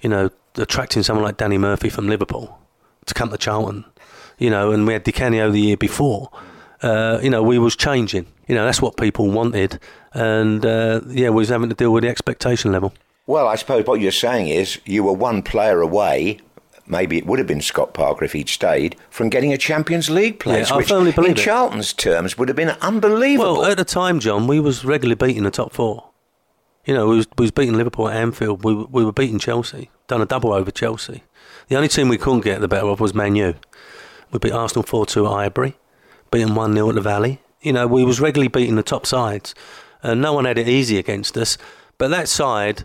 you 0.00 0.10
know, 0.10 0.30
attracting 0.56 1.04
someone 1.04 1.24
like 1.24 1.36
Danny 1.36 1.58
Murphy 1.58 1.90
from 1.90 2.08
Liverpool 2.08 2.58
to 3.06 3.14
come 3.14 3.30
to 3.30 3.38
Charlton, 3.38 3.84
you 4.36 4.50
know, 4.50 4.72
and 4.72 4.84
we 4.84 4.94
had 4.94 5.04
Di 5.04 5.12
Canio 5.12 5.52
the 5.52 5.60
year 5.60 5.76
before. 5.76 6.28
Uh, 6.82 7.20
you 7.22 7.30
know, 7.30 7.42
we 7.42 7.58
was 7.58 7.76
changing. 7.76 8.26
You 8.48 8.56
know, 8.56 8.64
that's 8.64 8.82
what 8.82 8.96
people 8.96 9.30
wanted, 9.30 9.78
and 10.12 10.66
uh, 10.66 11.02
yeah, 11.06 11.28
we 11.28 11.36
was 11.36 11.50
having 11.50 11.68
to 11.68 11.74
deal 11.76 11.92
with 11.92 12.02
the 12.02 12.10
expectation 12.10 12.72
level. 12.72 12.92
Well, 13.28 13.46
I 13.46 13.54
suppose 13.54 13.86
what 13.86 14.00
you're 14.00 14.10
saying 14.10 14.48
is 14.48 14.80
you 14.84 15.04
were 15.04 15.12
one 15.12 15.42
player 15.42 15.80
away 15.80 16.40
maybe 16.86 17.16
it 17.18 17.26
would 17.26 17.38
have 17.38 17.48
been 17.48 17.60
Scott 17.60 17.94
Parker 17.94 18.24
if 18.24 18.32
he'd 18.32 18.48
stayed, 18.48 18.96
from 19.10 19.28
getting 19.28 19.52
a 19.52 19.58
Champions 19.58 20.10
League 20.10 20.38
place, 20.40 20.68
Yeah, 20.68 20.74
I 20.74 20.78
which 20.78 20.88
firmly 20.88 21.12
believe 21.12 21.32
in 21.32 21.36
it. 21.38 21.40
Charlton's 21.42 21.92
terms 21.92 22.36
would 22.38 22.48
have 22.48 22.56
been 22.56 22.70
unbelievable. 22.80 23.54
Well, 23.60 23.64
at 23.70 23.76
the 23.76 23.84
time, 23.84 24.20
John, 24.20 24.46
we 24.46 24.60
was 24.60 24.84
regularly 24.84 25.14
beating 25.16 25.44
the 25.44 25.50
top 25.50 25.72
four. 25.72 26.10
You 26.84 26.92
know, 26.94 27.08
we 27.08 27.16
was, 27.16 27.26
we 27.38 27.44
was 27.44 27.50
beating 27.50 27.74
Liverpool 27.74 28.08
at 28.08 28.16
Anfield. 28.16 28.62
We, 28.64 28.74
were- 28.74 28.86
we 28.86 29.04
were 29.04 29.12
beating 29.12 29.38
Chelsea. 29.38 29.90
Done 30.06 30.20
a 30.20 30.26
double 30.26 30.52
over 30.52 30.70
Chelsea. 30.70 31.22
The 31.68 31.76
only 31.76 31.88
team 31.88 32.08
we 32.10 32.18
couldn't 32.18 32.40
get 32.44 32.60
the 32.60 32.68
better 32.68 32.88
of 32.88 33.00
was 33.00 33.14
Man 33.14 33.36
U. 33.36 33.54
We 34.30 34.38
beat 34.38 34.52
Arsenal 34.52 34.84
4-2 34.84 35.24
at 35.26 35.30
Highbury. 35.32 35.76
Beat 36.30 36.42
them 36.44 36.50
1-0 36.54 36.88
at 36.90 36.94
the 36.96 37.00
Valley. 37.00 37.40
You 37.62 37.72
know, 37.72 37.86
we 37.86 38.04
was 38.04 38.20
regularly 38.20 38.48
beating 38.48 38.76
the 38.76 38.82
top 38.82 39.06
sides. 39.06 39.54
And 40.02 40.20
no 40.20 40.34
one 40.34 40.44
had 40.44 40.58
it 40.58 40.68
easy 40.68 40.98
against 40.98 41.38
us. 41.38 41.56
But 41.96 42.08
that 42.08 42.28
side 42.28 42.84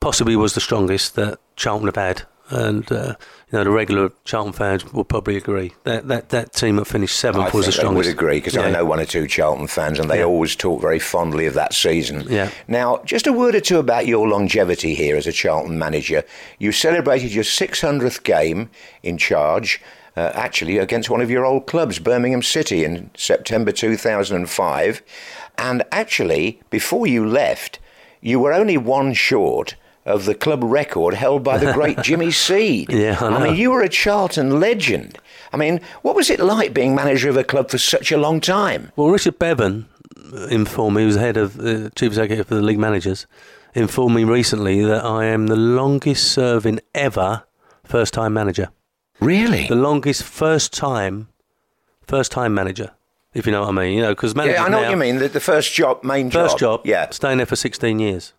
possibly 0.00 0.36
was 0.36 0.52
the 0.54 0.60
strongest 0.60 1.14
that 1.14 1.38
Charlton 1.56 1.86
have 1.86 1.96
had. 1.96 2.22
And, 2.50 2.90
uh, 2.90 3.14
you 3.50 3.58
know, 3.58 3.64
the 3.64 3.70
regular 3.70 4.10
Charlton 4.24 4.52
fans 4.52 4.92
will 4.92 5.04
probably 5.04 5.36
agree. 5.36 5.72
That 5.84 6.08
that, 6.08 6.28
that 6.30 6.52
team 6.52 6.76
that 6.76 6.86
finished 6.86 7.16
seventh 7.16 7.52
I 7.54 7.56
was 7.56 7.66
the 7.66 7.72
think 7.72 7.84
I 7.86 7.90
would 7.92 8.06
agree 8.06 8.38
because 8.38 8.56
I 8.56 8.70
know 8.70 8.84
one 8.84 8.98
or 9.00 9.04
two 9.04 9.26
Charlton 9.28 9.68
fans, 9.68 9.98
and 9.98 10.10
they 10.10 10.18
Yeah. 10.18 10.24
always 10.24 10.56
talk 10.56 10.80
very 10.80 10.98
fondly 10.98 11.46
of 11.46 11.54
that 11.54 11.72
season. 11.74 12.26
Yeah. 12.28 12.50
Now, 12.66 13.00
just 13.04 13.26
a 13.26 13.32
word 13.32 13.54
or 13.54 13.60
two 13.60 13.78
about 13.78 14.06
your 14.06 14.28
longevity 14.28 14.94
here 14.94 15.16
as 15.16 15.26
a 15.26 15.32
Charlton 15.32 15.78
manager. 15.78 16.24
You 16.58 16.72
celebrated 16.72 17.32
your 17.32 17.44
600th 17.44 18.22
game 18.24 18.68
in 19.02 19.16
charge, 19.16 19.80
uh, 20.16 20.32
actually 20.34 20.78
against 20.78 21.08
one 21.08 21.20
of 21.20 21.30
your 21.30 21.44
old 21.44 21.66
clubs, 21.66 21.98
Birmingham 22.00 22.42
City, 22.42 22.84
in 22.84 23.10
September 23.16 23.70
2005, 23.72 25.02
and 25.56 25.82
actually 25.92 26.60
before 26.70 27.06
you 27.06 27.24
left, 27.26 27.78
you 28.20 28.38
were 28.40 28.52
only 28.52 28.76
one 28.76 29.12
short. 29.14 29.76
Of 30.10 30.24
the 30.24 30.34
club 30.34 30.62
record 30.64 31.14
held 31.14 31.42
by 31.44 31.58
the 31.58 31.72
great 31.72 32.00
Jimmy 32.02 32.30
Seed. 32.30 32.90
Yeah, 32.92 33.16
I 33.20 33.30
know. 33.30 33.40
mean, 33.40 33.54
you 33.56 33.70
were 33.70 33.82
a 33.82 33.88
Charlton 33.88 34.60
legend. 34.60 35.18
I 35.52 35.56
mean, 35.56 35.80
what 36.02 36.14
was 36.14 36.30
it 36.30 36.40
like 36.40 36.74
being 36.74 36.94
manager 36.94 37.28
of 37.28 37.36
a 37.36 37.44
club 37.44 37.70
for 37.70 37.78
such 37.78 38.12
a 38.12 38.16
long 38.18 38.40
time? 38.40 38.92
Well, 38.96 39.08
Richard 39.08 39.38
Bevan 39.38 39.86
informed 40.50 40.96
me, 40.96 41.02
he 41.02 41.06
was 41.06 41.16
head 41.16 41.36
of 41.36 41.58
uh, 41.58 41.90
chief 41.96 42.08
executive 42.08 42.46
for 42.46 42.54
the 42.54 42.62
league 42.62 42.78
managers, 42.78 43.26
informed 43.74 44.14
me 44.16 44.24
recently 44.24 44.84
that 44.84 45.04
I 45.04 45.24
am 45.26 45.46
the 45.48 45.56
longest 45.56 46.30
serving 46.32 46.80
ever 46.94 47.44
first 47.84 48.14
time 48.14 48.32
manager. 48.32 48.68
Really? 49.20 49.66
The 49.68 49.74
longest 49.74 50.22
first 50.22 50.72
time, 50.72 51.28
first 52.06 52.30
time 52.32 52.54
manager, 52.54 52.92
if 53.34 53.44
you 53.46 53.52
know 53.52 53.60
what 53.62 53.68
I 53.70 53.72
mean. 53.72 53.96
You 53.96 54.02
know, 54.02 54.10
because 54.14 54.34
managers 54.34 54.58
Yeah, 54.58 54.64
I 54.64 54.68
know 54.68 54.78
now, 54.78 54.82
what 54.84 54.90
you 54.90 54.96
mean. 54.96 55.16
The, 55.18 55.28
the 55.28 55.40
first 55.40 55.72
job, 55.74 56.02
main 56.04 56.30
job. 56.30 56.46
First 56.46 56.58
job, 56.58 56.80
Yeah, 56.86 57.10
staying 57.10 57.38
there 57.38 57.46
for 57.46 57.56
16 57.56 57.98
years. 57.98 58.32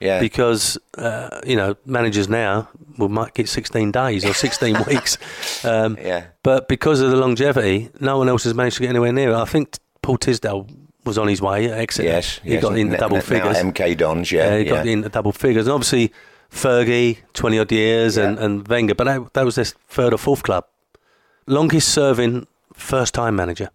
Yeah. 0.00 0.20
Because, 0.20 0.78
uh, 0.98 1.40
you 1.46 1.56
know, 1.56 1.76
managers 1.86 2.28
now 2.28 2.68
will 2.98 3.08
might 3.08 3.34
get 3.34 3.48
16 3.48 3.90
days 3.92 4.24
or 4.24 4.34
16 4.34 4.76
weeks. 4.88 5.18
Um, 5.64 5.96
Yeah. 6.00 6.24
But 6.42 6.68
because 6.68 7.00
of 7.00 7.10
the 7.10 7.16
longevity, 7.16 7.90
no 8.00 8.18
one 8.18 8.28
else 8.28 8.44
has 8.44 8.54
managed 8.54 8.76
to 8.76 8.82
get 8.82 8.90
anywhere 8.90 9.12
near 9.12 9.30
it. 9.30 9.34
I 9.36 9.44
think 9.46 9.78
Paul 10.02 10.18
Tisdale 10.18 10.66
was 11.04 11.18
on 11.18 11.28
his 11.28 11.40
way 11.42 11.66
at 11.70 11.78
Exeter. 11.78 12.08
yes, 12.08 12.40
He 12.42 12.52
yes. 12.54 12.62
got 12.62 12.76
into 12.78 12.94
N- 12.94 13.00
double 13.00 13.20
figures. 13.20 13.54
Now 13.62 13.70
MK 13.70 13.96
Dons, 13.96 14.30
yeah, 14.32 14.46
Uh, 14.48 14.56
he 14.58 14.64
yeah. 14.64 14.70
got 14.70 14.86
into 14.86 15.08
double 15.08 15.32
figures. 15.32 15.66
And 15.66 15.74
obviously, 15.74 16.12
Fergie, 16.50 17.18
20 17.34 17.58
odd 17.58 17.72
years, 17.72 18.16
and, 18.16 18.36
Yeah. 18.38 18.44
and 18.44 18.68
Wenger, 18.68 18.94
but 18.94 19.04
that, 19.04 19.32
that 19.34 19.44
was 19.44 19.54
their 19.56 19.64
third 19.64 20.12
or 20.14 20.18
fourth 20.18 20.42
club. 20.42 20.64
Longest 21.46 21.88
serving 21.88 22.46
first 22.72 23.12
time 23.14 23.36
manager. 23.36 23.70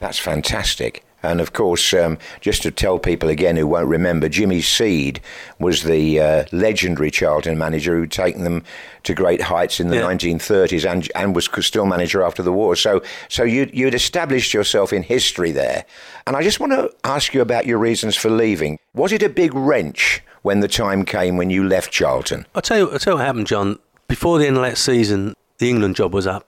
That's 0.00 0.18
fantastic. 0.18 1.04
And 1.22 1.40
of 1.40 1.52
course, 1.52 1.92
um, 1.94 2.18
just 2.40 2.62
to 2.62 2.70
tell 2.70 2.98
people 2.98 3.28
again 3.28 3.56
who 3.56 3.66
won't 3.66 3.88
remember, 3.88 4.28
Jimmy 4.28 4.60
Seed 4.60 5.20
was 5.58 5.82
the 5.84 6.20
uh, 6.20 6.44
legendary 6.52 7.10
Charlton 7.10 7.56
manager 7.58 7.96
who'd 7.96 8.10
taken 8.10 8.44
them 8.44 8.64
to 9.04 9.14
great 9.14 9.40
heights 9.42 9.78
in 9.80 9.88
the 9.88 9.96
Yeah. 9.96 10.02
1930s 10.02 10.90
and 10.90 11.10
and 11.14 11.34
was 11.34 11.48
still 11.60 11.86
manager 11.86 12.22
after 12.22 12.42
the 12.42 12.52
war. 12.52 12.74
So, 12.76 13.02
so 13.28 13.42
you 13.44 13.70
you'd 13.72 13.94
established 13.94 14.52
yourself 14.54 14.92
in 14.92 15.02
history 15.02 15.52
there. 15.52 15.84
And 16.26 16.36
I 16.36 16.42
just 16.42 16.60
want 16.60 16.72
to 16.72 16.90
ask 17.04 17.34
you 17.34 17.40
about 17.40 17.66
your 17.66 17.78
reasons 17.78 18.16
for 18.16 18.30
leaving. 18.30 18.78
Was 18.94 19.12
it 19.12 19.22
a 19.22 19.28
big 19.28 19.54
wrench 19.54 20.22
when 20.42 20.60
the 20.60 20.68
time 20.68 21.04
came 21.04 21.36
when 21.36 21.50
you 21.50 21.66
left 21.66 21.90
Charlton? 21.92 22.46
I'll 22.54 22.62
tell 22.62 22.78
you, 22.78 22.90
I'll 22.90 22.98
tell 22.98 23.14
you 23.14 23.18
what 23.18 23.26
happened, 23.26 23.46
John. 23.46 23.78
Before 24.08 24.38
the 24.38 24.46
end 24.46 24.56
of 24.56 24.62
that 24.62 24.76
season, 24.78 25.34
the 25.58 25.70
England 25.70 25.96
job 25.96 26.12
was 26.12 26.26
up. 26.26 26.46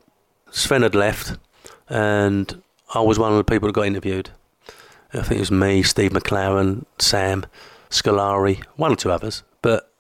Sven 0.51 0.83
had 0.83 0.95
left, 0.95 1.39
and 1.89 2.62
I 2.95 3.01
was 3.01 3.18
one 3.18 3.33
of 3.33 3.39
the 3.39 3.45
people 3.45 3.66
that 3.68 3.72
got 3.72 3.87
interviewed. 3.87 4.31
I 5.15 5.23
think 5.23 5.39
it 5.39 5.41
was 5.41 5.51
me, 5.51 5.83
Steve 5.83 6.11
McClaren, 6.12 6.85
Sam, 6.99 7.45
Scolari, 7.91 8.62
one 8.77 8.93
or 8.93 8.97
two 8.97 9.11
others. 9.11 9.43
But 9.62 9.91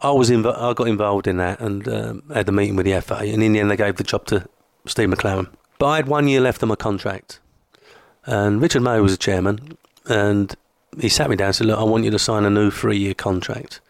I 0.00 0.10
was 0.10 0.30
inv- 0.30 0.56
I 0.56 0.72
got 0.74 0.88
involved 0.88 1.26
in 1.26 1.38
that 1.38 1.60
and 1.60 1.88
um, 1.88 2.22
had 2.32 2.46
the 2.46 2.52
meeting 2.52 2.76
with 2.76 2.86
the 2.86 3.00
FA. 3.00 3.16
And 3.18 3.42
in 3.42 3.52
the 3.52 3.60
end, 3.60 3.70
they 3.70 3.76
gave 3.76 3.96
the 3.96 4.04
job 4.04 4.26
to 4.26 4.46
Steve 4.86 5.08
McClaren. 5.08 5.48
But 5.78 5.86
I 5.86 5.96
had 5.96 6.08
one 6.08 6.28
year 6.28 6.40
left 6.40 6.62
on 6.62 6.68
my 6.68 6.76
contract, 6.76 7.40
and 8.26 8.60
Richard 8.60 8.82
Murray 8.82 9.00
was 9.00 9.12
the 9.12 9.18
chairman, 9.18 9.76
and 10.06 10.54
he 11.00 11.08
sat 11.08 11.30
me 11.30 11.36
down 11.36 11.46
and 11.48 11.54
said, 11.56 11.66
"Look, 11.68 11.78
I 11.78 11.84
want 11.84 12.04
you 12.04 12.10
to 12.10 12.18
sign 12.18 12.44
a 12.44 12.50
new 12.50 12.70
three-year 12.70 13.14
contract." 13.14 13.80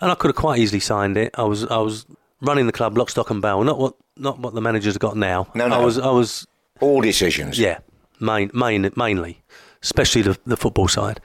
and 0.00 0.10
I 0.10 0.14
could 0.14 0.28
have 0.28 0.36
quite 0.36 0.58
easily 0.60 0.80
signed 0.80 1.16
it. 1.16 1.30
I 1.38 1.44
was 1.44 1.64
I 1.64 1.78
was 1.78 2.04
running 2.42 2.66
the 2.66 2.72
club 2.72 2.96
lock, 2.98 3.08
stock, 3.10 3.30
and 3.30 3.40
barrel. 3.40 3.64
Not 3.64 3.78
what 3.78 3.94
not 4.16 4.38
what 4.38 4.54
the 4.54 4.60
manager's 4.60 4.98
got 4.98 5.16
now. 5.16 5.48
No, 5.54 5.68
no. 5.68 5.80
I 5.80 5.84
was 5.84 5.98
I 5.98 6.10
was 6.10 6.46
All 6.80 7.00
decisions. 7.00 7.58
yeah, 7.58 7.78
main, 8.20 8.50
main 8.52 8.90
mainly, 8.94 9.40
especially 9.86 10.22
the 10.22 10.36
the 10.44 10.56
football 10.56 10.88
side. 10.88 11.20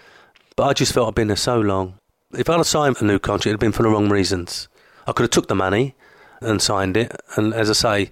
But 0.56 0.64
I 0.68 0.74
just 0.74 0.94
felt 0.94 1.08
I'd 1.08 1.16
been 1.16 1.28
there 1.28 1.36
so 1.52 1.60
long. 1.60 1.96
If 2.34 2.50
I'd 2.50 2.58
have 2.58 2.68
signed 2.68 2.96
a 3.00 3.06
new 3.06 3.20
contract, 3.20 3.48
it'd 3.48 3.56
have 3.56 3.60
been 3.66 3.72
for 3.72 3.84
the 3.84 3.90
wrong 3.90 4.10
reasons. 4.10 4.68
I 5.08 5.12
could 5.12 5.24
have 5.24 5.32
took 5.32 5.48
the 5.48 5.56
money 5.56 5.96
and 6.42 6.62
signed 6.62 6.96
it. 6.96 7.12
And 7.36 7.54
as 7.54 7.70
I 7.70 7.74
say, 7.74 8.12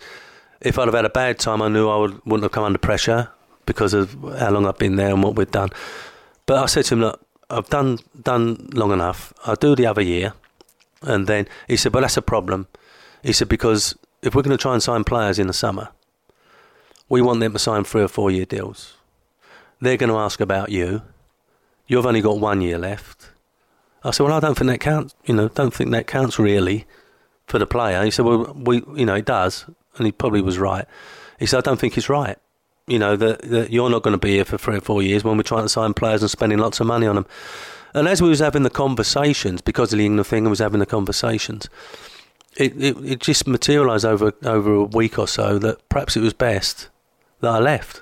if 0.61 0.77
I'd 0.79 0.87
have 0.87 0.95
had 0.95 1.05
a 1.05 1.09
bad 1.09 1.37
time, 1.39 1.61
I 1.61 1.67
knew 1.67 1.87
I 1.87 1.97
would, 1.97 2.25
wouldn't 2.25 2.43
have 2.43 2.51
come 2.51 2.63
under 2.63 2.79
pressure 2.79 3.29
because 3.65 3.93
of 3.93 4.13
how 4.39 4.49
long 4.51 4.65
I've 4.65 4.77
been 4.77 4.95
there 4.95 5.11
and 5.13 5.23
what 5.23 5.35
we've 5.35 5.51
done. 5.51 5.69
But 6.47 6.57
I 6.63 6.65
said 6.65 6.85
to 6.85 6.95
him, 6.95 7.01
look, 7.01 7.25
I've 7.49 7.69
done 7.69 7.99
done 8.21 8.69
long 8.73 8.91
enough. 8.91 9.31
I'll 9.45 9.55
do 9.55 9.75
the 9.75 9.85
other 9.85 10.01
year. 10.01 10.33
And 11.01 11.27
then 11.27 11.47
he 11.67 11.77
said, 11.77 11.93
well, 11.93 12.01
that's 12.01 12.17
a 12.17 12.21
problem. 12.21 12.67
He 13.23 13.33
said, 13.33 13.47
because 13.47 13.95
if 14.21 14.33
we're 14.33 14.41
going 14.41 14.57
to 14.57 14.61
try 14.61 14.73
and 14.73 14.83
sign 14.83 15.03
players 15.03 15.39
in 15.39 15.47
the 15.47 15.53
summer, 15.53 15.89
we 17.07 17.21
want 17.21 17.39
them 17.39 17.53
to 17.53 17.59
sign 17.59 17.83
three 17.83 18.01
or 18.01 18.07
four 18.07 18.31
year 18.31 18.45
deals. 18.45 18.95
They're 19.81 19.97
going 19.97 20.09
to 20.09 20.17
ask 20.17 20.39
about 20.39 20.69
you. 20.69 21.01
You've 21.87 22.05
only 22.05 22.21
got 22.21 22.39
one 22.39 22.61
year 22.61 22.77
left. 22.77 23.31
I 24.03 24.11
said, 24.11 24.23
well, 24.23 24.35
I 24.35 24.39
don't 24.39 24.57
think 24.57 24.69
that 24.69 24.79
counts. 24.79 25.15
You 25.25 25.33
know, 25.33 25.47
don't 25.49 25.73
think 25.73 25.91
that 25.91 26.07
counts 26.07 26.39
really 26.39 26.85
for 27.47 27.59
the 27.59 27.67
player. 27.67 28.03
He 28.03 28.11
said, 28.11 28.25
well, 28.25 28.53
we, 28.55 28.83
you 28.95 29.05
know, 29.05 29.15
it 29.15 29.25
does, 29.25 29.65
and 29.97 30.05
he 30.05 30.11
probably 30.11 30.41
was 30.41 30.57
right. 30.57 30.85
He 31.39 31.45
said, 31.45 31.59
I 31.59 31.61
don't 31.61 31.79
think 31.79 31.97
it's 31.97 32.09
right. 32.09 32.37
You 32.87 32.97
know 32.97 33.15
that, 33.15 33.43
that 33.43 33.71
you're 33.71 33.89
not 33.89 34.01
going 34.01 34.13
to 34.13 34.17
be 34.17 34.31
here 34.31 34.45
for 34.45 34.57
three 34.57 34.77
or 34.77 34.81
four 34.81 35.03
years 35.03 35.23
when 35.23 35.37
we're 35.37 35.43
trying 35.43 35.63
to 35.63 35.69
sign 35.69 35.93
players 35.93 36.23
and 36.23 36.31
spending 36.31 36.57
lots 36.57 36.79
of 36.79 36.87
money 36.87 37.05
on 37.05 37.15
them. 37.15 37.27
And 37.93 38.07
as 38.07 38.21
we 38.21 38.29
was 38.29 38.39
having 38.39 38.63
the 38.63 38.69
conversations, 38.71 39.61
because 39.61 39.93
of 39.93 39.99
the 39.99 40.05
England 40.05 40.25
thing, 40.27 40.47
I 40.47 40.49
was 40.49 40.59
having 40.59 40.79
the 40.79 40.85
conversations. 40.87 41.69
It, 42.57 42.75
it 42.81 42.97
it 43.05 43.19
just 43.19 43.47
materialised 43.47 44.05
over 44.05 44.33
over 44.43 44.73
a 44.73 44.83
week 44.83 45.19
or 45.19 45.27
so 45.27 45.59
that 45.59 45.87
perhaps 45.87 46.17
it 46.17 46.21
was 46.21 46.33
best 46.33 46.89
that 47.41 47.51
I 47.51 47.59
left. 47.59 48.01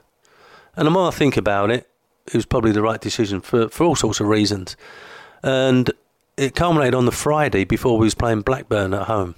And 0.78 0.86
the 0.86 0.92
more 0.92 1.08
I 1.08 1.12
think 1.12 1.36
about 1.36 1.72
it, 1.72 1.90
it 2.28 2.36
was 2.36 2.46
probably 2.46 2.72
the 2.72 2.82
right 2.82 3.02
decision 3.02 3.42
for, 3.42 3.68
for 3.70 3.84
all 3.84 3.96
sorts 3.96 4.20
of 4.20 4.28
reasons. 4.28 4.78
And 5.44 5.92
it 6.38 6.56
culminated 6.56 6.94
on 6.94 7.06
the 7.06 7.12
Friday 7.12 7.64
before 7.64 7.98
we 7.98 8.06
was 8.06 8.16
playing 8.16 8.42
Blackburn 8.42 8.94
at 8.94 9.08
home. 9.08 9.36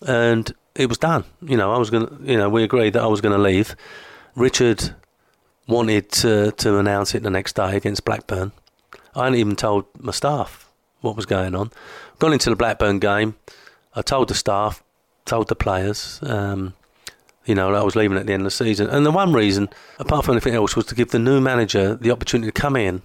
And 0.00 0.52
it 0.74 0.88
was 0.88 0.98
done. 0.98 1.24
You 1.42 1.56
know, 1.56 1.72
I 1.72 1.78
was 1.78 1.90
going 1.90 2.06
to, 2.06 2.18
you 2.24 2.38
know, 2.38 2.48
we 2.48 2.64
agreed 2.64 2.94
that 2.94 3.02
I 3.02 3.06
was 3.06 3.20
going 3.20 3.36
to 3.36 3.42
leave. 3.42 3.76
Richard 4.34 4.94
wanted 5.68 6.10
to, 6.10 6.52
to 6.52 6.78
announce 6.78 7.14
it 7.14 7.22
the 7.22 7.30
next 7.30 7.54
day 7.54 7.76
against 7.76 8.04
Blackburn. 8.04 8.52
I 9.14 9.24
hadn't 9.24 9.38
even 9.38 9.56
told 9.56 9.84
my 9.98 10.12
staff 10.12 10.70
what 11.00 11.16
was 11.16 11.26
going 11.26 11.54
on. 11.54 11.70
Gone 12.18 12.32
into 12.32 12.50
the 12.50 12.56
Blackburn 12.56 12.98
game. 12.98 13.36
I 13.94 14.02
told 14.02 14.28
the 14.28 14.34
staff, 14.34 14.82
told 15.24 15.48
the 15.48 15.56
players, 15.56 16.20
um, 16.22 16.74
you 17.50 17.56
know, 17.56 17.74
I 17.74 17.82
was 17.82 17.96
leaving 17.96 18.16
at 18.16 18.26
the 18.26 18.32
end 18.32 18.42
of 18.42 18.44
the 18.44 18.52
season. 18.52 18.88
And 18.88 19.04
the 19.04 19.10
one 19.10 19.32
reason, 19.32 19.70
apart 19.98 20.24
from 20.24 20.34
anything 20.34 20.54
else, 20.54 20.76
was 20.76 20.86
to 20.86 20.94
give 20.94 21.10
the 21.10 21.18
new 21.18 21.40
manager 21.40 21.96
the 21.96 22.12
opportunity 22.12 22.52
to 22.52 22.60
come 22.60 22.76
in 22.76 23.02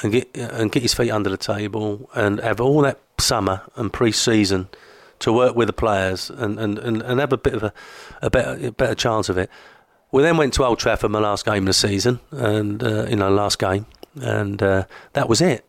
and 0.00 0.10
get 0.10 0.36
and 0.36 0.72
get 0.72 0.82
his 0.82 0.92
feet 0.92 1.12
under 1.12 1.30
the 1.30 1.36
table 1.36 2.10
and 2.12 2.40
have 2.40 2.60
all 2.60 2.80
that 2.82 2.98
summer 3.18 3.62
and 3.76 3.92
pre-season 3.92 4.68
to 5.20 5.32
work 5.32 5.54
with 5.54 5.68
the 5.68 5.72
players 5.72 6.30
and, 6.30 6.58
and, 6.58 6.80
and, 6.80 7.00
and 7.02 7.20
have 7.20 7.32
a 7.32 7.36
bit 7.36 7.54
of 7.54 7.62
a, 7.62 7.72
a 8.22 8.28
better 8.28 8.66
a 8.66 8.72
better 8.72 8.96
chance 8.96 9.28
of 9.28 9.38
it. 9.38 9.48
We 10.10 10.24
then 10.24 10.36
went 10.36 10.52
to 10.54 10.64
Old 10.64 10.80
Trafford, 10.80 11.12
my 11.12 11.20
last 11.20 11.44
game 11.44 11.58
of 11.58 11.66
the 11.66 11.72
season, 11.72 12.18
and 12.32 12.82
uh, 12.82 13.06
you 13.08 13.14
know, 13.14 13.30
last 13.30 13.60
game, 13.60 13.86
and 14.20 14.60
uh, 14.60 14.86
that 15.12 15.28
was 15.28 15.40
it. 15.40 15.64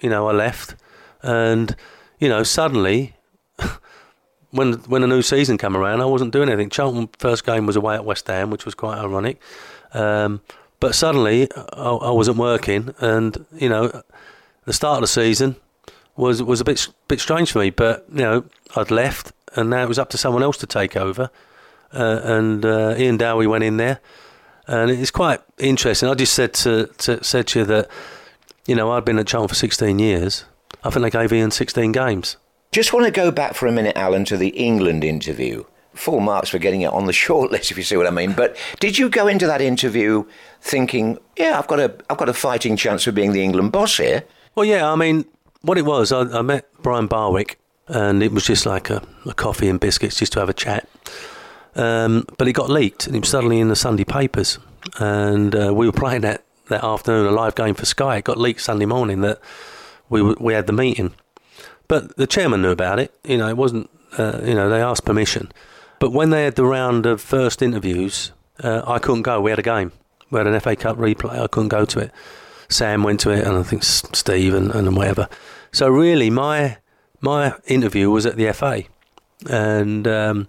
You 0.00 0.08
know, 0.08 0.28
I 0.28 0.32
left, 0.32 0.76
and 1.22 1.76
you 2.18 2.30
know, 2.30 2.42
suddenly 2.42 3.13
when 4.54 4.74
when 4.84 5.02
the 5.02 5.08
new 5.08 5.22
season 5.22 5.58
came 5.58 5.76
around, 5.76 6.00
I 6.00 6.04
wasn't 6.04 6.32
doing 6.32 6.48
anything. 6.48 6.70
Charlton 6.70 7.08
first 7.18 7.44
game 7.44 7.66
was 7.66 7.76
away 7.76 7.94
at 7.96 8.04
West 8.04 8.26
Ham, 8.28 8.50
which 8.50 8.64
was 8.64 8.74
quite 8.74 8.98
ironic. 8.98 9.40
Um, 9.92 10.40
but 10.80 10.94
suddenly, 10.94 11.48
I, 11.56 11.90
I 11.90 12.10
wasn't 12.10 12.38
working, 12.38 12.94
and 12.98 13.44
you 13.52 13.68
know, 13.68 14.02
the 14.64 14.72
start 14.72 14.98
of 14.98 15.02
the 15.02 15.08
season 15.08 15.56
was 16.16 16.42
was 16.42 16.60
a 16.60 16.64
bit 16.64 16.86
bit 17.08 17.20
strange 17.20 17.52
for 17.52 17.58
me. 17.58 17.70
But 17.70 18.06
you 18.10 18.22
know, 18.22 18.44
I'd 18.76 18.90
left, 18.90 19.32
and 19.56 19.70
now 19.70 19.82
it 19.82 19.88
was 19.88 19.98
up 19.98 20.10
to 20.10 20.18
someone 20.18 20.42
else 20.42 20.56
to 20.58 20.66
take 20.66 20.96
over. 20.96 21.30
Uh, 21.92 22.20
and 22.24 22.64
uh, 22.64 22.94
Ian 22.96 23.16
Dowie 23.16 23.46
went 23.46 23.64
in 23.64 23.76
there, 23.76 24.00
and 24.66 24.90
it's 24.90 25.12
quite 25.12 25.40
interesting. 25.58 26.08
I 26.08 26.14
just 26.14 26.32
said 26.32 26.54
to, 26.54 26.86
to 26.98 27.22
said 27.22 27.48
to 27.48 27.60
you 27.60 27.64
that 27.66 27.88
you 28.66 28.74
know 28.74 28.92
I'd 28.92 29.04
been 29.04 29.18
at 29.18 29.26
Charlton 29.26 29.48
for 29.48 29.54
16 29.54 29.98
years. 29.98 30.44
I 30.82 30.90
think 30.90 31.02
they 31.02 31.10
gave 31.10 31.32
Ian 31.32 31.50
16 31.50 31.92
games. 31.92 32.36
Just 32.74 32.92
want 32.92 33.06
to 33.06 33.12
go 33.12 33.30
back 33.30 33.54
for 33.54 33.68
a 33.68 33.70
minute, 33.70 33.96
Alan, 33.96 34.24
to 34.24 34.36
the 34.36 34.48
England 34.48 35.04
interview. 35.04 35.62
Full 35.92 36.18
marks 36.18 36.48
for 36.48 36.58
getting 36.58 36.80
it 36.80 36.92
on 36.92 37.06
the 37.06 37.12
shortlist, 37.24 37.70
if 37.70 37.76
you 37.76 37.84
see 37.84 37.96
what 37.96 38.08
I 38.08 38.10
mean. 38.10 38.32
But 38.32 38.56
did 38.80 38.98
you 38.98 39.08
go 39.08 39.28
into 39.28 39.46
that 39.46 39.60
interview 39.60 40.24
thinking, 40.60 41.20
"Yeah, 41.36 41.56
I've 41.56 41.68
got 41.68 41.78
a, 41.78 41.94
I've 42.10 42.16
got 42.16 42.28
a 42.28 42.32
fighting 42.34 42.76
chance 42.76 43.06
of 43.06 43.14
being 43.14 43.30
the 43.30 43.44
England 43.44 43.70
boss 43.70 43.98
here"? 43.98 44.24
Well, 44.56 44.64
yeah. 44.64 44.90
I 44.90 44.96
mean, 44.96 45.24
what 45.62 45.78
it 45.78 45.84
was, 45.84 46.10
I, 46.10 46.22
I 46.22 46.42
met 46.42 46.66
Brian 46.82 47.06
Barwick, 47.06 47.60
and 47.86 48.24
it 48.24 48.32
was 48.32 48.44
just 48.44 48.66
like 48.66 48.90
a, 48.90 49.06
a 49.24 49.34
coffee 49.34 49.68
and 49.68 49.78
biscuits, 49.78 50.18
just 50.18 50.32
to 50.32 50.40
have 50.40 50.48
a 50.48 50.52
chat. 50.52 50.88
Um, 51.76 52.26
but 52.38 52.48
it 52.48 52.54
got 52.54 52.70
leaked, 52.70 53.06
and 53.06 53.14
it 53.14 53.20
was 53.20 53.28
suddenly 53.28 53.60
in 53.60 53.68
the 53.68 53.76
Sunday 53.76 54.02
papers, 54.02 54.58
and 54.98 55.54
uh, 55.54 55.72
we 55.72 55.86
were 55.86 55.92
playing 55.92 56.22
that 56.22 56.42
that 56.70 56.82
afternoon 56.82 57.26
a 57.26 57.30
live 57.30 57.54
game 57.54 57.76
for 57.76 57.86
Sky. 57.86 58.16
It 58.16 58.24
got 58.24 58.36
leaked 58.36 58.62
Sunday 58.62 58.86
morning 58.86 59.20
that 59.20 59.38
we 60.08 60.22
we 60.22 60.54
had 60.54 60.66
the 60.66 60.72
meeting, 60.72 61.14
but 61.88 62.16
the 62.16 62.26
chairman 62.26 62.62
knew 62.62 62.70
about 62.70 62.98
it. 62.98 63.12
You 63.24 63.38
know, 63.38 63.48
it 63.48 63.56
wasn't. 63.56 63.90
Uh, 64.16 64.40
you 64.44 64.54
know, 64.54 64.68
they 64.68 64.80
asked 64.80 65.04
permission, 65.04 65.50
but 65.98 66.12
when 66.12 66.30
they 66.30 66.44
had 66.44 66.54
the 66.54 66.64
round 66.64 67.04
of 67.04 67.20
first 67.20 67.62
interviews, 67.62 68.30
uh, 68.62 68.82
I 68.86 68.98
couldn't 68.98 69.22
go. 69.22 69.40
We 69.40 69.50
had 69.50 69.58
a 69.58 69.62
game. 69.62 69.90
We 70.30 70.38
had 70.38 70.46
an 70.46 70.58
FA 70.60 70.76
Cup 70.76 70.96
replay. 70.96 71.38
I 71.38 71.46
couldn't 71.48 71.68
go 71.68 71.84
to 71.84 71.98
it. 71.98 72.12
Sam 72.68 73.02
went 73.02 73.20
to 73.20 73.30
it, 73.30 73.44
and 73.46 73.56
I 73.56 73.62
think 73.62 73.82
Steve 73.82 74.54
and, 74.54 74.70
and 74.74 74.96
whatever. 74.96 75.28
So 75.72 75.88
really, 75.88 76.30
my 76.30 76.78
my 77.20 77.54
interview 77.66 78.10
was 78.10 78.26
at 78.26 78.36
the 78.36 78.52
FA, 78.52 78.84
and 79.50 80.06
um, 80.06 80.48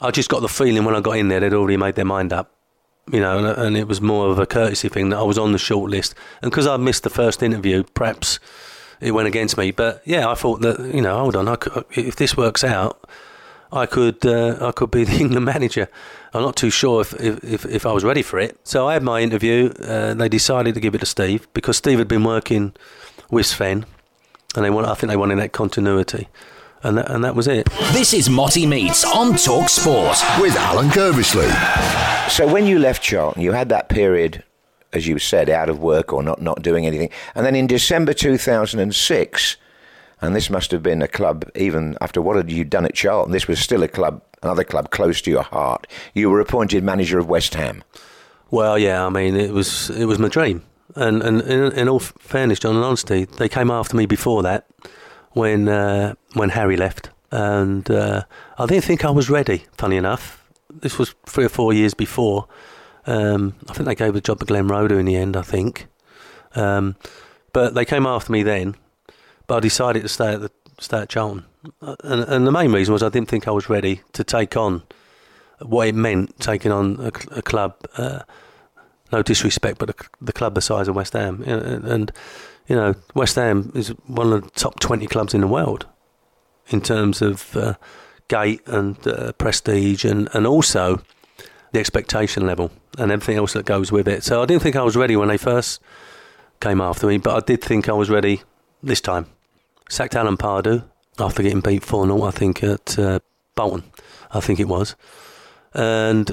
I 0.00 0.10
just 0.10 0.28
got 0.28 0.42
the 0.42 0.48
feeling 0.48 0.84
when 0.84 0.94
I 0.94 1.00
got 1.00 1.16
in 1.16 1.28
there 1.28 1.40
they'd 1.40 1.54
already 1.54 1.76
made 1.76 1.94
their 1.96 2.04
mind 2.04 2.32
up, 2.32 2.52
you 3.10 3.20
know, 3.20 3.38
and, 3.38 3.46
and 3.46 3.76
it 3.76 3.88
was 3.88 4.00
more 4.00 4.28
of 4.30 4.38
a 4.38 4.46
courtesy 4.46 4.88
thing 4.88 5.08
that 5.10 5.18
I 5.18 5.22
was 5.22 5.38
on 5.38 5.52
the 5.52 5.58
short 5.58 5.90
list, 5.90 6.14
and 6.42 6.50
because 6.50 6.66
I 6.66 6.76
missed 6.76 7.02
the 7.02 7.10
first 7.10 7.42
interview, 7.42 7.82
perhaps 7.94 8.38
it 9.00 9.12
went 9.12 9.28
against 9.28 9.56
me. 9.56 9.70
But 9.70 10.02
yeah, 10.04 10.28
I 10.28 10.34
thought 10.34 10.60
that 10.62 10.80
you 10.94 11.00
know, 11.00 11.18
hold 11.18 11.36
on, 11.36 11.54
could, 11.56 11.84
if 11.90 12.16
this 12.16 12.36
works 12.36 12.64
out, 12.64 13.08
I 13.72 13.86
could 13.86 14.24
uh, 14.24 14.58
I 14.60 14.72
could 14.72 14.90
be 14.90 15.04
the 15.10 15.18
England 15.18 15.44
manager. 15.44 15.88
I'm 16.34 16.42
not 16.42 16.56
too 16.56 16.70
sure 16.70 17.00
if, 17.00 17.14
if, 17.14 17.64
if, 17.64 17.86
I 17.86 17.92
was 17.92 18.04
ready 18.04 18.20
for 18.20 18.38
it. 18.38 18.58
So 18.62 18.86
I 18.86 18.92
had 18.92 19.02
my 19.02 19.22
interview. 19.22 19.72
Uh, 19.82 20.12
they 20.12 20.28
decided 20.28 20.74
to 20.74 20.80
give 20.80 20.94
it 20.94 20.98
to 20.98 21.06
Steve 21.06 21.48
because 21.54 21.78
Steve 21.78 21.98
had 21.98 22.08
been 22.08 22.22
working 22.22 22.74
with 23.30 23.46
Sven, 23.46 23.86
and 24.54 24.64
they 24.64 24.70
want 24.70 24.86
I 24.86 24.94
think 24.94 25.10
they 25.10 25.16
wanted 25.16 25.38
that 25.38 25.52
continuity 25.52 26.28
and 26.82 26.98
that, 26.98 27.10
and 27.10 27.24
that 27.24 27.34
was 27.34 27.48
it. 27.48 27.68
This 27.92 28.14
is 28.14 28.28
Motty 28.28 28.66
Meets 28.66 29.04
on 29.04 29.36
Talk 29.36 29.68
Sport 29.68 30.16
with 30.40 30.54
Alan 30.56 30.88
Curbishley. 30.88 31.50
So 32.30 32.50
when 32.50 32.66
you 32.66 32.78
left 32.78 33.02
Charlton, 33.02 33.42
you 33.42 33.52
had 33.52 33.68
that 33.70 33.88
period, 33.88 34.44
as 34.92 35.06
you 35.06 35.18
said, 35.18 35.50
out 35.50 35.68
of 35.68 35.78
work 35.78 36.12
or 36.12 36.22
not, 36.22 36.40
not 36.40 36.62
doing 36.62 36.86
anything. 36.86 37.10
And 37.34 37.44
then 37.44 37.54
in 37.54 37.66
December 37.66 38.14
2006, 38.14 39.56
and 40.20 40.34
this 40.34 40.50
must 40.50 40.70
have 40.70 40.82
been 40.82 41.02
a 41.02 41.08
club, 41.08 41.48
even 41.54 41.96
after 42.00 42.20
what 42.20 42.36
had 42.36 42.50
you 42.50 42.64
done 42.64 42.84
at 42.84 42.94
Charlton, 42.94 43.32
this 43.32 43.46
was 43.46 43.60
still 43.60 43.82
a 43.82 43.88
club, 43.88 44.22
another 44.42 44.64
club 44.64 44.90
close 44.90 45.20
to 45.22 45.30
your 45.30 45.42
heart. 45.42 45.86
You 46.14 46.30
were 46.30 46.40
appointed 46.40 46.82
manager 46.82 47.18
of 47.18 47.28
West 47.28 47.54
Ham. 47.54 47.84
Well, 48.50 48.78
yeah, 48.78 49.04
I 49.04 49.10
mean, 49.10 49.36
it 49.36 49.52
was 49.52 49.90
it 49.90 50.06
was 50.06 50.18
my 50.18 50.28
dream. 50.28 50.64
And, 50.96 51.22
and 51.22 51.42
in, 51.42 51.72
in 51.72 51.88
all 51.88 52.00
fairness, 52.00 52.58
John 52.58 52.74
and 52.74 52.84
honesty, 52.84 53.26
they 53.26 53.48
came 53.48 53.70
after 53.70 53.96
me 53.96 54.06
before 54.06 54.42
that 54.42 54.66
when 55.32 55.68
uh, 55.68 56.14
when 56.32 56.48
Harry 56.50 56.76
left, 56.76 57.10
and 57.30 57.88
uh, 57.90 58.22
I 58.58 58.66
didn't 58.66 58.84
think 58.84 59.04
I 59.04 59.10
was 59.10 59.28
ready. 59.28 59.64
Funny 59.76 59.96
enough, 59.96 60.48
this 60.70 60.98
was 60.98 61.14
three 61.26 61.44
or 61.44 61.50
four 61.50 61.72
years 61.72 61.94
before. 61.94 62.48
Um, 63.08 63.54
I 63.68 63.72
think 63.72 63.86
they 63.86 63.94
gave 63.94 64.12
the 64.12 64.20
job 64.20 64.40
to 64.40 64.44
Glenn 64.44 64.68
Roeder 64.68 65.00
in 65.00 65.06
the 65.06 65.16
end. 65.16 65.36
I 65.36 65.42
think, 65.42 65.86
um, 66.54 66.94
but 67.52 67.74
they 67.74 67.84
came 67.84 68.06
after 68.06 68.30
me 68.30 68.42
then. 68.42 68.76
But 69.46 69.56
I 69.56 69.60
decided 69.60 70.02
to 70.02 70.08
stay 70.08 70.34
at 70.34 70.42
the 70.42 70.50
stay 70.78 70.98
at 70.98 71.08
Charlton, 71.08 71.44
uh, 71.80 71.96
and, 72.04 72.22
and 72.24 72.46
the 72.46 72.52
main 72.52 72.70
reason 72.70 72.92
was 72.92 73.02
I 73.02 73.08
didn't 73.08 73.28
think 73.28 73.48
I 73.48 73.50
was 73.50 73.70
ready 73.70 74.02
to 74.12 74.22
take 74.22 74.56
on 74.56 74.82
what 75.60 75.88
it 75.88 75.94
meant 75.94 76.38
taking 76.38 76.70
on 76.70 77.00
a, 77.00 77.38
a 77.38 77.42
club. 77.42 77.74
Uh, 77.96 78.20
no 79.10 79.22
disrespect, 79.22 79.78
but 79.78 79.88
a, 79.88 79.94
the 80.20 80.34
club 80.34 80.54
the 80.54 80.60
size 80.60 80.86
of 80.86 80.94
West 80.94 81.14
Ham, 81.14 81.42
and, 81.46 81.84
and 81.84 82.12
you 82.66 82.76
know, 82.76 82.94
West 83.14 83.36
Ham 83.36 83.72
is 83.74 83.88
one 84.06 84.32
of 84.32 84.44
the 84.44 84.50
top 84.50 84.78
20 84.80 85.06
clubs 85.06 85.32
in 85.32 85.40
the 85.40 85.46
world 85.46 85.86
in 86.68 86.82
terms 86.82 87.22
of 87.22 87.56
uh, 87.56 87.74
gate 88.28 88.60
and 88.66 89.06
uh, 89.08 89.32
prestige 89.32 90.04
and, 90.04 90.28
and 90.34 90.46
also 90.46 91.00
the 91.72 91.80
expectation 91.80 92.46
level 92.46 92.70
and 92.98 93.12
everything 93.12 93.36
else 93.36 93.52
that 93.52 93.66
goes 93.66 93.92
with 93.92 94.08
it. 94.08 94.24
So 94.24 94.42
I 94.42 94.46
didn't 94.46 94.62
think 94.62 94.76
I 94.76 94.82
was 94.82 94.96
ready 94.96 95.16
when 95.16 95.28
they 95.28 95.36
first 95.36 95.80
came 96.60 96.80
after 96.80 97.06
me, 97.06 97.18
but 97.18 97.36
I 97.36 97.40
did 97.46 97.62
think 97.62 97.88
I 97.88 97.92
was 97.92 98.10
ready 98.10 98.42
this 98.82 99.00
time. 99.00 99.26
Sacked 99.88 100.16
Alan 100.16 100.36
Pardew 100.36 100.84
after 101.18 101.42
getting 101.42 101.60
beat 101.60 101.84
4 101.84 102.06
0, 102.06 102.22
I 102.22 102.30
think, 102.30 102.62
at 102.62 102.98
uh, 102.98 103.20
Bolton, 103.54 103.84
I 104.30 104.40
think 104.40 104.60
it 104.60 104.68
was. 104.68 104.96
And 105.74 106.30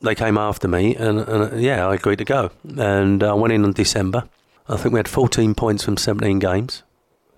they 0.00 0.14
came 0.14 0.36
after 0.36 0.68
me, 0.68 0.94
and, 0.96 1.20
and 1.20 1.62
yeah, 1.62 1.86
I 1.86 1.94
agreed 1.94 2.18
to 2.18 2.24
go. 2.24 2.50
And 2.76 3.22
I 3.22 3.32
went 3.34 3.52
in 3.52 3.64
in 3.64 3.72
December 3.72 4.28
I 4.68 4.76
think 4.76 4.94
we 4.94 4.98
had 4.98 5.08
14 5.08 5.54
points 5.54 5.84
from 5.84 5.96
17 5.96 6.38
games. 6.38 6.82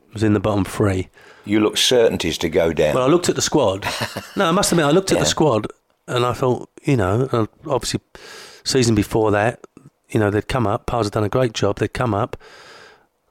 It 0.09 0.15
was 0.15 0.23
in 0.23 0.33
the 0.33 0.41
bottom 0.41 0.65
three. 0.65 1.09
You 1.45 1.61
looked 1.61 1.79
certainties 1.79 2.39
to 2.39 2.49
go 2.49 2.73
down. 2.73 2.95
Well, 2.95 3.05
I 3.05 3.09
looked 3.09 3.29
at 3.29 3.35
the 3.35 3.43
squad. 3.43 3.87
no, 4.37 4.47
I 4.47 4.53
must 4.53 4.73
admit, 4.73 4.87
I 4.87 4.91
looked 4.91 5.11
at 5.11 5.17
yeah. 5.17 5.25
the 5.25 5.29
squad 5.29 5.67
and 6.07 6.25
I 6.25 6.33
thought, 6.33 6.71
you 6.83 6.97
know, 6.97 7.49
obviously, 7.67 8.01
season 8.65 8.95
before 8.95 9.31
that, 9.33 9.67
you 10.11 10.21
know, 10.21 10.31
they'd 10.31 10.49
come 10.49 10.67
up. 10.67 10.87
Pars 10.87 11.07
had 11.07 11.13
done 11.13 11.25
a 11.25 11.29
great 11.29 11.53
job. 11.53 11.79
They'd 11.79 11.93
come 11.93 12.15
up, 12.15 12.37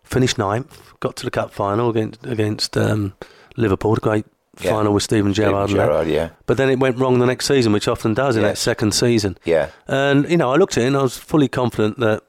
finished 0.04 0.38
ninth, 0.38 0.82
got 1.00 1.16
to 1.18 1.26
the 1.26 1.32
cup 1.32 1.52
final 1.52 1.90
against 1.90 2.26
against 2.26 2.78
um, 2.78 3.14
Liverpool. 3.58 3.96
Great 3.96 4.26
yeah. 4.62 4.72
final 4.72 4.94
with 4.94 5.04
Steven 5.04 5.34
Gerrard. 5.34 5.70
Gerrard, 5.70 6.08
yeah. 6.08 6.30
But 6.46 6.58
then 6.58 6.70
it 6.70 6.80
went 6.80 6.98
wrong 6.98 7.20
the 7.20 7.26
next 7.26 7.48
season, 7.48 7.74
which 7.74 7.88
often 7.88 8.14
does 8.14 8.36
in 8.36 8.42
yes. 8.42 8.52
that 8.52 8.58
second 8.58 8.94
season. 8.94 9.38
Yeah. 9.46 9.70
And 9.88 10.30
you 10.30 10.38
know, 10.38 10.52
I 10.52 10.58
looked 10.58 10.78
at 10.78 10.84
it 10.84 10.88
and 10.88 10.98
I 10.98 11.02
was 11.02 11.18
fully 11.18 11.48
confident 11.48 12.00
that 12.00 12.24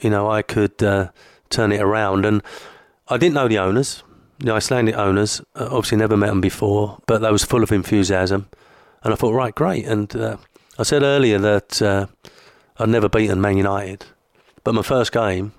you 0.00 0.10
know, 0.10 0.30
I 0.30 0.42
could 0.42 0.82
uh, 0.82 1.10
turn 1.50 1.72
it 1.72 1.80
around. 1.80 2.24
And 2.24 2.42
I 3.08 3.16
didn't 3.16 3.34
know 3.34 3.48
the 3.48 3.58
owners, 3.58 4.02
the 4.38 4.52
Icelandic 4.52 4.96
owners. 4.96 5.40
Uh, 5.54 5.68
obviously, 5.70 5.98
never 5.98 6.16
met 6.16 6.28
them 6.28 6.40
before, 6.40 6.98
but 7.06 7.18
they 7.18 7.30
was 7.30 7.44
full 7.44 7.62
of 7.62 7.72
enthusiasm. 7.72 8.48
And 9.02 9.12
I 9.12 9.16
thought, 9.16 9.32
right, 9.32 9.54
great. 9.54 9.86
And 9.86 10.14
uh, 10.14 10.36
I 10.78 10.82
said 10.82 11.02
earlier 11.02 11.38
that 11.38 11.80
uh, 11.80 12.06
I'd 12.78 12.88
never 12.88 13.08
beaten 13.08 13.40
Man 13.40 13.56
United, 13.56 14.04
but 14.64 14.74
my 14.74 14.82
first 14.82 15.12
game 15.12 15.52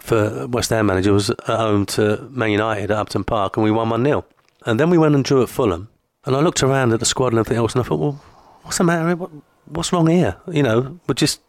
for 0.00 0.46
West 0.46 0.70
Ham 0.70 0.86
manager 0.86 1.12
was 1.12 1.30
at 1.30 1.46
home 1.46 1.84
to 1.84 2.28
Man 2.30 2.50
United 2.52 2.90
at 2.90 2.96
Upton 2.96 3.24
Park, 3.24 3.56
and 3.56 3.64
we 3.64 3.70
won 3.70 3.90
1 3.90 4.04
0. 4.04 4.24
And 4.66 4.78
then 4.78 4.90
we 4.90 4.98
went 4.98 5.14
and 5.14 5.24
drew 5.24 5.42
at 5.42 5.48
Fulham. 5.48 5.88
And 6.24 6.36
I 6.36 6.40
looked 6.40 6.62
around 6.62 6.92
at 6.92 7.00
the 7.00 7.06
squad 7.06 7.28
and 7.28 7.38
everything 7.38 7.58
else, 7.58 7.74
and 7.74 7.82
I 7.82 7.88
thought, 7.88 7.98
well, 7.98 8.22
what's 8.62 8.78
the 8.78 8.84
matter? 8.84 9.16
What, 9.16 9.30
what's 9.66 9.92
wrong 9.92 10.06
here? 10.06 10.36
You 10.50 10.62
know, 10.62 11.00
we're 11.06 11.14
just 11.14 11.40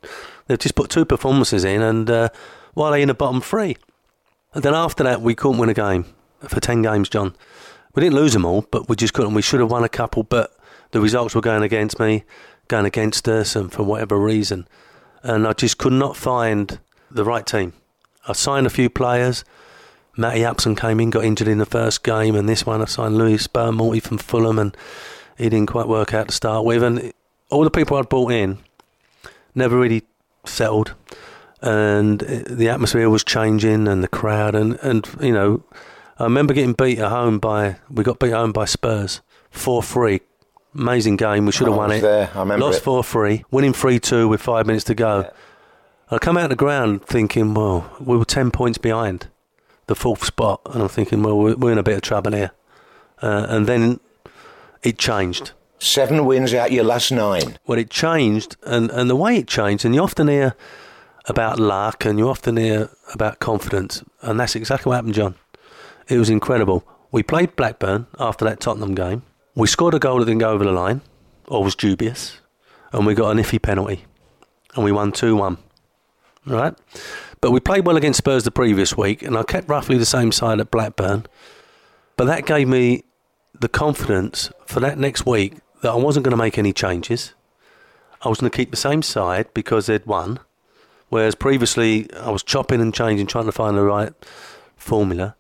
They've 0.52 0.60
just 0.60 0.76
put 0.76 0.90
two 0.90 1.06
performances 1.06 1.64
in, 1.64 1.82
and 1.82 2.10
uh, 2.10 2.30
while 2.74 2.92
they 2.92 3.02
in 3.02 3.08
the 3.08 3.14
bottom 3.14 3.40
three. 3.40 3.78
And 4.54 4.64
then 4.64 4.74
after 4.74 5.02
that, 5.04 5.22
we 5.22 5.34
couldn't 5.34 5.60
win 5.60 5.70
a 5.70 5.74
game 5.74 6.04
for 6.42 6.60
10 6.60 6.82
games, 6.82 7.08
John. 7.08 7.38
We 7.96 8.02
didn't 8.02 8.16
lose 8.16 8.34
them 8.34 8.44
all, 8.44 8.66
but 8.70 8.90
we 8.90 8.98
just 8.98 9.14
couldn't. 9.14 9.34
We 9.34 9.42
should 9.42 9.62
have 9.62 9.72
won 9.72 9.86
a 9.86 9.90
couple, 9.90 10.24
but 10.24 10.54
the 10.92 11.02
results 11.02 11.36
were 11.36 11.42
going 11.42 11.64
against 11.64 12.00
me, 12.00 12.24
going 12.68 12.86
against 12.86 13.28
us, 13.28 13.56
and 13.56 13.72
for 13.72 13.84
whatever 13.84 14.18
reason. 14.20 14.68
And 15.24 15.48
I 15.48 15.54
just 15.54 15.78
could 15.78 15.94
not 15.94 16.18
find 16.18 16.80
the 17.10 17.24
right 17.24 17.46
team. 17.46 17.74
I 18.28 18.34
signed 18.34 18.68
a 18.68 18.72
few 18.72 18.90
players. 18.90 19.44
Matty 20.18 20.44
Upson 20.44 20.76
came 20.76 21.00
in, 21.00 21.10
got 21.10 21.24
injured 21.24 21.48
in 21.48 21.58
the 21.58 21.66
first 21.66 22.04
game, 22.04 22.36
and 22.36 22.48
this 22.48 22.66
one 22.66 22.82
I 22.82 22.86
signed 22.86 23.18
Luis 23.18 23.48
Boa 23.48 23.72
Morte 23.72 24.02
from 24.02 24.18
Fulham, 24.18 24.60
and 24.60 24.76
he 25.38 25.50
didn't 25.50 25.70
quite 25.70 25.88
work 25.88 26.14
out 26.14 26.28
to 26.28 26.34
start 26.34 26.66
with. 26.66 26.84
And 26.84 27.14
all 27.50 27.64
the 27.64 27.72
people 27.72 27.98
I'd 27.98 28.10
brought 28.10 28.32
in 28.32 28.60
never 29.56 29.78
really 29.78 30.04
settled, 30.46 30.94
and 31.62 32.20
the 32.20 32.70
atmosphere 32.70 33.10
was 33.10 33.24
changing, 33.24 33.88
and 33.88 34.04
the 34.04 34.08
crowd, 34.08 34.54
and 34.54 34.78
and 34.82 35.08
you 35.22 35.32
know, 35.32 35.64
I 36.18 36.26
remember 36.26 36.54
getting 36.54 36.74
beat 36.74 37.00
at 37.00 37.10
home 37.10 37.40
by 37.40 37.78
we 37.90 38.04
got 38.04 38.20
beat 38.20 38.32
at 38.32 38.38
home 38.38 38.52
by 38.52 38.66
Spurs 38.66 39.22
four 39.50 39.82
three. 39.82 40.22
Amazing 40.74 41.18
game. 41.18 41.46
We 41.46 41.52
should 41.52 41.68
have 41.68 41.76
won 41.76 41.92
it. 41.92 42.02
There. 42.02 42.30
I 42.34 42.40
remember 42.40 42.66
Lost 42.66 42.84
four 42.84 43.04
three, 43.04 43.44
winning 43.52 43.74
three 43.74 44.00
two 44.00 44.28
with 44.28 44.42
five 44.42 44.66
minutes 44.66 44.86
to 44.86 44.96
go. 44.96 45.22
Yeah. 45.22 45.30
I 46.12 46.18
come 46.18 46.38
out 46.38 46.46
of 46.46 46.50
the 46.52 46.56
ground 46.56 47.06
thinking, 47.06 47.54
well, 47.54 47.90
we 48.00 48.18
were 48.18 48.26
ten 48.26 48.52
points 48.52 48.78
behind 48.78 49.28
the 49.88 49.96
fourth 49.96 50.24
spot, 50.24 50.62
and 50.66 50.82
I'm 50.82 50.90
thinking, 50.90 51.24
well, 51.24 51.38
we're 51.38 51.72
in 51.72 51.78
a 51.78 51.84
bit 51.84 51.96
of 51.96 52.02
trouble 52.02 52.32
here. 52.34 52.52
Uh, 53.22 53.46
and 53.50 53.68
then 53.68 54.00
it 54.84 54.98
changed. 54.98 55.52
Seven 55.80 56.26
wins 56.26 56.54
out 56.54 56.72
your 56.72 56.84
last 56.84 57.12
nine. 57.12 57.58
Well, 57.66 57.80
it 57.80 57.90
changed, 57.90 58.56
and, 58.64 58.90
and 58.92 59.10
the 59.10 59.16
way 59.16 59.38
it 59.38 59.48
changed, 59.48 59.84
and 59.84 59.96
you 59.96 60.02
often 60.02 60.28
hear 60.28 60.56
about 61.26 61.60
luck 61.60 62.06
and 62.06 62.18
you 62.18 62.30
often 62.30 62.58
hear 62.58 62.90
about 63.14 63.40
confidence, 63.40 64.04
and 64.22 64.40
that's 64.40 64.56
exactly 64.56 64.90
what 64.90 64.96
happened, 64.96 65.16
John. 65.16 65.36
It 66.08 66.18
was 66.18 66.30
incredible. 66.30 66.84
We 67.12 67.24
played 67.24 67.56
Blackburn 67.56 68.08
after 68.20 68.46
that 68.46 68.60
Tottenham 68.60 68.96
game, 68.96 69.24
We 69.56 69.68
scored 69.68 69.94
a 69.94 70.00
goal 70.00 70.20
that 70.20 70.26
didn't 70.26 70.40
go 70.40 70.52
over 70.52 70.64
the 70.64 70.72
line, 70.72 71.02
or 71.48 71.64
was 71.64 71.76
dubious, 71.76 72.40
and 72.94 73.06
we 73.06 73.14
got 73.14 73.32
an 73.32 73.38
iffy 73.38 73.62
penalty, 73.62 74.06
and 74.76 74.86
we 74.86 74.92
won 74.92 75.12
2 75.12 75.36
1. 75.36 75.58
Right? 76.46 76.74
But 77.42 77.52
we 77.52 77.60
played 77.60 77.86
well 77.86 77.98
against 77.98 78.20
Spurs 78.20 78.44
the 78.44 78.52
previous 78.52 78.96
week, 78.96 79.22
and 79.22 79.38
I 79.38 79.44
kept 79.44 79.68
roughly 79.68 79.98
the 79.98 80.06
same 80.06 80.32
side 80.32 80.60
at 80.60 80.72
Blackburn. 80.72 81.26
But 82.16 82.26
that 82.26 82.46
gave 82.46 82.68
me 82.68 83.04
the 83.60 83.68
confidence 83.68 84.52
for 84.66 84.80
that 84.80 84.98
next 84.98 85.26
week 85.26 85.58
that 85.82 85.92
I 85.92 85.96
wasn't 85.96 86.24
going 86.24 86.32
to 86.32 86.38
make 86.38 86.58
any 86.58 86.72
changes. 86.72 87.34
I 88.22 88.30
was 88.30 88.40
going 88.40 88.52
to 88.52 88.56
keep 88.56 88.72
the 88.72 88.78
same 88.78 89.02
side 89.02 89.48
because 89.54 89.88
they'd 89.88 90.06
won, 90.06 90.40
whereas 91.10 91.36
previously 91.36 92.12
I 92.14 92.30
was 92.30 92.44
chopping 92.44 92.80
and 92.80 92.94
changing, 92.94 93.28
trying 93.28 93.46
to 93.46 93.52
find 93.52 93.76
the 93.76 93.84
right 93.84 94.14
formula. 94.78 95.36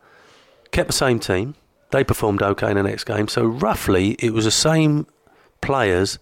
Kept 0.72 0.88
the 0.88 0.94
same 0.94 1.20
team. 1.20 1.56
They 1.92 2.04
performed 2.04 2.42
okay 2.42 2.72
in 2.72 2.78
the 2.78 2.84
next 2.84 3.04
game. 3.04 3.28
So 3.28 3.46
roughly, 3.46 4.12
it 4.20 4.34
was 4.34 4.46
the 4.46 4.52
same 4.52 5.08
players 5.62 6.20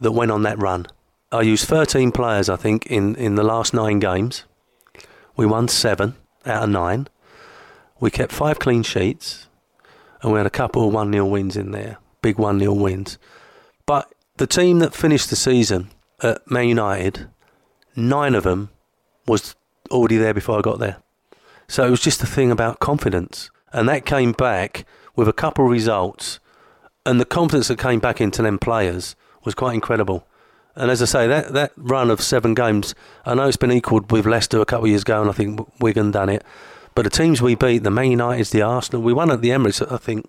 that 0.00 0.12
went 0.12 0.30
on 0.30 0.42
that 0.42 0.60
run. 0.60 0.86
I 1.32 1.42
used 1.42 1.66
13 1.66 2.12
players, 2.12 2.48
I 2.48 2.56
think, 2.56 2.86
in, 2.86 3.16
in 3.16 3.34
the 3.34 3.42
last 3.42 3.74
nine 3.74 3.98
games. 3.98 4.44
We 5.36 5.46
won 5.46 5.68
seven 5.68 6.14
out 6.44 6.64
of 6.64 6.70
nine. 6.70 7.08
We 7.98 8.10
kept 8.10 8.32
five 8.32 8.58
clean 8.58 8.82
sheets, 8.82 9.48
and 10.22 10.32
we 10.32 10.38
had 10.38 10.46
a 10.46 10.50
couple 10.50 10.86
of 10.86 10.92
1 10.92 11.12
0 11.12 11.26
wins 11.26 11.56
in 11.56 11.72
there. 11.72 11.98
Big 12.22 12.38
1 12.38 12.58
0 12.58 12.72
wins. 12.74 13.18
But 13.86 14.12
the 14.36 14.46
team 14.46 14.78
that 14.80 14.94
finished 14.94 15.30
the 15.30 15.36
season 15.36 15.90
at 16.22 16.48
Man 16.50 16.68
United, 16.68 17.28
nine 17.94 18.34
of 18.34 18.44
them 18.44 18.70
was 19.26 19.54
already 19.90 20.18
there 20.18 20.34
before 20.34 20.58
I 20.58 20.62
got 20.62 20.78
there. 20.78 20.98
So 21.68 21.86
it 21.86 21.90
was 21.90 22.00
just 22.00 22.22
a 22.22 22.26
thing 22.26 22.50
about 22.50 22.80
confidence. 22.80 23.50
And 23.72 23.88
that 23.88 24.06
came 24.06 24.32
back 24.32 24.84
with 25.16 25.28
a 25.28 25.32
couple 25.32 25.64
of 25.64 25.70
results. 25.70 26.38
And 27.04 27.20
the 27.20 27.24
confidence 27.24 27.68
that 27.68 27.78
came 27.78 28.00
back 28.00 28.20
into 28.20 28.42
them 28.42 28.58
players 28.58 29.16
was 29.44 29.54
quite 29.54 29.74
incredible. 29.74 30.26
And 30.74 30.90
as 30.90 31.00
I 31.00 31.06
say, 31.06 31.26
that, 31.26 31.54
that 31.54 31.72
run 31.76 32.10
of 32.10 32.20
seven 32.20 32.52
games, 32.52 32.94
I 33.24 33.34
know 33.34 33.48
it's 33.48 33.56
been 33.56 33.72
equalled 33.72 34.12
with 34.12 34.26
Leicester 34.26 34.60
a 34.60 34.66
couple 34.66 34.84
of 34.84 34.90
years 34.90 35.02
ago, 35.02 35.22
and 35.22 35.30
I 35.30 35.32
think 35.32 35.66
Wigan 35.80 36.10
done 36.10 36.28
it. 36.28 36.44
But 36.94 37.02
the 37.02 37.10
teams 37.10 37.40
we 37.40 37.54
beat, 37.54 37.82
the 37.82 37.90
Man 37.90 38.18
Uniteds, 38.18 38.50
the 38.50 38.62
Arsenal, 38.62 39.02
we 39.02 39.12
won 39.12 39.30
at 39.30 39.40
the 39.40 39.50
Emirates, 39.50 39.90
I 39.90 39.96
think, 39.96 40.28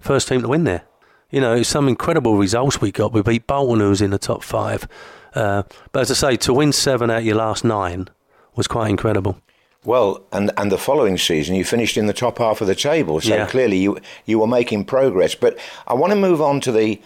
first 0.00 0.28
team 0.28 0.42
to 0.42 0.48
win 0.48 0.64
there. 0.64 0.82
You 1.30 1.40
know, 1.40 1.54
it's 1.54 1.68
some 1.68 1.88
incredible 1.88 2.36
results 2.36 2.80
we 2.80 2.92
got. 2.92 3.12
We 3.12 3.22
beat 3.22 3.46
Bolton, 3.46 3.80
who 3.80 3.88
was 3.88 4.00
in 4.00 4.10
the 4.10 4.18
top 4.18 4.42
five. 4.42 4.88
Uh, 5.34 5.64
but 5.92 6.00
as 6.00 6.10
I 6.10 6.14
say, 6.14 6.36
to 6.38 6.52
win 6.52 6.72
seven 6.72 7.10
out 7.10 7.18
of 7.18 7.24
your 7.24 7.36
last 7.36 7.64
nine 7.64 8.08
was 8.54 8.66
quite 8.66 8.90
incredible. 8.90 9.38
Well, 9.84 10.22
and 10.32 10.50
and 10.56 10.72
the 10.72 10.78
following 10.78 11.18
season 11.18 11.54
you 11.54 11.64
finished 11.64 11.96
in 11.96 12.06
the 12.06 12.12
top 12.14 12.38
half 12.38 12.60
of 12.60 12.66
the 12.66 12.74
table, 12.74 13.20
so 13.20 13.34
Yeah. 13.34 13.46
clearly 13.46 13.76
you 13.78 13.98
you 14.24 14.38
were 14.38 14.46
making 14.46 14.84
progress. 14.86 15.34
But 15.34 15.58
I 15.86 15.94
want 15.94 16.12
to 16.12 16.16
move 16.18 16.40
on 16.40 16.60
to 16.62 16.72
the 16.72 17.00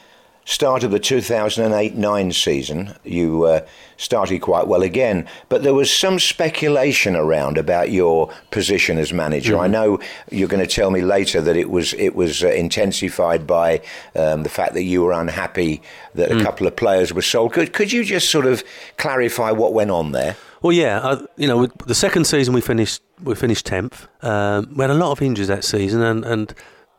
start 0.45 0.83
of 0.83 0.91
the 0.91 0.99
2008-9 1.01 2.33
season. 2.33 2.95
You 3.05 3.45
uh, 3.45 3.61
started 3.99 4.39
quite 4.41 4.67
well 4.67 4.81
again, 4.83 5.27
but 5.51 5.63
there 5.63 5.75
was 5.75 5.91
some 5.93 6.19
speculation 6.19 7.15
around 7.17 7.59
about 7.59 7.91
your 7.91 8.31
position 8.51 8.97
as 8.97 9.13
manager. 9.13 9.59
I 9.59 9.67
know 9.67 9.99
you're 10.31 10.49
going 10.49 10.67
to 10.67 10.75
tell 10.75 10.91
me 10.91 11.03
later 11.03 11.43
that 11.43 11.57
it 11.57 11.69
was 11.69 11.93
it 11.95 12.15
was 12.15 12.43
uh, 12.43 12.49
intensified 12.49 13.47
by 13.47 13.83
um, 14.15 14.43
the 14.43 14.49
fact 14.49 14.73
that 14.75 14.85
you 14.85 15.03
were 15.03 15.13
unhappy 15.13 15.83
that 16.15 16.31
a 16.31 16.43
couple 16.43 16.67
of 16.67 16.77
players 16.77 17.13
were 17.13 17.23
sold. 17.23 17.53
Could 17.53 17.73
could 17.73 17.93
you 17.93 18.05
just 18.05 18.31
sort 18.31 18.47
of 18.47 18.63
clarify 18.97 19.51
what 19.51 19.73
went 19.75 19.91
on 19.91 20.13
there? 20.13 20.37
Well, 20.63 20.73
yeah, 20.73 21.01
I, 21.03 21.25
you 21.37 21.47
know, 21.47 21.67
the 21.87 21.95
second 21.95 22.25
season 22.25 22.55
we 22.55 22.61
finished 22.61 23.03
we 23.23 23.35
finished 23.35 23.67
tenth. 23.67 24.09
Um, 24.23 24.75
we 24.75 24.83
had 24.83 24.91
a 24.91 24.95
lot 24.95 25.13
of 25.13 25.23
injuries 25.23 25.49
that 25.49 25.65
season, 25.65 26.03
and, 26.03 26.25
and 26.25 26.55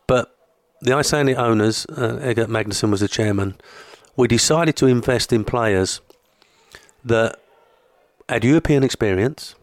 but 0.08 0.36
the 0.82 0.94
Icelandic 0.94 1.38
owners, 1.38 1.86
uh, 1.86 2.20
Eggert 2.22 2.50
Magnusson 2.50 2.90
was 2.90 3.02
the 3.02 3.08
chairman. 3.08 3.56
We 4.16 4.28
decided 4.28 4.76
to 4.78 4.88
invest 4.88 5.32
in 5.34 5.44
players 5.44 6.02
that 7.04 7.40
had 8.28 8.44
European 8.44 8.84
experience, 8.84 9.56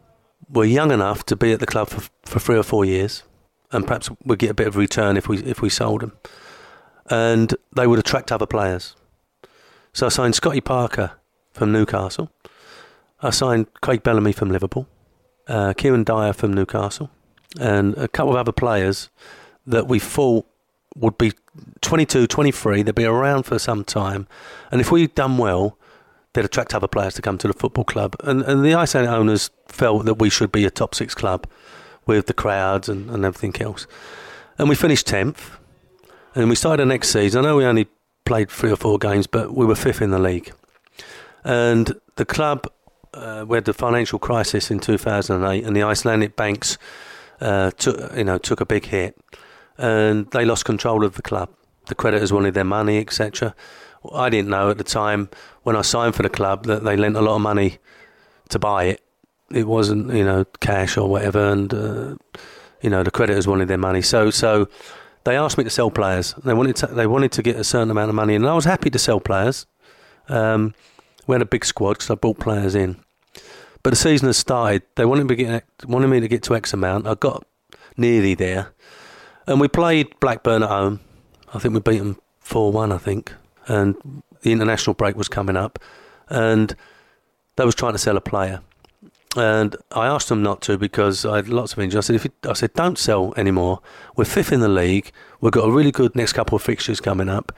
were 0.48 0.64
young 0.64 0.90
enough 0.90 1.24
to 1.26 1.36
be 1.36 1.52
at 1.52 1.60
the 1.60 1.66
club 1.66 1.88
for, 1.88 2.08
for 2.24 2.38
three 2.38 2.56
or 2.56 2.62
four 2.62 2.84
years, 2.84 3.22
and 3.72 3.86
perhaps 3.86 4.10
we'd 4.24 4.38
get 4.38 4.50
a 4.50 4.54
bit 4.54 4.66
of 4.66 4.76
return 4.76 5.16
if 5.16 5.28
we 5.28 5.38
if 5.38 5.60
we 5.62 5.68
sold 5.68 6.02
them, 6.02 6.12
and 7.08 7.54
they 7.74 7.86
would 7.86 7.98
attract 7.98 8.30
other 8.30 8.46
players. 8.46 8.94
So 9.92 10.06
I 10.06 10.08
signed 10.10 10.34
Scotty 10.34 10.60
Parker 10.60 11.12
from 11.52 11.72
Newcastle. 11.72 12.30
I 13.22 13.30
signed 13.30 13.66
Craig 13.80 14.02
Bellamy 14.02 14.32
from 14.32 14.50
Liverpool, 14.50 14.86
uh, 15.48 15.72
Kieran 15.74 16.04
Dyer 16.04 16.32
from 16.32 16.52
Newcastle, 16.52 17.10
and 17.58 17.96
a 17.96 18.08
couple 18.08 18.32
of 18.32 18.38
other 18.38 18.52
players 18.52 19.08
that 19.66 19.86
we 19.88 19.98
thought 19.98 20.46
would 20.96 21.16
be 21.16 21.32
22, 21.80 22.26
23. 22.26 22.82
They'd 22.82 22.94
be 22.94 23.04
around 23.04 23.44
for 23.44 23.58
some 23.58 23.84
time, 23.84 24.26
and 24.70 24.80
if 24.80 24.92
we'd 24.92 25.14
done 25.14 25.38
well, 25.38 25.78
they'd 26.32 26.44
attract 26.44 26.74
other 26.74 26.88
players 26.88 27.14
to 27.14 27.22
come 27.22 27.38
to 27.38 27.48
the 27.48 27.54
football 27.54 27.84
club. 27.84 28.16
And, 28.22 28.42
and 28.42 28.64
the 28.64 28.74
Iceland 28.74 29.08
owners 29.08 29.50
felt 29.68 30.04
that 30.04 30.14
we 30.14 30.28
should 30.28 30.52
be 30.52 30.64
a 30.66 30.70
top 30.70 30.94
six 30.94 31.14
club 31.14 31.46
with 32.06 32.26
the 32.26 32.34
crowds 32.34 32.88
and, 32.88 33.10
and 33.10 33.24
everything 33.24 33.60
else. 33.62 33.86
And 34.58 34.68
we 34.68 34.74
finished 34.74 35.06
10th, 35.06 35.58
and 36.34 36.50
we 36.50 36.54
started 36.54 36.82
the 36.82 36.86
next 36.86 37.08
season. 37.08 37.44
I 37.44 37.48
know 37.48 37.56
we 37.56 37.64
only 37.64 37.88
played 38.26 38.50
three 38.50 38.70
or 38.70 38.76
four 38.76 38.98
games, 38.98 39.26
but 39.26 39.54
we 39.54 39.64
were 39.64 39.74
fifth 39.74 40.02
in 40.02 40.10
the 40.10 40.18
league. 40.18 40.52
And 41.44 41.98
the 42.16 42.24
club 42.24 42.66
uh, 43.16 43.44
we 43.46 43.56
had 43.56 43.64
the 43.64 43.72
financial 43.72 44.18
crisis 44.18 44.70
in 44.70 44.78
2008, 44.78 45.64
and 45.64 45.74
the 45.74 45.82
Icelandic 45.82 46.36
banks 46.36 46.78
uh, 47.40 47.70
took, 47.72 48.14
you 48.16 48.24
know, 48.24 48.38
took 48.38 48.60
a 48.60 48.66
big 48.66 48.86
hit, 48.86 49.18
and 49.78 50.30
they 50.30 50.44
lost 50.44 50.64
control 50.64 51.04
of 51.04 51.14
the 51.14 51.22
club. 51.22 51.48
The 51.86 51.94
creditors 51.94 52.32
wanted 52.32 52.54
their 52.54 52.64
money, 52.64 52.98
etc. 52.98 53.54
I 54.12 54.28
didn't 54.28 54.50
know 54.50 54.70
at 54.70 54.78
the 54.78 54.84
time 54.84 55.30
when 55.62 55.76
I 55.76 55.82
signed 55.82 56.14
for 56.14 56.22
the 56.22 56.28
club 56.28 56.64
that 56.66 56.84
they 56.84 56.96
lent 56.96 57.16
a 57.16 57.20
lot 57.20 57.36
of 57.36 57.40
money 57.40 57.78
to 58.50 58.58
buy 58.58 58.84
it. 58.84 59.02
It 59.50 59.66
wasn't, 59.66 60.12
you 60.12 60.24
know, 60.24 60.44
cash 60.60 60.96
or 60.96 61.08
whatever, 61.08 61.50
and 61.50 61.72
uh, 61.72 62.16
you 62.82 62.90
know 62.90 63.02
the 63.02 63.10
creditors 63.10 63.46
wanted 63.46 63.68
their 63.68 63.78
money. 63.78 64.02
So, 64.02 64.30
so 64.30 64.68
they 65.24 65.36
asked 65.36 65.56
me 65.56 65.64
to 65.64 65.70
sell 65.70 65.90
players. 65.90 66.34
They 66.44 66.54
wanted 66.54 66.76
to, 66.76 66.86
they 66.88 67.06
wanted 67.06 67.32
to 67.32 67.42
get 67.42 67.56
a 67.56 67.64
certain 67.64 67.90
amount 67.90 68.08
of 68.08 68.14
money, 68.14 68.34
and 68.34 68.46
I 68.46 68.54
was 68.54 68.64
happy 68.64 68.90
to 68.90 68.98
sell 68.98 69.20
players. 69.20 69.66
Um, 70.28 70.74
we 71.26 71.34
had 71.34 71.42
a 71.42 71.46
big 71.46 71.64
squad 71.64 71.94
because 71.94 72.10
I 72.10 72.14
brought 72.16 72.38
players 72.38 72.74
in. 72.74 72.96
But 73.86 73.90
the 73.90 73.96
season 73.98 74.26
has 74.26 74.36
started. 74.36 74.82
They 74.96 75.04
wanted 75.04 75.28
me 75.28 75.36
to 75.36 75.44
get 75.44 75.64
wanted 75.86 76.08
me 76.08 76.18
to 76.18 76.26
get 76.26 76.42
to 76.42 76.56
X 76.56 76.72
amount. 76.72 77.06
I 77.06 77.14
got 77.14 77.46
nearly 77.96 78.34
there, 78.34 78.72
and 79.46 79.60
we 79.60 79.68
played 79.68 80.18
Blackburn 80.18 80.64
at 80.64 80.68
home. 80.68 80.98
I 81.54 81.60
think 81.60 81.72
we 81.72 81.78
beat 81.78 81.98
them 81.98 82.18
four 82.40 82.72
one. 82.72 82.90
I 82.90 82.98
think, 82.98 83.32
and 83.68 83.94
the 84.42 84.50
international 84.50 84.94
break 84.94 85.14
was 85.14 85.28
coming 85.28 85.56
up, 85.56 85.78
and 86.28 86.74
they 87.54 87.64
was 87.64 87.76
trying 87.76 87.92
to 87.92 87.98
sell 87.98 88.16
a 88.16 88.20
player, 88.20 88.60
and 89.36 89.76
I 89.92 90.08
asked 90.08 90.30
them 90.30 90.42
not 90.42 90.62
to 90.62 90.76
because 90.76 91.24
I 91.24 91.36
had 91.36 91.48
lots 91.48 91.74
of 91.74 91.78
injuries. 91.78 92.04
I 92.04 92.06
said, 92.08 92.16
if 92.16 92.24
you, 92.24 92.32
I 92.42 92.54
said, 92.54 92.72
don't 92.74 92.98
sell 92.98 93.34
anymore. 93.36 93.82
We're 94.16 94.24
fifth 94.24 94.50
in 94.50 94.58
the 94.58 94.68
league. 94.68 95.12
We've 95.40 95.52
got 95.52 95.68
a 95.68 95.70
really 95.70 95.92
good 95.92 96.16
next 96.16 96.32
couple 96.32 96.56
of 96.56 96.62
fixtures 96.62 97.00
coming 97.00 97.28
up. 97.28 97.52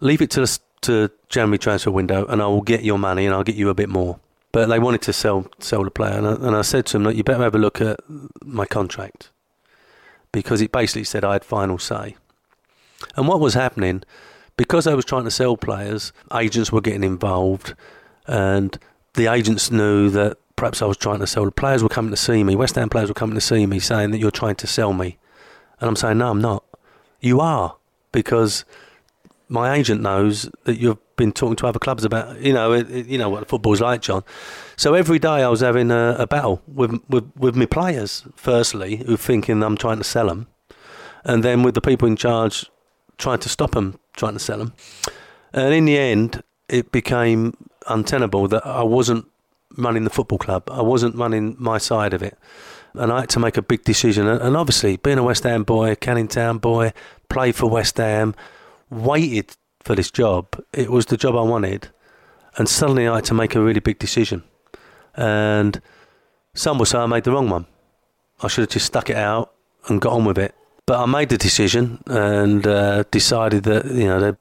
Leave 0.00 0.22
it 0.22 0.30
to 0.30 0.40
the 0.40 0.58
to 0.80 1.10
January 1.28 1.58
transfer 1.58 1.90
window, 1.90 2.24
and 2.24 2.40
I 2.40 2.46
will 2.46 2.62
get 2.62 2.82
your 2.82 2.98
money, 2.98 3.26
and 3.26 3.34
I'll 3.34 3.44
get 3.44 3.56
you 3.56 3.68
a 3.68 3.74
bit 3.74 3.90
more 3.90 4.20
but 4.56 4.70
they 4.70 4.78
wanted 4.78 5.02
to 5.02 5.12
sell 5.12 5.46
sell 5.58 5.84
the 5.84 5.90
player, 5.90 6.16
and 6.16 6.26
I, 6.26 6.32
and 6.32 6.56
I 6.56 6.62
said 6.62 6.86
to 6.86 6.92
them, 6.94 7.04
"Look, 7.04 7.14
you 7.14 7.22
better 7.22 7.42
have 7.42 7.54
a 7.54 7.58
look 7.58 7.78
at 7.82 8.00
my 8.42 8.64
contract 8.64 9.28
because 10.32 10.62
it 10.62 10.72
basically 10.72 11.04
said 11.04 11.26
I 11.26 11.34
had 11.34 11.44
final 11.44 11.78
say." 11.78 12.16
And 13.16 13.28
what 13.28 13.38
was 13.38 13.52
happening, 13.52 14.02
because 14.56 14.86
I 14.86 14.94
was 14.94 15.04
trying 15.04 15.24
to 15.24 15.30
sell 15.30 15.58
players, 15.58 16.10
agents 16.32 16.72
were 16.72 16.80
getting 16.80 17.04
involved, 17.04 17.74
and 18.26 18.78
the 19.12 19.26
agents 19.26 19.70
knew 19.70 20.08
that 20.08 20.38
perhaps 20.56 20.80
I 20.80 20.86
was 20.86 20.96
trying 20.96 21.20
to 21.20 21.26
sell. 21.26 21.44
The 21.44 21.50
players 21.50 21.82
were 21.82 21.90
coming 21.90 22.12
to 22.12 22.16
see 22.16 22.42
me. 22.42 22.56
West 22.56 22.76
Ham 22.76 22.88
players 22.88 23.10
were 23.10 23.20
coming 23.22 23.34
to 23.34 23.42
see 23.42 23.66
me, 23.66 23.78
saying 23.78 24.10
that 24.12 24.20
you're 24.20 24.30
trying 24.30 24.56
to 24.56 24.66
sell 24.66 24.94
me, 24.94 25.18
and 25.80 25.86
I'm 25.86 25.96
saying, 25.96 26.16
"No, 26.16 26.30
I'm 26.30 26.40
not. 26.40 26.64
You 27.20 27.40
are 27.40 27.76
because." 28.10 28.64
my 29.48 29.76
agent 29.76 30.00
knows 30.00 30.50
that 30.64 30.76
you've 30.80 30.98
been 31.16 31.32
talking 31.32 31.56
to 31.56 31.66
other 31.66 31.78
clubs 31.78 32.04
about, 32.04 32.40
you 32.40 32.52
know, 32.52 32.72
it, 32.72 32.90
it- 32.90 33.06
you 33.06 33.18
know 33.18 33.28
what 33.30 33.48
football's 33.48 33.80
like, 33.80 34.02
John. 34.02 34.22
So 34.76 34.94
every 34.94 35.18
day 35.18 35.42
I 35.42 35.48
was 35.48 35.60
having 35.60 35.90
a, 35.90 36.16
a 36.18 36.26
battle 36.26 36.62
with 36.66 37.00
with 37.08 37.30
with 37.36 37.56
my 37.56 37.66
players. 37.66 38.24
Firstly, 38.36 38.96
who 39.06 39.16
thinking 39.16 39.62
I'm 39.62 39.76
trying 39.76 39.98
to 39.98 40.04
sell 40.04 40.26
them, 40.28 40.46
and 41.24 41.42
then 41.42 41.62
with 41.62 41.74
the 41.74 41.80
people 41.80 42.06
in 42.08 42.16
charge 42.16 42.66
trying 43.18 43.38
to 43.40 43.48
stop 43.48 43.70
them 43.72 43.98
trying 44.16 44.34
to 44.34 44.38
sell 44.38 44.58
them. 44.58 44.72
And 45.52 45.72
in 45.74 45.84
the 45.86 45.98
end, 45.98 46.42
it 46.68 46.92
became 46.92 47.56
untenable 47.88 48.48
that 48.48 48.66
I 48.66 48.82
wasn't 48.82 49.26
running 49.78 50.04
the 50.04 50.10
football 50.10 50.38
club. 50.38 50.68
I 50.70 50.82
wasn't 50.82 51.16
running 51.16 51.56
my 51.58 51.78
side 51.78 52.12
of 52.14 52.22
it. 52.22 52.36
And 52.94 53.12
I 53.12 53.20
had 53.20 53.28
to 53.30 53.40
make 53.40 53.56
a 53.56 53.62
big 53.62 53.84
decision. 53.84 54.26
And 54.26 54.56
obviously, 54.56 54.96
being 54.96 55.18
a 55.18 55.22
West 55.22 55.44
Ham 55.44 55.64
boy, 55.64 55.92
a 55.92 55.96
Canning 55.96 56.28
Town 56.28 56.58
boy, 56.58 56.92
played 57.28 57.54
for 57.54 57.68
West 57.70 57.96
Ham, 57.98 58.34
waited 58.90 59.56
for 59.86 59.94
this 59.94 60.10
job. 60.10 60.46
It 60.72 60.90
was 60.90 61.06
the 61.06 61.16
job 61.16 61.36
I 61.36 61.42
wanted. 61.42 61.88
And 62.56 62.68
suddenly 62.68 63.06
I 63.06 63.16
had 63.16 63.24
to 63.26 63.34
make 63.34 63.54
a 63.54 63.60
really 63.60 63.80
big 63.80 63.98
decision. 63.98 64.42
And 65.14 65.80
some 66.54 66.78
will 66.78 66.86
say 66.86 66.98
I 66.98 67.06
made 67.06 67.24
the 67.24 67.32
wrong 67.32 67.48
one. 67.48 67.66
I 68.42 68.48
should 68.48 68.62
have 68.62 68.70
just 68.70 68.86
stuck 68.86 69.08
it 69.08 69.16
out 69.16 69.52
and 69.88 70.00
got 70.00 70.12
on 70.12 70.24
with 70.24 70.38
it. 70.38 70.54
But 70.86 71.00
I 71.00 71.06
made 71.06 71.28
the 71.28 71.38
decision 71.38 72.02
and 72.06 72.66
uh, 72.66 73.04
decided 73.10 73.64
that 73.64 73.86
you 73.86 74.04
know 74.04 74.20
they 74.20 74.36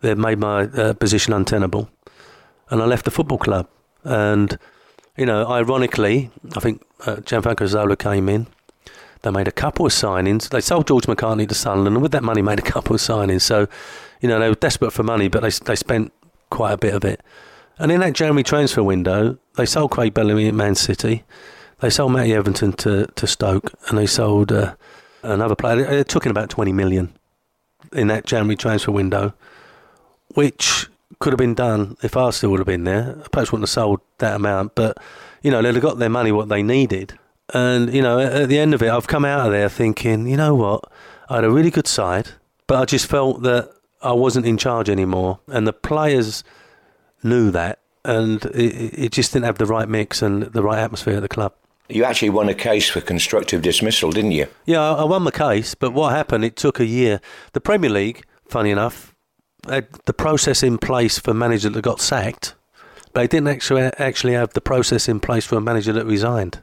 they 0.00 0.14
made 0.14 0.38
my 0.38 0.62
uh, 0.62 0.94
position 0.94 1.34
untenable, 1.34 1.90
and 2.70 2.80
I 2.80 2.86
left 2.86 3.04
the 3.04 3.10
football 3.10 3.36
club. 3.36 3.68
And 4.04 4.58
you 5.18 5.26
know, 5.26 5.46
ironically, 5.46 6.30
I 6.56 6.60
think 6.60 6.82
uh, 7.06 7.16
Gianfranco 7.16 7.66
Zola 7.66 7.96
came 7.96 8.30
in. 8.30 8.46
They 9.22 9.30
made 9.30 9.48
a 9.48 9.52
couple 9.52 9.84
of 9.84 9.92
signings. 9.92 10.48
They 10.48 10.62
sold 10.62 10.86
George 10.86 11.04
McCartney 11.04 11.46
to 11.46 11.54
Sunderland, 11.54 11.96
and 11.96 12.02
with 12.02 12.12
that 12.12 12.22
money, 12.22 12.40
made 12.40 12.58
a 12.58 12.62
couple 12.62 12.94
of 12.94 13.02
signings. 13.02 13.42
So, 13.42 13.68
you 14.20 14.28
know, 14.28 14.38
they 14.38 14.48
were 14.48 14.54
desperate 14.54 14.92
for 14.92 15.02
money, 15.02 15.28
but 15.28 15.42
they 15.42 15.50
they 15.50 15.76
spent 15.76 16.12
quite 16.50 16.72
a 16.72 16.78
bit 16.78 16.94
of 16.94 17.04
it. 17.04 17.20
And 17.78 17.90
in 17.90 18.00
that 18.00 18.12
January 18.12 18.42
transfer 18.42 18.82
window, 18.82 19.38
they 19.56 19.64
sold 19.64 19.90
Craig 19.90 20.12
Bellamy 20.12 20.48
at 20.48 20.54
Man 20.54 20.74
City. 20.74 21.24
They 21.80 21.88
sold 21.88 22.12
Matty 22.12 22.34
Etherington 22.34 22.74
to, 22.74 23.06
to 23.06 23.26
Stoke, 23.26 23.72
and 23.88 23.96
they 23.96 24.06
sold 24.06 24.52
uh, 24.52 24.74
another 25.22 25.54
player. 25.54 25.84
They 25.86 26.04
took 26.04 26.26
in 26.26 26.30
about 26.30 26.50
20 26.50 26.72
million 26.72 27.14
in 27.92 28.08
that 28.08 28.26
January 28.26 28.56
transfer 28.56 28.92
window, 28.92 29.32
which 30.34 30.88
could 31.20 31.32
have 31.32 31.38
been 31.38 31.54
done 31.54 31.96
if 32.02 32.16
Arsenal 32.16 32.52
would 32.52 32.60
have 32.60 32.66
been 32.66 32.84
there. 32.84 33.16
Perhaps 33.32 33.50
wouldn't 33.50 33.68
have 33.68 33.70
sold 33.70 34.00
that 34.18 34.36
amount, 34.36 34.74
but 34.74 34.98
you 35.42 35.50
know 35.50 35.62
they'd 35.62 35.74
have 35.74 35.82
got 35.82 35.98
their 35.98 36.10
money 36.10 36.32
what 36.32 36.48
they 36.48 36.62
needed. 36.62 37.18
And 37.52 37.92
you 37.92 38.02
know, 38.02 38.20
at 38.20 38.48
the 38.50 38.58
end 38.58 38.74
of 38.74 38.82
it, 38.82 38.90
I've 38.90 39.06
come 39.06 39.24
out 39.24 39.46
of 39.46 39.52
there 39.52 39.68
thinking, 39.68 40.26
you 40.26 40.36
know 40.36 40.54
what, 40.54 40.84
I 41.30 41.36
had 41.36 41.44
a 41.44 41.50
really 41.50 41.70
good 41.70 41.86
side, 41.88 42.28
but 42.66 42.78
I 42.78 42.84
just 42.84 43.06
felt 43.06 43.42
that 43.42 43.72
I 44.02 44.12
wasn't 44.12 44.46
in 44.46 44.56
charge 44.56 44.88
anymore, 44.88 45.40
and 45.48 45.66
the 45.66 45.72
players 45.72 46.42
knew 47.22 47.50
that, 47.50 47.80
and 48.04 48.44
it, 48.46 48.98
it 48.98 49.12
just 49.12 49.32
didn't 49.32 49.46
have 49.46 49.58
the 49.58 49.66
right 49.66 49.88
mix 49.88 50.22
and 50.22 50.44
the 50.44 50.62
right 50.62 50.78
atmosphere 50.78 51.16
at 51.16 51.22
the 51.22 51.28
club. 51.28 51.52
You 51.88 52.04
actually 52.04 52.30
won 52.30 52.48
a 52.48 52.54
case 52.54 52.88
for 52.88 53.00
constructive 53.00 53.62
dismissal, 53.62 54.10
didn't 54.12 54.30
you? 54.30 54.46
Yeah, 54.64 54.94
I 54.94 55.04
won 55.04 55.24
the 55.24 55.32
case, 55.32 55.74
but 55.74 55.92
what 55.92 56.12
happened? 56.12 56.44
It 56.44 56.56
took 56.56 56.78
a 56.78 56.86
year. 56.86 57.20
The 57.52 57.60
Premier 57.60 57.90
League, 57.90 58.24
funny 58.46 58.70
enough, 58.70 59.14
had 59.68 59.88
the 60.06 60.12
process 60.12 60.62
in 60.62 60.78
place 60.78 61.18
for 61.18 61.34
managers 61.34 61.72
that 61.72 61.82
got 61.82 62.00
sacked, 62.00 62.54
but 63.12 63.22
they 63.22 63.26
didn't 63.26 63.48
actually 63.48 63.82
actually 63.82 64.34
have 64.34 64.52
the 64.52 64.60
process 64.60 65.08
in 65.08 65.20
place 65.20 65.44
for 65.44 65.56
a 65.56 65.60
manager 65.60 65.92
that 65.92 66.06
resigned, 66.06 66.62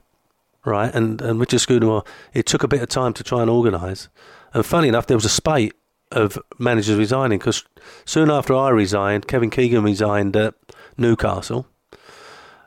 right? 0.65 0.95
And 0.95 1.21
and 1.21 1.39
Richard 1.39 1.59
Scudamore, 1.59 2.03
it 2.33 2.45
took 2.45 2.63
a 2.63 2.67
bit 2.67 2.81
of 2.81 2.89
time 2.89 3.13
to 3.13 3.23
try 3.23 3.41
and 3.41 3.49
organise. 3.49 4.07
And 4.53 4.65
funny 4.65 4.88
enough, 4.88 5.07
there 5.07 5.17
was 5.17 5.25
a 5.25 5.29
spate 5.29 5.73
of 6.12 6.38
managers 6.58 6.97
resigning 6.97 7.39
because 7.39 7.64
soon 8.05 8.30
after 8.30 8.55
I 8.55 8.70
resigned, 8.70 9.28
Kevin 9.28 9.49
Keegan 9.49 9.84
resigned 9.84 10.36
at 10.36 10.53
Newcastle, 10.97 11.68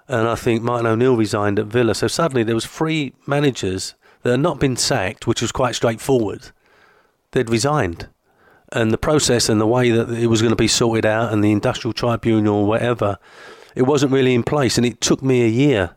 and 0.09 0.29
I 0.29 0.35
think 0.35 0.63
Martin 0.63 0.87
O'Neill 0.87 1.17
resigned 1.17 1.59
at 1.59 1.67
Villa. 1.67 1.95
So 1.95 2.09
suddenly 2.09 2.43
there 2.43 2.55
was 2.55 2.67
three 2.67 3.15
managers 3.27 3.95
that 4.23 4.33
had 4.33 4.41
not 4.41 4.61
been 4.61 4.77
sacked, 4.77 5.27
which 5.27 5.41
was 5.41 5.53
quite 5.53 5.75
straightforward. 5.75 6.51
They'd 7.33 7.49
resigned 7.49 8.09
and 8.73 8.93
the 8.93 8.99
process 8.99 9.49
and 9.49 9.61
the 9.61 9.67
way 9.67 9.91
that 9.91 10.11
it 10.11 10.29
was 10.29 10.43
going 10.43 10.51
to 10.51 10.57
be 10.57 10.69
sorted 10.69 11.05
out 11.05 11.33
and 11.33 11.43
the 11.43 11.51
industrial 11.51 11.93
tribunal 11.93 12.61
or 12.61 12.67
whatever, 12.67 13.19
it 13.75 13.83
wasn't 13.83 14.13
really 14.13 14.35
in 14.35 14.43
place. 14.43 14.77
And 14.77 14.87
it 14.87 15.01
took 15.01 15.23
me 15.23 15.43
a 15.43 15.49
year 15.49 15.97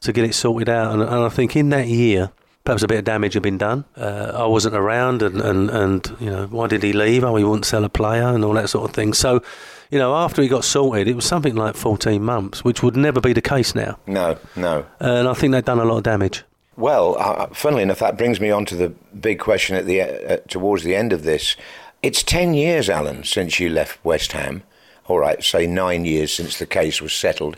to 0.00 0.12
get 0.12 0.24
it 0.24 0.34
sorted 0.34 0.68
out. 0.68 0.92
And, 0.92 1.02
and 1.02 1.10
I 1.10 1.28
think 1.28 1.54
in 1.54 1.68
that 1.70 1.86
year, 1.86 2.32
perhaps 2.68 2.82
a 2.82 2.86
bit 2.86 2.98
of 2.98 3.04
damage 3.04 3.32
had 3.32 3.42
been 3.42 3.56
done. 3.56 3.82
Uh, 3.96 4.30
I 4.34 4.44
wasn't 4.44 4.74
around, 4.74 5.22
and, 5.22 5.40
and, 5.40 5.70
and 5.70 6.16
you 6.20 6.28
know, 6.28 6.46
why 6.48 6.66
did 6.66 6.82
he 6.82 6.92
leave? 6.92 7.24
Oh, 7.24 7.34
he 7.36 7.42
wouldn't 7.42 7.64
sell 7.64 7.82
a 7.82 7.88
player 7.88 8.24
and 8.26 8.44
all 8.44 8.52
that 8.52 8.68
sort 8.68 8.90
of 8.90 8.94
thing. 8.94 9.14
So, 9.14 9.42
you 9.90 9.98
know, 9.98 10.14
after 10.14 10.42
he 10.42 10.48
got 10.48 10.66
sorted, 10.66 11.08
it 11.08 11.14
was 11.14 11.24
something 11.24 11.54
like 11.54 11.76
14 11.76 12.22
months, 12.22 12.62
which 12.64 12.82
would 12.82 12.94
never 12.94 13.22
be 13.22 13.32
the 13.32 13.40
case 13.40 13.74
now. 13.74 13.98
No, 14.06 14.36
no. 14.54 14.84
And 15.00 15.26
I 15.26 15.32
think 15.32 15.52
they've 15.52 15.64
done 15.64 15.78
a 15.78 15.86
lot 15.86 15.96
of 15.96 16.02
damage. 16.02 16.44
Well, 16.76 17.16
uh, 17.18 17.46
funnily 17.54 17.84
enough, 17.84 18.00
that 18.00 18.18
brings 18.18 18.38
me 18.38 18.50
on 18.50 18.66
to 18.66 18.76
the 18.76 18.90
big 19.18 19.38
question 19.38 19.74
at 19.74 19.86
the 19.86 20.02
uh, 20.02 20.36
towards 20.48 20.84
the 20.84 20.94
end 20.94 21.14
of 21.14 21.22
this. 21.22 21.56
It's 22.02 22.22
10 22.22 22.52
years, 22.52 22.90
Alan, 22.90 23.24
since 23.24 23.58
you 23.58 23.70
left 23.70 24.04
West 24.04 24.32
Ham. 24.32 24.62
All 25.06 25.18
right, 25.18 25.42
say 25.42 25.66
nine 25.66 26.04
years 26.04 26.34
since 26.34 26.58
the 26.58 26.66
case 26.66 27.00
was 27.00 27.14
settled. 27.14 27.56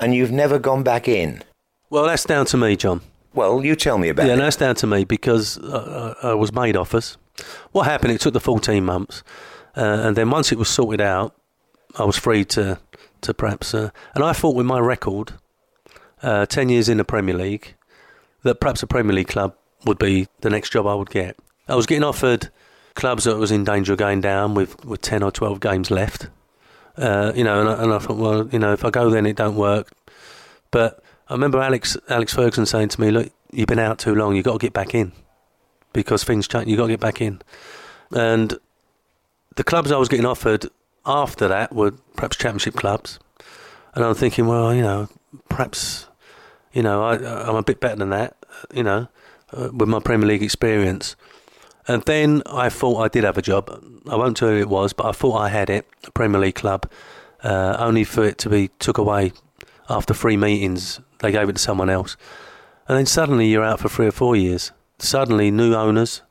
And 0.00 0.14
you've 0.14 0.32
never 0.32 0.58
gone 0.58 0.82
back 0.82 1.08
in. 1.08 1.42
Well, 1.90 2.06
that's 2.06 2.24
down 2.24 2.46
to 2.46 2.56
me, 2.56 2.74
John. 2.76 3.02
Well, 3.36 3.62
you 3.62 3.76
tell 3.76 3.98
me 3.98 4.08
about 4.08 4.26
yeah, 4.26 4.32
it. 4.32 4.38
Yeah, 4.38 4.44
that's 4.44 4.56
down 4.56 4.74
to 4.76 4.86
me 4.86 5.04
because 5.04 5.58
uh, 5.58 6.14
I 6.22 6.32
was 6.32 6.52
made 6.54 6.74
offers. 6.74 7.18
What 7.72 7.84
happened, 7.84 8.12
it 8.12 8.20
took 8.20 8.32
the 8.32 8.40
14 8.40 8.82
months. 8.82 9.22
Uh, 9.76 10.00
and 10.04 10.16
then 10.16 10.30
once 10.30 10.52
it 10.52 10.58
was 10.58 10.70
sorted 10.70 11.02
out, 11.02 11.36
I 11.98 12.04
was 12.04 12.16
free 12.16 12.46
to, 12.46 12.78
to 13.20 13.34
perhaps. 13.34 13.74
Uh, 13.74 13.90
and 14.14 14.24
I 14.24 14.32
thought 14.32 14.56
with 14.56 14.64
my 14.64 14.78
record, 14.78 15.34
uh, 16.22 16.46
10 16.46 16.70
years 16.70 16.88
in 16.88 16.96
the 16.96 17.04
Premier 17.04 17.36
League, 17.36 17.74
that 18.42 18.58
perhaps 18.58 18.82
a 18.82 18.86
Premier 18.86 19.12
League 19.12 19.28
club 19.28 19.54
would 19.84 19.98
be 19.98 20.28
the 20.40 20.48
next 20.48 20.70
job 20.70 20.86
I 20.86 20.94
would 20.94 21.10
get. 21.10 21.36
I 21.68 21.74
was 21.74 21.84
getting 21.84 22.04
offered 22.04 22.48
clubs 22.94 23.24
that 23.24 23.36
was 23.36 23.52
in 23.52 23.64
danger 23.64 23.92
of 23.92 23.98
going 23.98 24.22
down 24.22 24.54
with, 24.54 24.82
with 24.82 25.02
10 25.02 25.22
or 25.22 25.30
12 25.30 25.60
games 25.60 25.90
left. 25.90 26.30
Uh, 26.96 27.32
you 27.36 27.44
know, 27.44 27.60
and 27.60 27.68
I, 27.68 27.82
and 27.82 27.92
I 27.92 27.98
thought, 27.98 28.16
well, 28.16 28.48
you 28.48 28.58
know, 28.58 28.72
if 28.72 28.82
I 28.82 28.88
go 28.88 29.10
then 29.10 29.26
it 29.26 29.36
don't 29.36 29.56
work. 29.56 29.92
But 30.70 31.02
I 31.28 31.34
remember 31.34 31.60
Alex 31.60 31.96
Alex 32.08 32.32
Ferguson 32.32 32.66
saying 32.66 32.88
to 32.90 33.00
me, 33.00 33.10
look, 33.10 33.32
you've 33.50 33.66
been 33.66 33.78
out 33.78 33.98
too 33.98 34.14
long, 34.14 34.36
you've 34.36 34.44
got 34.44 34.52
to 34.52 34.58
get 34.58 34.72
back 34.72 34.94
in 34.94 35.12
because 35.92 36.24
things 36.24 36.46
change, 36.46 36.68
you've 36.68 36.78
got 36.78 36.86
to 36.86 36.92
get 36.92 37.00
back 37.00 37.20
in. 37.20 37.40
And 38.12 38.58
the 39.56 39.64
clubs 39.64 39.90
I 39.90 39.96
was 39.96 40.08
getting 40.08 40.26
offered 40.26 40.66
after 41.04 41.48
that 41.48 41.74
were 41.74 41.92
perhaps 42.14 42.36
championship 42.36 42.74
clubs. 42.74 43.18
And 43.94 44.04
I'm 44.04 44.14
thinking, 44.14 44.46
well, 44.46 44.74
you 44.74 44.82
know, 44.82 45.08
perhaps, 45.48 46.06
you 46.72 46.82
know, 46.82 47.02
I, 47.02 47.14
I'm 47.48 47.56
a 47.56 47.62
bit 47.62 47.80
better 47.80 47.96
than 47.96 48.10
that, 48.10 48.36
you 48.74 48.82
know, 48.82 49.08
uh, 49.52 49.70
with 49.72 49.88
my 49.88 50.00
Premier 50.00 50.28
League 50.28 50.42
experience. 50.42 51.16
And 51.88 52.02
then 52.02 52.42
I 52.46 52.68
thought 52.68 53.00
I 53.00 53.08
did 53.08 53.24
have 53.24 53.38
a 53.38 53.42
job. 53.42 53.70
I 54.08 54.16
won't 54.16 54.36
tell 54.36 54.50
you 54.50 54.56
who 54.56 54.62
it 54.62 54.68
was, 54.68 54.92
but 54.92 55.06
I 55.06 55.12
thought 55.12 55.36
I 55.36 55.48
had 55.48 55.70
it, 55.70 55.86
a 56.04 56.10
Premier 56.10 56.40
League 56.40 56.56
club, 56.56 56.90
uh, 57.42 57.76
only 57.78 58.04
for 58.04 58.24
it 58.24 58.38
to 58.38 58.50
be 58.50 58.68
took 58.78 58.98
away 58.98 59.32
after 59.88 60.12
three 60.12 60.36
meetings. 60.36 61.00
They 61.20 61.32
gave 61.32 61.48
it 61.48 61.54
to 61.54 61.62
someone 61.62 61.90
else. 61.90 62.16
And 62.88 62.98
then 62.98 63.06
suddenly 63.06 63.48
you're 63.48 63.64
out 63.64 63.80
for 63.80 63.88
three 63.88 64.06
or 64.06 64.12
four 64.12 64.36
years. 64.36 64.72
Suddenly, 64.98 65.50
new 65.50 65.74
owners, 65.74 66.22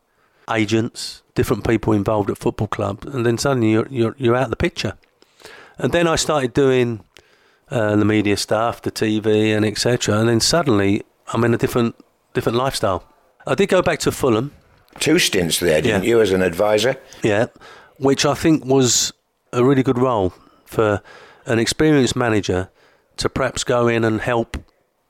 agents, 0.49 1.21
different 1.35 1.67
people 1.67 1.93
involved 1.93 2.29
at 2.29 2.37
football 2.37 2.67
club, 2.67 3.05
and 3.05 3.25
then 3.25 3.37
suddenly 3.37 3.71
you're, 3.71 3.87
you're, 3.89 4.15
you're 4.17 4.35
out 4.35 4.45
of 4.45 4.49
the 4.49 4.55
picture. 4.55 4.97
And 5.77 5.91
then 5.91 6.07
I 6.07 6.15
started 6.15 6.53
doing 6.53 7.03
uh, 7.69 7.95
the 7.95 8.05
media 8.05 8.37
stuff, 8.37 8.81
the 8.81 8.91
TV, 8.91 9.55
and 9.55 9.65
etc. 9.65 10.17
And 10.17 10.29
then 10.29 10.39
suddenly 10.39 11.03
I'm 11.33 11.43
in 11.43 11.53
a 11.53 11.57
different 11.57 11.95
different 12.33 12.57
lifestyle. 12.57 13.03
I 13.47 13.55
did 13.55 13.69
go 13.69 13.81
back 13.81 13.99
to 13.99 14.11
Fulham 14.11 14.51
two 14.99 15.19
stints 15.19 15.59
there, 15.59 15.81
didn't 15.81 16.03
yeah. 16.03 16.09
you, 16.09 16.21
as 16.21 16.31
an 16.31 16.41
advisor? 16.41 16.95
Yeah, 17.23 17.47
which 17.97 18.25
I 18.25 18.33
think 18.33 18.65
was 18.65 19.13
a 19.53 19.63
really 19.63 19.83
good 19.83 19.97
role 19.97 20.33
for 20.65 21.01
an 21.45 21.59
experienced 21.59 22.15
manager 22.15 22.69
to 23.17 23.29
perhaps 23.29 23.63
go 23.63 23.87
in 23.87 24.03
and 24.03 24.21
help 24.21 24.57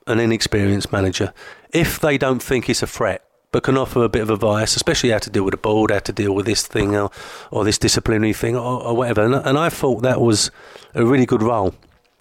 an 0.07 0.19
inexperienced 0.19 0.91
manager 0.91 1.33
if 1.71 1.99
they 1.99 2.17
don't 2.17 2.41
think 2.41 2.69
it's 2.69 2.83
a 2.83 2.87
threat 2.87 3.25
but 3.51 3.63
can 3.63 3.77
offer 3.77 4.03
a 4.03 4.09
bit 4.09 4.21
of 4.21 4.29
advice, 4.29 4.75
especially 4.75 5.11
how 5.11 5.17
to 5.17 5.29
deal 5.29 5.45
with 5.45 5.53
a 5.53 5.57
board, 5.57 5.89
how 5.89 5.99
to 5.99 6.11
deal 6.11 6.35
with 6.35 6.45
this 6.45 6.67
thing 6.67 6.93
or, 6.93 7.09
or 7.51 7.63
this 7.63 7.77
disciplinary 7.77 8.33
thing 8.33 8.53
or, 8.53 8.83
or 8.83 8.93
whatever. 8.93 9.23
And, 9.23 9.33
and, 9.33 9.57
I 9.57 9.69
thought 9.69 10.01
that 10.01 10.19
was 10.19 10.51
a 10.93 11.05
really 11.05 11.25
good 11.25 11.41
role 11.41 11.73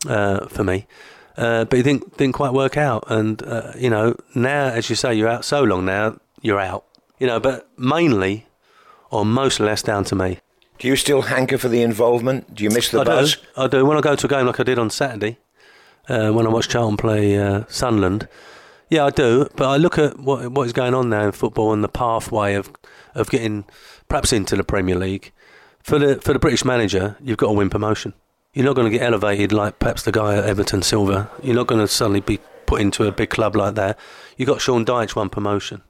uh, 0.07 0.47
for 0.47 0.62
me. 0.62 0.87
Uh, 1.37 1.64
but 1.64 1.80
it 1.80 1.82
didn't, 1.82 2.16
didn't 2.18 2.35
quite 2.35 2.53
work 2.53 2.76
out. 2.76 3.03
And, 3.09 3.43
uh, 3.43 3.72
you 3.76 3.91
know, 3.91 4.14
now, 4.37 4.66
as 4.66 4.89
you 4.89 4.95
say, 4.95 5.12
you're 5.12 5.28
out 5.28 5.45
so 5.45 5.64
long 5.64 5.85
now, 5.85 6.20
you're 6.41 6.61
out. 6.61 6.85
You 7.18 7.26
know, 7.26 7.41
but 7.41 7.68
mainly 7.76 8.47
or 9.11 9.24
mostly 9.24 9.66
that's 9.66 9.82
down 9.82 10.05
to 10.05 10.14
me. 10.14 10.39
Do 10.78 10.89
you 10.89 10.97
still 10.97 11.22
hanker 11.22 11.59
for 11.59 11.68
the 11.68 11.82
involvement? 11.82 12.55
Do 12.55 12.64
you 12.64 12.70
miss 12.70 12.91
the 12.91 13.01
I 13.01 13.05
buzz? 13.05 13.37
Do. 13.37 13.43
I 13.57 13.66
do. 13.66 13.85
When 13.85 13.97
I 13.97 14.01
go 14.01 14.14
to 14.14 14.26
a 14.26 14.30
game 14.30 14.47
like 14.47 14.61
I 14.61 14.62
did 14.64 14.78
on 14.78 14.91
Saturday, 14.91 15.39
uh, 16.09 16.30
when 16.30 16.46
I 16.46 16.50
watch 16.50 16.68
Charlton 16.68 16.96
play 16.96 17.38
uh, 17.38 17.64
Sunderland, 17.68 18.28
yeah, 18.88 19.07
I 19.07 19.11
do. 19.11 19.48
But 19.57 19.68
I 19.68 19.76
look 19.76 19.98
at 19.98 20.18
what 20.18 20.48
what 20.52 20.66
is 20.66 20.72
going 20.72 20.94
on 20.94 21.09
now 21.09 21.26
in 21.26 21.32
football 21.32 21.72
and 21.72 21.82
the 21.82 21.88
pathway 21.88 22.55
of 22.55 22.70
of 23.14 23.30
getting 23.30 23.64
perhaps 24.09 24.32
into 24.32 24.57
the 24.57 24.64
Premier 24.64 24.96
League. 24.96 25.32
For 25.80 25.98
the 25.98 26.20
for 26.20 26.32
the 26.32 26.38
British 26.38 26.64
manager, 26.64 27.16
you've 27.20 27.38
got 27.38 27.48
to 27.48 27.52
win 27.52 27.70
promotion. 27.70 28.14
You're 28.52 28.64
not 28.64 28.76
going 28.76 28.90
to 28.90 28.96
get 28.96 29.05
elevated 29.05 29.52
like 29.52 29.78
perhaps 29.78 30.02
the 30.02 30.12
guy 30.12 30.36
at 30.36 30.44
Everton 30.44 30.82
Silva. 30.82 31.28
You're 31.42 31.57
not 31.57 31.66
going 31.66 31.80
to 31.80 31.88
suddenly 31.88 32.20
be 32.20 32.38
put 32.66 32.80
into 32.80 33.05
a 33.05 33.12
big 33.12 33.30
club 33.30 33.57
like 33.57 33.74
that. 33.74 33.98
You 34.36 34.46
got 34.46 34.61
Sean 34.61 34.84
Dyche 34.84 35.16
one 35.16 35.28
promotion 35.28 35.82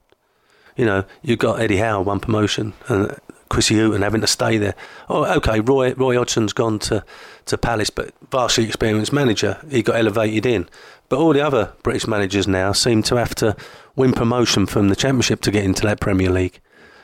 you 0.75 0.85
know, 0.85 1.05
you've 1.21 1.39
got 1.39 1.59
Eddie 1.59 1.77
Howe 1.77 2.01
one 2.01 2.19
promotion 2.19 2.73
and 2.87 3.17
Chrissy 3.49 3.75
Hughton 3.75 4.01
having 4.01 4.21
to 4.21 4.27
stay 4.27 4.57
there. 4.57 4.75
Oh, 5.09 5.25
okay, 5.37 5.59
Roy 5.59 5.93
Roy 5.93 6.15
Hodgson's 6.15 6.53
gone 6.53 6.79
to, 6.79 7.03
to 7.45 7.57
Palace, 7.57 7.89
but 7.89 8.13
vastly 8.31 8.65
experienced 8.65 9.13
manager. 9.13 9.59
He 9.69 9.83
got 9.83 9.97
elevated 9.97 10.45
in. 10.45 10.67
But 11.09 11.19
all 11.19 11.33
the 11.33 11.45
other 11.45 11.73
British 11.83 12.07
managers 12.07 12.47
now 12.47 12.71
seem 12.71 13.03
to 13.03 13.15
have 13.15 13.35
to 13.35 13.55
win 13.95 14.13
promotion 14.13 14.65
from 14.65 14.89
the 14.89 14.95
Championship 14.95 15.41
to 15.41 15.51
get 15.51 15.63
into 15.63 15.83
that 15.83 15.99
Premier 15.99 16.31
League. 16.31 16.59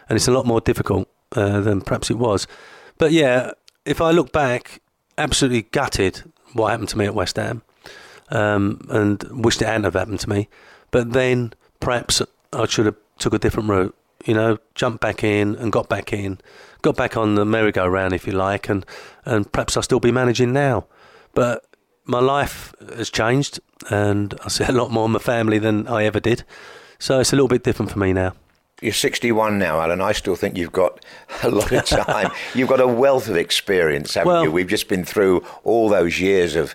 And 0.10 0.16
it's 0.16 0.28
a 0.28 0.32
lot 0.32 0.46
more 0.46 0.60
difficult 0.60 1.08
uh, 1.36 1.62
than 1.62 1.82
perhaps 1.82 2.10
it 2.10 2.18
was. 2.18 2.48
But 2.98 3.12
yeah, 3.12 3.52
if 3.86 4.02
I 4.02 4.12
look 4.12 4.32
back, 4.32 4.82
absolutely 5.18 5.64
gutted 5.64 6.24
what 6.54 6.72
happened 6.72 6.89
to 6.89 6.98
me 6.98 7.06
at 7.06 7.16
West 7.16 7.36
Ham 7.36 7.62
um, 8.30 8.86
and 8.89 9.24
wished 9.32 9.62
it 9.62 9.66
hadn't 9.66 9.84
have 9.84 9.94
happened 9.94 10.20
to 10.22 10.30
me. 10.30 10.50
But 10.89 11.14
then 11.14 11.54
perhaps 11.80 12.22
I 12.52 12.66
should 12.66 12.88
have 12.88 12.96
took 13.20 13.34
a 13.34 13.39
different 13.39 13.70
route 13.70 13.96
you 14.26 14.34
know, 14.34 14.58
jumped 14.76 15.02
back 15.02 15.24
in 15.24 15.56
and 15.56 15.72
got 15.72 15.90
back 15.90 16.14
in, 16.14 16.40
got 16.82 16.96
back 16.96 17.18
on 17.18 17.36
the 17.36 17.46
merry-go-round, 17.46 18.14
if 18.14 18.26
you 18.26 18.34
like, 18.34 18.70
and, 18.70 18.86
and 19.26 19.52
perhaps 19.52 19.76
I'll 19.76 19.84
still 19.84 20.00
be 20.00 20.12
managing 20.12 20.54
now. 20.54 20.86
But 21.34 21.66
my 22.06 22.20
life 22.20 22.74
has 22.96 23.10
changed, 23.10 23.60
and 23.90 24.34
I 24.44 24.50
see 24.50 24.66
a 24.66 24.72
lot 24.72 24.92
more 24.92 25.06
of 25.06 25.12
my 25.12 25.20
family 25.20 25.60
than 25.60 25.88
I 25.88 26.06
ever 26.06 26.20
did. 26.20 26.44
So 27.00 27.20
it's 27.20 27.34
a 27.34 27.36
little 27.36 27.48
bit 27.48 27.64
different 27.64 27.92
for 27.92 28.00
me 28.00 28.14
now. 28.14 28.34
You're 28.82 28.94
61 28.94 29.60
now, 29.60 29.80
Alan. 29.80 30.02
I 30.02 30.12
still 30.12 30.36
think 30.36 30.58
you've 30.58 30.72
got 30.72 31.06
a 31.44 31.50
lot 31.52 31.72
of 31.72 31.86
time. 31.86 32.32
you've 32.56 32.68
got 32.68 32.80
a 32.82 32.88
wealth 32.88 33.30
of 33.30 33.38
experience, 33.38 34.16
haven't 34.16 34.34
Well- 34.34 34.44
you? 34.46 34.52
We've 34.52 34.68
just 34.68 34.88
been 34.88 35.06
through 35.06 35.44
all 35.64 35.88
those 35.88 36.20
years 36.20 36.56
of 36.56 36.74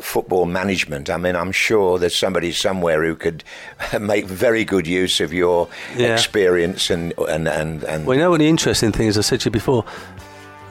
football 0.00 0.46
management. 0.46 1.10
I 1.10 1.16
mean, 1.16 1.34
I'm 1.34 1.50
sure 1.50 1.98
there's 1.98 2.14
somebody 2.14 2.52
somewhere 2.52 3.04
who 3.04 3.16
could 3.16 3.42
make 4.00 4.26
very 4.26 4.64
good 4.64 4.86
use 4.86 5.20
of 5.20 5.32
your 5.32 5.66
Yeah. 5.96 6.12
experience 6.14 6.88
and 6.88 7.12
and 7.28 7.48
and, 7.48 7.82
and 7.82 8.06
Well, 8.06 8.16
you 8.16 8.22
know 8.22 8.30
what 8.30 8.38
the 8.38 8.48
interesting 8.48 8.92
thing 8.92 9.08
is, 9.08 9.18
I 9.18 9.22
said 9.22 9.40
to 9.40 9.46
you 9.46 9.50
before, 9.50 9.84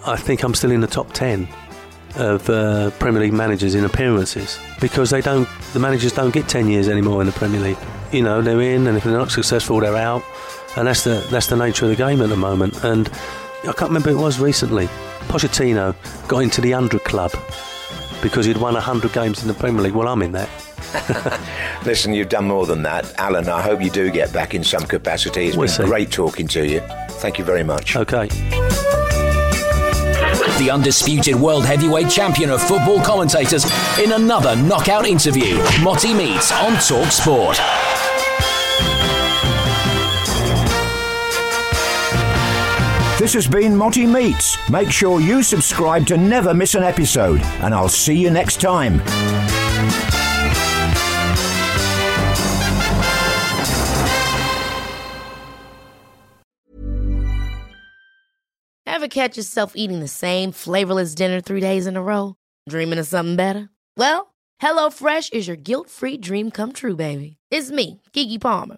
I 0.07 0.15
think 0.15 0.43
I'm 0.43 0.53
still 0.53 0.71
in 0.71 0.79
the 0.79 0.87
top 0.87 1.11
10 1.11 1.45
of 2.15 2.49
uh, 2.49 2.89
Premier 2.99 3.21
League 3.21 3.33
managers 3.33 3.75
in 3.75 3.83
appearances 3.83 4.57
because 4.79 5.09
they 5.09 5.19
don't, 5.19 5.47
the 5.73 5.79
managers 5.79 6.13
don't 6.13 6.33
get 6.33 6.47
10 6.47 6.69
years 6.69 6.87
anymore 6.87 7.19
in 7.19 7.27
the 7.27 7.33
Premier 7.33 7.59
League. 7.59 7.77
You 8.13 8.23
know, 8.23 8.41
they're 8.41 8.61
in, 8.61 8.87
and 8.87 8.97
if 8.97 9.03
they're 9.03 9.13
not 9.17 9.29
successful, 9.31 9.79
they're 9.81 9.95
out, 9.97 10.23
and 10.79 10.87
that's 10.87 11.03
the 11.03 11.25
that's 11.29 11.47
the 11.47 11.55
nature 11.57 11.85
of 11.85 11.91
the 11.91 11.95
game 11.95 12.21
at 12.21 12.29
the 12.29 12.35
moment. 12.37 12.83
And 12.83 13.07
I 13.63 13.73
can't 13.73 13.89
remember 13.91 14.11
who 14.11 14.19
it 14.19 14.21
was 14.21 14.39
recently. 14.39 14.87
Pochettino 15.27 15.93
got 16.27 16.39
into 16.39 16.61
the 16.61 16.71
100 16.73 17.03
club 17.03 17.31
because 18.21 18.45
he'd 18.45 18.57
won 18.57 18.73
100 18.73 19.13
games 19.13 19.41
in 19.41 19.47
the 19.47 19.53
Premier 19.53 19.81
League. 19.83 19.93
Well, 19.93 20.07
I'm 20.07 20.21
in 20.21 20.31
that. 20.31 20.49
Listen, 21.85 22.13
you've 22.13 22.29
done 22.29 22.45
more 22.45 22.65
than 22.65 22.81
that. 22.83 23.13
Alan, 23.19 23.47
I 23.47 23.61
hope 23.61 23.81
you 23.81 23.89
do 23.91 24.09
get 24.09 24.33
back 24.33 24.55
in 24.55 24.63
some 24.63 24.83
capacity. 24.85 25.47
It's 25.47 25.55
We'll 25.57 25.67
been 25.67 25.75
see. 25.75 25.83
great 25.85 26.11
talking 26.11 26.47
to 26.47 26.65
you. 26.65 26.79
Thank 27.19 27.37
you 27.37 27.45
very 27.45 27.63
much. 27.63 27.95
Okay. 27.95 28.27
The 30.57 30.69
undisputed 30.71 31.35
world 31.35 31.65
heavyweight 31.65 32.09
champion 32.09 32.49
of 32.49 32.61
football 32.61 32.99
commentators 33.01 33.65
in 33.99 34.11
another 34.13 34.55
knockout 34.55 35.05
interview. 35.05 35.57
Motty 35.83 36.13
meets 36.13 36.51
on 36.51 36.73
Talk 36.81 37.11
Sport. 37.11 37.59
This 43.19 43.33
has 43.33 43.49
been 43.49 43.75
Motty 43.75 44.05
Meets. 44.05 44.57
Make 44.69 44.89
sure 44.89 45.19
you 45.19 45.43
subscribe 45.43 46.07
to 46.07 46.15
never 46.15 46.53
miss 46.53 46.73
an 46.73 46.83
episode, 46.83 47.41
and 47.61 47.73
I'll 47.73 47.89
see 47.89 48.17
you 48.17 48.31
next 48.31 48.61
time. 48.61 49.01
Ever 58.87 59.09
catch 59.09 59.35
yourself 59.35 59.73
eating 59.75 59.99
the 59.99 60.07
same 60.07 60.53
flavorless 60.53 61.13
dinner 61.13 61.41
three 61.41 61.59
days 61.59 61.87
in 61.87 61.97
a 61.97 62.01
row? 62.01 62.35
Dreaming 62.69 62.99
of 62.99 63.07
something 63.07 63.35
better? 63.35 63.67
Well, 63.97 64.33
HelloFresh 64.61 65.33
is 65.33 65.45
your 65.45 65.57
guilt-free 65.57 66.19
dream 66.19 66.51
come 66.51 66.71
true, 66.71 66.95
baby. 66.95 67.35
It's 67.51 67.69
me, 67.69 68.01
Keke 68.13 68.39
Palmer. 68.39 68.77